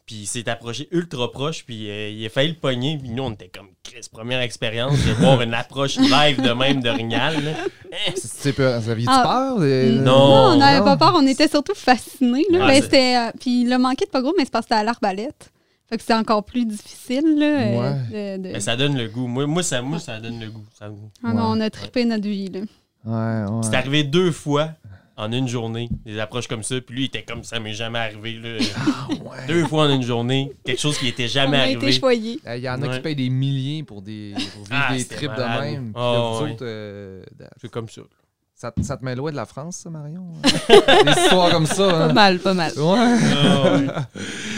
Puis 0.08 0.16
il 0.22 0.26
s'est 0.26 0.48
approché 0.50 0.88
ultra 0.92 1.30
proche, 1.32 1.66
puis 1.66 1.90
euh, 1.92 2.10
il 2.10 2.26
a 2.26 2.30
failli 2.30 2.50
le 2.52 2.56
pogner. 2.56 2.98
Puis 2.98 3.10
nous, 3.10 3.22
on 3.24 3.32
était 3.34 3.50
comme 3.54 3.68
Chris, 3.84 4.08
première 4.12 4.40
expérience 4.40 4.94
de 5.06 5.12
voir 5.12 5.42
une 5.42 5.54
approche 5.54 5.98
live 5.98 6.42
de 6.42 6.52
même 6.52 6.82
d'orignal. 6.82 7.36
là. 7.44 7.52
Eh, 7.92 8.12
C'est, 8.16 8.28
c'est 8.32 8.54
peur. 8.54 8.80
Vous 8.80 8.90
aviez-tu 8.90 9.12
Ah. 9.14 9.22
peur? 9.24 9.60
des- 9.60 9.92
Non. 9.92 10.14
on 10.54 10.56
n'avait 10.58 10.80
non. 10.80 10.86
pas 10.86 10.98
peur, 10.98 11.14
on 11.16 11.28
était 11.28 11.50
surtout 11.50 11.76
fascinés. 11.76 12.46
Là. 12.50 12.60
Ouais, 12.60 12.68
Ben, 12.68 12.76
c'est- 12.76 12.82
c'était, 12.84 13.18
euh, 13.18 13.32
puis 13.38 13.66
le 13.66 13.78
manquait 13.78 14.06
de 14.06 14.10
pas 14.10 14.22
gros, 14.22 14.34
mais 14.38 14.46
c'est 14.46 14.52
parce 14.52 14.64
que 14.66 14.70
c'était 14.70 14.80
à 14.80 14.84
l'arbalète. 14.86 15.52
Fait 15.90 15.96
que 15.98 16.02
c'était 16.02 16.14
encore 16.16 16.44
plus 16.46 16.66
difficile. 16.66 17.36
Là, 17.38 17.46
euh, 17.46 18.38
de- 18.38 18.44
de- 18.44 18.50
Mais 18.54 18.60
ça 18.62 18.76
donne 18.78 18.98
le 18.98 19.08
goût. 19.10 19.28
Moi, 19.28 19.46
moi, 19.46 19.62
ça, 19.64 19.82
moi, 19.82 20.00
ça 20.00 20.20
donne 20.20 20.40
le 20.40 20.50
goût. 20.50 20.64
Ça- 20.80 20.90
Ah 21.24 21.34
non, 21.34 21.44
on 21.48 21.60
a 21.60 21.70
trippé 21.70 22.06
notre 22.06 22.28
vie. 22.28 22.50
Là. 22.50 22.60
Ouais, 23.06 23.50
ouais. 23.52 23.62
C'est 23.64 23.76
arrivé 23.76 24.04
deux 24.04 24.32
fois. 24.32 24.70
En 25.18 25.32
une 25.32 25.48
journée, 25.48 25.90
des 26.06 26.20
approches 26.20 26.48
comme 26.48 26.62
ça. 26.64 26.80
Puis 26.80 26.96
lui, 26.96 27.02
il 27.04 27.08
était 27.08 27.24
comme 27.24 27.44
ça 27.44 27.60
m'est 27.60 27.74
jamais 27.74 28.00
arrivé. 28.00 28.34
Là. 28.34 28.66
Ah, 28.78 29.08
ouais. 29.10 29.48
Deux 29.48 29.66
fois 29.66 29.86
en 29.86 29.90
une 29.90 30.04
journée, 30.04 30.52
quelque 30.64 30.80
chose 30.80 30.98
qui 30.98 31.08
était 31.08 31.26
On 31.26 31.28
jamais 31.28 31.58
a 31.58 31.68
été 31.70 31.78
arrivé. 31.78 31.92
choyés. 32.00 32.40
Il 32.56 32.62
y 32.62 32.70
en 32.70 32.82
a 32.82 32.88
Ouais. 32.88 32.96
qui 32.96 33.00
payent 33.02 33.16
des 33.16 33.30
milliers 33.30 33.84
pour, 33.84 34.02
des, 34.02 34.34
pour 34.54 34.64
vivre 34.64 34.68
Ah, 34.90 34.96
des 34.96 35.06
trips 35.06 35.36
de 35.36 35.62
même. 35.62 35.84
Puis 35.86 35.94
Oh, 35.96 36.40
ouais. 36.44 36.56
euh, 36.62 37.24
C'est 37.62 37.72
comme 37.72 37.90
ça. 37.90 38.02
ça, 38.56 38.72
te- 38.72 38.82
ça 38.82 38.98
te 38.98 39.04
met 39.06 39.16
loin 39.16 39.32
de 39.32 39.36
la 39.36 39.46
France, 39.46 39.78
ça, 39.78 39.90
Marion? 39.90 40.24
des 40.68 41.12
histoires 41.22 41.50
comme 41.52 41.66
ça. 41.66 41.88
Pas 41.90 42.06
hein? 42.06 42.14
mal, 42.14 42.40
pas 42.40 42.54
mal. 42.54 42.72
Ouais. 42.78 42.84
Ouais. 42.84 43.88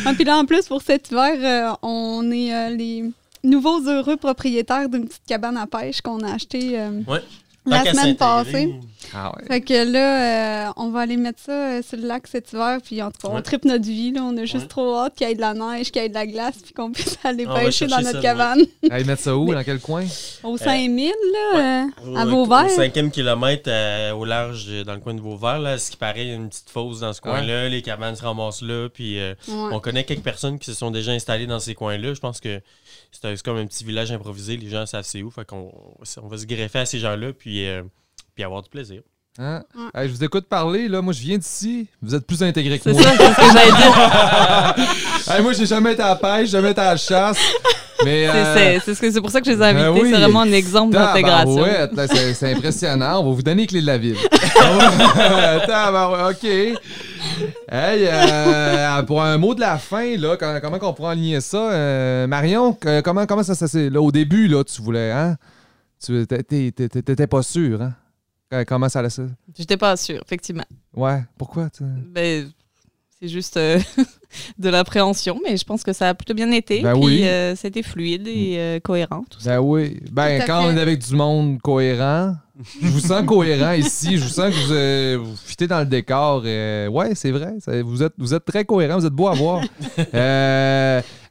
Ah, 0.06 0.14
puis 0.14 0.24
là, 0.24 0.38
en 0.38 0.46
plus, 0.46 0.68
pour 0.68 0.82
cet 0.82 1.10
hiver, 1.12 1.36
euh, 1.74 1.76
on 1.82 2.30
est 2.32 2.54
euh, 2.54 2.70
les 2.76 3.04
nouveaux 3.44 3.80
heureux 3.88 4.18
propriétaires 4.18 4.90
d'une 4.90 5.06
petite 5.08 5.24
cabane 5.28 5.58
à 5.58 5.68
pêche 5.68 6.02
qu'on 6.02 6.20
a 6.22 6.34
achetée 6.34 6.80
euh, 6.80 7.02
Ouais. 7.08 7.22
La 7.70 7.86
semaine 7.94 8.16
passée. 8.16 8.76
Ah 9.14 9.32
ouais. 9.36 9.48
Fait 9.48 9.62
que 9.62 9.92
là, 9.92 10.68
euh, 10.68 10.72
on 10.78 10.90
va 10.92 11.00
aller 11.00 11.18
mettre 11.18 11.40
ça 11.40 11.52
euh, 11.52 11.82
sur 11.82 11.98
le 11.98 12.06
lac 12.06 12.28
cet 12.28 12.52
hiver. 12.54 12.78
Puis 12.84 13.02
en 13.02 13.10
tout 13.10 13.18
cas, 13.24 13.30
on 13.32 13.36
Ouais. 13.38 13.42
tripe 13.42 13.66
notre 13.66 13.86
vie. 13.86 14.12
Là. 14.12 14.22
On 14.24 14.38
a 14.38 14.42
juste 14.46 14.64
Ouais. 14.64 14.68
trop 14.68 14.98
hâte 14.98 15.16
qu'il 15.16 15.28
y 15.28 15.32
ait 15.32 15.36
de 15.36 15.42
la 15.42 15.54
neige, 15.56 15.90
qu'il 15.92 16.02
y 16.02 16.06
ait 16.06 16.10
de 16.10 16.14
la 16.14 16.28
glace, 16.28 16.58
puis 16.64 16.74
qu'on 16.74 16.92
puisse 16.92 17.18
aller 17.24 17.48
On 17.48 17.54
va 17.54 17.62
pêcher 17.62 17.88
dans 17.88 17.98
notre 18.02 18.12
ça 18.18 18.22
cabane. 18.22 18.60
Allez, 18.92 19.04
mettre 19.06 19.22
ça 19.24 19.36
où? 19.36 19.52
Dans 19.52 19.64
quel 19.64 19.80
coin? 19.80 20.06
Au 20.44 20.58
5000, 20.58 21.12
là, 21.54 21.60
euh, 22.06 22.16
à 22.18 22.26
Au- 22.26 22.30
Vauvert. 22.30 22.66
Au 22.68 22.70
cinquième 22.70 23.10
kilomètre 23.10 23.64
euh, 23.68 24.12
au 24.14 24.26
large, 24.26 24.68
dans 24.86 24.94
le 24.94 25.00
coin 25.00 25.16
de 25.16 25.22
Vauvert, 25.22 25.58
là, 25.60 25.78
ce 25.80 25.90
qui 25.90 25.98
paraît, 25.98 26.26
il 26.26 26.28
y 26.30 26.32
a 26.32 26.36
une 26.36 26.50
petite 26.50 26.70
fosse 26.70 27.00
dans 27.00 27.14
ce 27.14 27.22
coin-là. 27.22 27.68
Les 27.70 27.82
cabanes 27.82 28.16
se 28.16 28.22
ramassent 28.24 28.62
là. 28.62 28.90
Puis 28.94 29.20
euh, 29.20 29.34
Ouais. 29.48 29.70
on 29.74 29.80
connaît 29.80 30.04
quelques 30.04 30.22
personnes 30.24 30.60
qui 30.60 30.66
se 30.66 30.74
sont 30.78 30.92
déjà 30.92 31.14
installées 31.14 31.48
dans 31.48 31.60
ces 31.60 31.74
coins-là. 31.74 32.14
Je 32.14 32.20
pense 32.20 32.40
que 32.40 32.62
c'est 33.12 33.26
un- 33.28 33.36
c'est 33.36 33.44
comme 33.44 33.58
un 33.58 33.66
petit 33.66 33.84
village 33.84 34.12
improvisé. 34.12 34.56
Les 34.56 34.70
gens 34.70 34.86
savent 34.86 35.04
c'est 35.04 35.24
où. 35.24 35.32
Fait 35.32 35.46
qu'on 35.46 35.72
on 36.22 36.28
va 36.28 36.38
se 36.38 36.46
greffer 36.46 36.80
à 36.80 36.86
ces 36.86 37.00
gens-là. 37.00 37.34
Puis, 37.34 37.59
euh, 37.68 37.84
puis 38.36 38.44
avoir 38.44 38.62
du 38.62 38.70
plaisir. 38.70 39.02
Hein? 39.38 39.62
Ouais. 39.76 40.02
Hey, 40.02 40.10
je 40.10 40.14
vous 40.16 40.24
écoute 40.24 40.48
parler, 40.50 40.88
là. 40.90 41.02
Moi, 41.02 41.14
je 41.14 41.22
viens 41.22 41.38
d'ici. 41.38 41.88
Vous 42.02 42.14
êtes 42.14 42.26
plus 42.28 42.44
intégrés 42.44 42.78
que 42.80 42.84
C'est 42.84 42.92
moi. 42.94 43.02
ça, 43.04 43.12
c'est 43.18 43.28
ce 43.28 43.36
que 43.36 43.58
j'allais 43.58 43.72
dire. 43.72 43.96
Hey, 45.36 45.42
moi, 45.44 45.54
j'ai 45.54 45.66
jamais 45.68 45.94
été 45.94 46.02
à 46.02 46.10
la 46.10 46.16
pêche, 46.16 46.50
jamais 46.50 46.72
été 46.72 46.82
à 46.82 46.92
la 46.92 46.98
chasse. 46.98 47.38
Mais. 48.04 48.28
C'est- 48.28 48.34
euh, 48.34 48.56
C'est 48.56 48.80
c'est 48.86 48.96
ce 48.96 49.02
que- 49.02 49.12
c'est 49.12 49.22
pour 49.22 49.30
ça 49.30 49.40
que 49.42 49.46
je 49.46 49.52
les 49.52 49.60
ai 49.62 49.66
invités. 49.66 49.84
Ben 49.84 49.92
oui. 49.92 50.10
C'est 50.12 50.20
vraiment 50.20 50.42
un 50.42 50.52
exemple 50.52 50.94
d'intégration. 50.94 51.66
Là, 51.66 51.88
c'est 52.08 52.34
c'est 52.34 52.52
impressionnant. 52.54 53.20
On 53.22 53.30
va 53.30 53.36
vous 53.36 53.44
donner 53.44 53.62
les 53.64 53.68
clés 53.68 53.82
de 53.82 53.86
la 53.88 53.98
ville. 53.98 54.18
OK. 56.30 56.44
Hey, 57.72 58.08
euh, 58.08 59.04
pour 59.04 59.22
un 59.24 59.38
mot 59.38 59.54
de 59.54 59.60
la 59.60 59.78
fin, 59.78 60.18
là, 60.18 60.36
quand- 60.38 60.60
comment 60.62 60.78
on 60.82 60.94
pourra 60.94 61.12
aligner 61.12 61.42
ça? 61.42 61.58
euh, 61.72 62.28
Marion, 62.28 62.76
comment, 63.04 63.26
comment 63.26 63.44
ça 63.44 63.56
s'est... 63.56 63.90
Là, 63.90 64.02
au 64.02 64.12
début, 64.12 64.48
là, 64.48 64.64
tu 64.64 64.82
voulais, 64.82 65.12
hein? 65.12 65.36
Tu 66.04 66.26
t'étais 66.28 67.28
pas 67.28 67.44
sûr, 67.44 67.82
hein? 67.82 67.94
Euh, 68.54 68.64
Comment 68.68 68.90
ça 68.90 69.00
allait 69.00 69.10
ça? 69.10 69.24
J'étais 69.58 69.78
pas 69.78 69.96
sûre, 69.98 70.22
effectivement. 70.26 70.64
Ouais, 70.96 71.24
pourquoi? 71.38 71.70
tu- 71.70 71.84
Ben, 71.84 72.50
c'est 73.20 73.28
juste 73.28 73.58
euh, 73.58 73.80
de 74.58 74.70
l'appréhension, 74.70 75.40
mais 75.44 75.56
je 75.58 75.64
pense 75.66 75.84
que 75.84 75.94
ça 75.94 76.10
a 76.10 76.14
plutôt 76.16 76.34
bien 76.34 76.50
été. 76.52 76.82
Ben 76.82 76.94
puis 76.94 77.04
oui. 77.04 77.28
euh, 77.28 77.56
c'était 77.56 77.84
fluide 77.84 78.28
et 78.28 78.56
euh, 78.58 78.80
cohérent, 78.80 79.24
tout 79.30 79.40
ça. 79.40 79.58
Ben 79.58 79.60
oui. 79.60 80.00
Ben, 80.12 80.42
quand 80.48 80.64
on 80.66 80.76
est 80.76 80.80
avec 80.82 81.00
du 81.06 81.16
monde 81.16 81.62
cohérent, 81.62 82.36
je 82.82 82.88
vous 82.88 83.00
sens 83.02 83.24
cohérent 83.26 83.74
ici. 83.74 84.18
Je 84.18 84.24
vous 84.24 84.30
sens 84.30 84.54
que 84.54 84.66
vous, 84.66 84.72
euh, 84.74 85.18
vous 85.22 85.36
fitez 85.36 85.68
dans 85.68 85.80
le 85.80 85.86
décor. 85.86 86.42
ouais, 86.44 87.14
c'est 87.14 87.32
vrai. 87.32 87.56
ça- 87.60 87.84
vous, 87.84 88.02
êtes, 88.02 88.14
vous 88.18 88.34
êtes 88.34 88.46
très 88.46 88.66
cohérent. 88.66 88.98
Vous 89.00 89.06
êtes 89.06 89.14
beau 89.14 89.28
à 89.28 89.34
voir. 89.34 89.62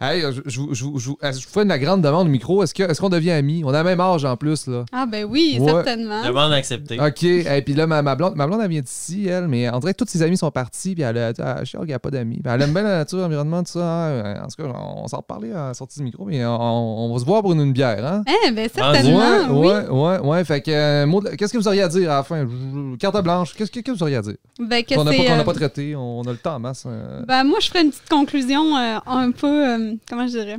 euh, 0.03 0.07
hey, 0.11 0.23
je, 0.23 0.41
je, 0.47 0.61
vous- 0.61 0.75
je, 0.75 1.11
je, 1.33 1.47
fais 1.49 1.63
une 1.63 1.77
grande 1.77 2.03
demande 2.03 2.27
au 2.27 2.31
micro? 2.31 2.63
Est-ce 2.63 2.73
que- 2.75 2.83
est-ce 2.85 3.01
qu'on 3.01 3.09
devient 3.09 3.33
amis? 3.33 3.63
On 3.65 3.73
a 3.75 3.79
le 3.79 3.85
même 3.89 4.01
âge 4.01 4.25
en 4.25 4.37
plus, 4.37 4.67
là. 4.67 4.85
Ah, 4.93 5.07
ben 5.11 5.25
oui, 5.25 5.59
Ouais. 5.61 5.71
certainement. 5.71 6.25
Demande 6.25 6.53
acceptée. 6.53 6.99
OK. 7.01 7.23
Et 7.23 7.63
puis 7.65 7.75
là, 7.75 7.87
ma, 7.87 8.03
ma 8.03 8.15
blonde, 8.15 8.35
ma 8.37 8.47
blonde, 8.47 8.61
elle 8.63 8.71
vient 8.71 8.81
d'ici, 8.81 9.27
elle, 9.29 9.49
mais 9.49 9.69
dirait 9.81 9.95
que 9.95 10.05
tous 10.05 10.11
ses 10.11 10.23
amis 10.23 10.37
sont 10.37 10.51
partis, 10.51 10.95
puis 10.95 11.03
elle 11.03 11.19
a 11.19 11.33
dit, 11.33 11.41
ah, 11.45 11.65
je 11.65 11.77
a 11.93 11.99
pas 11.99 12.11
d'amis. 12.11 12.41
Puis 12.43 12.53
elle 12.53 12.63
aime 12.63 12.73
bien 12.73 12.83
la 12.83 12.99
nature, 12.99 13.19
l'environnement, 13.19 13.63
tout 13.63 13.73
ça. 13.73 13.81
hein. 14.09 14.43
En 14.45 14.47
tout 14.49 14.63
cas, 14.63 14.69
on 14.79 15.07
s'en 15.09 15.19
reparler 15.19 15.53
à 15.53 15.69
la 15.69 15.75
sortie 15.75 15.99
du 15.99 16.05
micro, 16.05 16.25
mais 16.27 16.45
on, 16.45 17.07
on 17.07 17.13
va 17.13 17.19
se 17.21 17.25
voir 17.25 17.43
pour 17.43 17.53
une, 17.53 17.61
une 17.61 17.73
bière, 17.73 18.05
hein? 18.05 18.23
Eh, 18.47 18.51
ben 18.51 18.69
certainement, 18.73 19.19
Ouais, 19.19 19.47
oui. 19.51 19.67
ouais, 19.69 19.89
ouais, 19.89 20.19
ouais. 20.29 20.45
Fait 20.45 20.61
que, 20.61 20.71
euh, 20.71 21.21
qu'est-ce 21.37 21.53
que 21.53 21.59
vous 21.59 21.69
auriez 21.69 21.83
à 21.83 21.89
dire 21.89 22.11
à 22.11 22.17
la 22.17 22.23
fin? 22.23 22.47
Carte 22.99 23.23
blanche, 23.23 23.55
qu'est-ce 23.55 23.71
que, 23.71 23.91
vous 23.91 24.03
auriez 24.03 24.17
à 24.17 24.23
dire? 24.23 24.35
Ben, 24.61 24.83
que 24.85 24.95
Qu'on 24.95 25.05
n'a 25.05 25.13
pas, 25.13 25.19
euh, 25.41 25.45
pas 25.45 25.53
traité, 25.55 25.97
on 25.97 26.23
a 26.23 26.31
le 26.31 26.37
temps 26.37 26.55
en 26.57 26.61
masse. 26.61 26.85
euh. 26.87 27.23
Ben, 27.27 27.45
moi, 27.45 27.59
je 27.61 27.69
ferais 27.69 27.83
une 27.83 27.91
petite 27.91 28.09
conclusion 28.09 28.77
euh, 28.77 28.99
un 29.07 29.31
peu, 29.31 29.88
euh, 29.89 29.97
comment 30.09 30.27
je 30.27 30.33
dirais? 30.39 30.59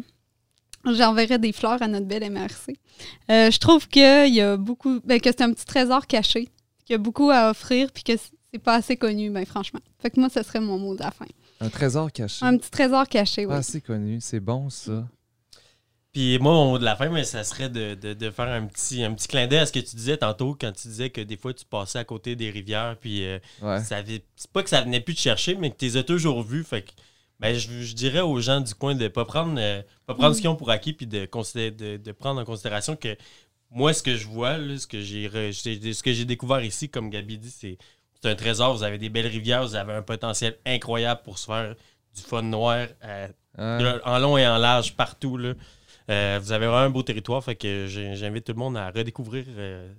J'enverrais 0.86 1.40
des 1.40 1.52
fleurs 1.52 1.82
à 1.82 1.88
notre 1.88 2.06
belle 2.06 2.30
MRC. 2.32 2.78
Euh, 3.30 3.52
je 3.52 3.58
trouve 3.60 3.88
qu'il 3.88 4.34
y 4.34 4.42
a 4.42 4.56
beaucoup, 4.58 5.00
ben, 5.04 5.20
que 5.20 5.30
c'est 5.30 5.42
un 5.42 5.52
petit 5.54 5.66
trésor 5.66 6.08
caché, 6.08 6.46
qu'il 6.86 6.92
y 6.92 6.96
a 6.96 6.98
beaucoup 6.98 7.30
à 7.30 7.50
offrir, 7.52 7.92
puis 7.92 8.04
que 8.04 8.14
c'est 8.52 8.60
pas 8.60 8.76
assez 8.76 8.96
connu, 8.96 9.30
ben, 9.30 9.46
franchement. 9.46 9.82
Fait 10.02 10.10
que 10.10 10.20
moi, 10.20 10.30
ce 10.30 10.42
serait 10.42 10.62
mon 10.62 10.78
mot 10.78 10.96
de 10.96 11.02
la 11.04 11.12
fin. 11.12 11.26
Un 11.60 11.70
trésor 11.70 12.12
caché. 12.12 12.46
Un 12.46 12.58
petit 12.58 12.72
trésor 12.72 13.08
caché, 13.10 13.42
oui. 13.46 13.52
Pas 13.52 13.58
assez 13.58 13.82
connu, 13.82 14.20
c'est 14.22 14.40
bon 14.40 14.70
ça. 14.70 15.06
Puis 16.14 16.40
moi, 16.40 16.54
mon 16.54 16.72
mot 16.72 16.80
de 16.80 16.86
la 16.86 16.96
fin, 16.96 17.10
mais 17.10 17.24
ça 17.24 17.44
serait 17.44 17.70
de, 17.70 17.94
de- 17.94 18.14
de 18.14 18.32
faire 18.32 18.48
un 18.48 18.66
petit, 18.66 19.04
un 19.04 19.14
petit 19.14 19.28
clin 19.28 19.46
d'œil 19.48 19.60
à 19.60 19.66
ce 19.66 19.72
que 19.74 19.80
tu 19.80 19.96
disais 19.96 20.18
tantôt 20.18 20.58
quand 20.60 20.72
tu 20.72 20.88
disais 20.88 21.10
que 21.12 21.22
des 21.22 21.38
fois 21.38 21.54
tu 21.54 21.66
passais 21.66 22.00
à 22.00 22.04
côté 22.04 22.36
des 22.36 22.50
rivières, 22.50 22.96
puis 23.00 23.26
euh, 23.26 23.38
Ouais. 23.62 23.84
ça 23.84 23.98
avait- 23.98 24.24
c'est 24.36 24.50
pas 24.50 24.64
que 24.64 24.70
ça 24.70 24.82
venait 24.82 25.02
plus 25.02 25.14
te 25.14 25.20
chercher, 25.20 25.54
mais 25.56 25.70
que 25.70 25.78
tu 25.78 25.86
les 25.86 25.98
as 25.98 26.04
toujours 26.04 26.42
vus. 26.42 26.64
Fait 26.64 26.82
que 26.82 26.92
ben, 27.40 27.56
je, 27.56 27.82
je 27.82 27.94
dirais 27.96 28.22
aux 28.22 28.40
gens 28.42 28.60
du 28.62 28.74
coin 28.76 28.96
de 28.96 29.08
pas 29.08 29.26
prendre, 29.26 29.56
euh, 29.60 29.82
pas 30.06 30.14
prendre 30.16 30.36
ce 30.36 30.42
qu'ils 30.42 30.50
ont 30.50 30.56
pour 30.56 30.70
acquis, 30.72 30.94
puis 30.94 31.08
de, 31.08 31.26
considérer- 31.26 31.72
de, 31.72 31.98
de 31.98 32.12
prendre 32.12 32.42
en 32.42 32.46
considération 32.46 32.96
que 32.96 33.16
moi, 33.72 33.94
ce 33.94 34.02
que 34.04 34.16
je 34.18 34.28
vois, 34.28 34.58
là, 34.58 34.78
ce 34.78 34.88
que 34.88 35.00
j'ai 35.02 35.30
ce 35.54 36.04
que 36.04 36.12
j'ai 36.14 36.26
découvert 36.26 36.64
ici, 36.64 36.90
comme 36.90 37.10
Gabi 37.10 37.38
dit, 37.38 37.52
c'est 37.52 37.78
un 38.24 38.36
trésor. 38.36 38.76
Vous 38.76 38.84
avez 38.84 38.98
des 38.98 39.10
belles 39.10 39.28
rivières, 39.28 39.64
vous 39.64 39.76
avez 39.76 39.94
un 39.94 40.02
potentiel 40.02 40.58
incroyable 40.66 41.22
pour 41.24 41.38
se 41.38 41.46
faire 41.46 41.76
du 42.16 42.22
fun 42.22 42.42
noir 42.42 42.88
euh, 43.06 43.28
en 44.04 44.18
long 44.20 44.38
et 44.38 44.48
en 44.48 44.58
large 44.58 44.96
partout. 44.96 45.38
Là. 45.38 45.54
Euh, 46.10 46.40
vous 46.42 46.52
avez 46.52 46.66
vraiment 46.66 46.86
un 46.86 46.90
beau 46.90 47.04
territoire, 47.04 47.44
fait 47.44 47.56
que 47.56 47.86
j'invite 47.88 48.46
tout 48.46 48.54
le 48.54 48.58
monde 48.58 48.76
à 48.76 48.90
redécouvrir 48.90 49.46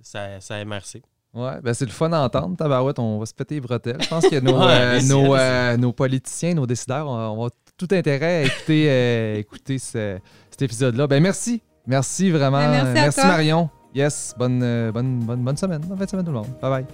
sa, 0.01 0.41
sa 0.41 0.63
MRC. 0.65 1.01
Ouais, 1.33 1.61
ben 1.63 1.73
c'est 1.73 1.85
le 1.85 1.91
fun 1.91 2.09
d'entendre, 2.09 2.57
tabarouette, 2.57 2.99
on 2.99 3.17
va 3.19 3.25
se 3.25 3.33
péter 3.33 3.55
les 3.55 3.61
bretelles. 3.61 3.97
Je 4.01 4.07
pense 4.09 4.27
que 4.27 4.39
nos, 4.41 4.59
Ouais, 4.65 4.67
euh, 4.69 5.01
nos, 5.03 5.33
euh, 5.35 5.77
nos 5.77 5.93
politiciens, 5.93 6.53
nos 6.55 6.65
décideurs, 6.67 7.07
on, 7.07 7.17
on 7.39 7.43
va 7.45 7.49
tout 7.77 7.87
intérêt 7.91 8.35
à 8.35 8.43
écouter, 8.43 8.85
euh, 8.89 9.35
écouter 9.39 9.79
ce- 9.79 10.17
cet 10.49 10.61
épisode-là. 10.61 11.07
Ben 11.07 11.23
merci, 11.23 11.61
merci 11.87 12.29
vraiment. 12.31 12.57
Ben, 12.59 12.83
merci 12.93 13.19
à 13.19 13.21
toi. 13.23 13.25
Marion. 13.31 13.69
Yes, 13.95 14.33
bonne, 14.37 14.61
euh, 14.63 14.91
bonne, 14.91 15.19
bonne, 15.19 15.41
bonne 15.43 15.57
semaine, 15.57 15.81
bonne 15.81 15.97
fin 15.97 16.05
de 16.05 16.09
semaine 16.09 16.25
tout 16.25 16.31
le 16.31 16.37
monde. 16.37 16.47
Bye 16.61 16.69
bye. 16.71 16.85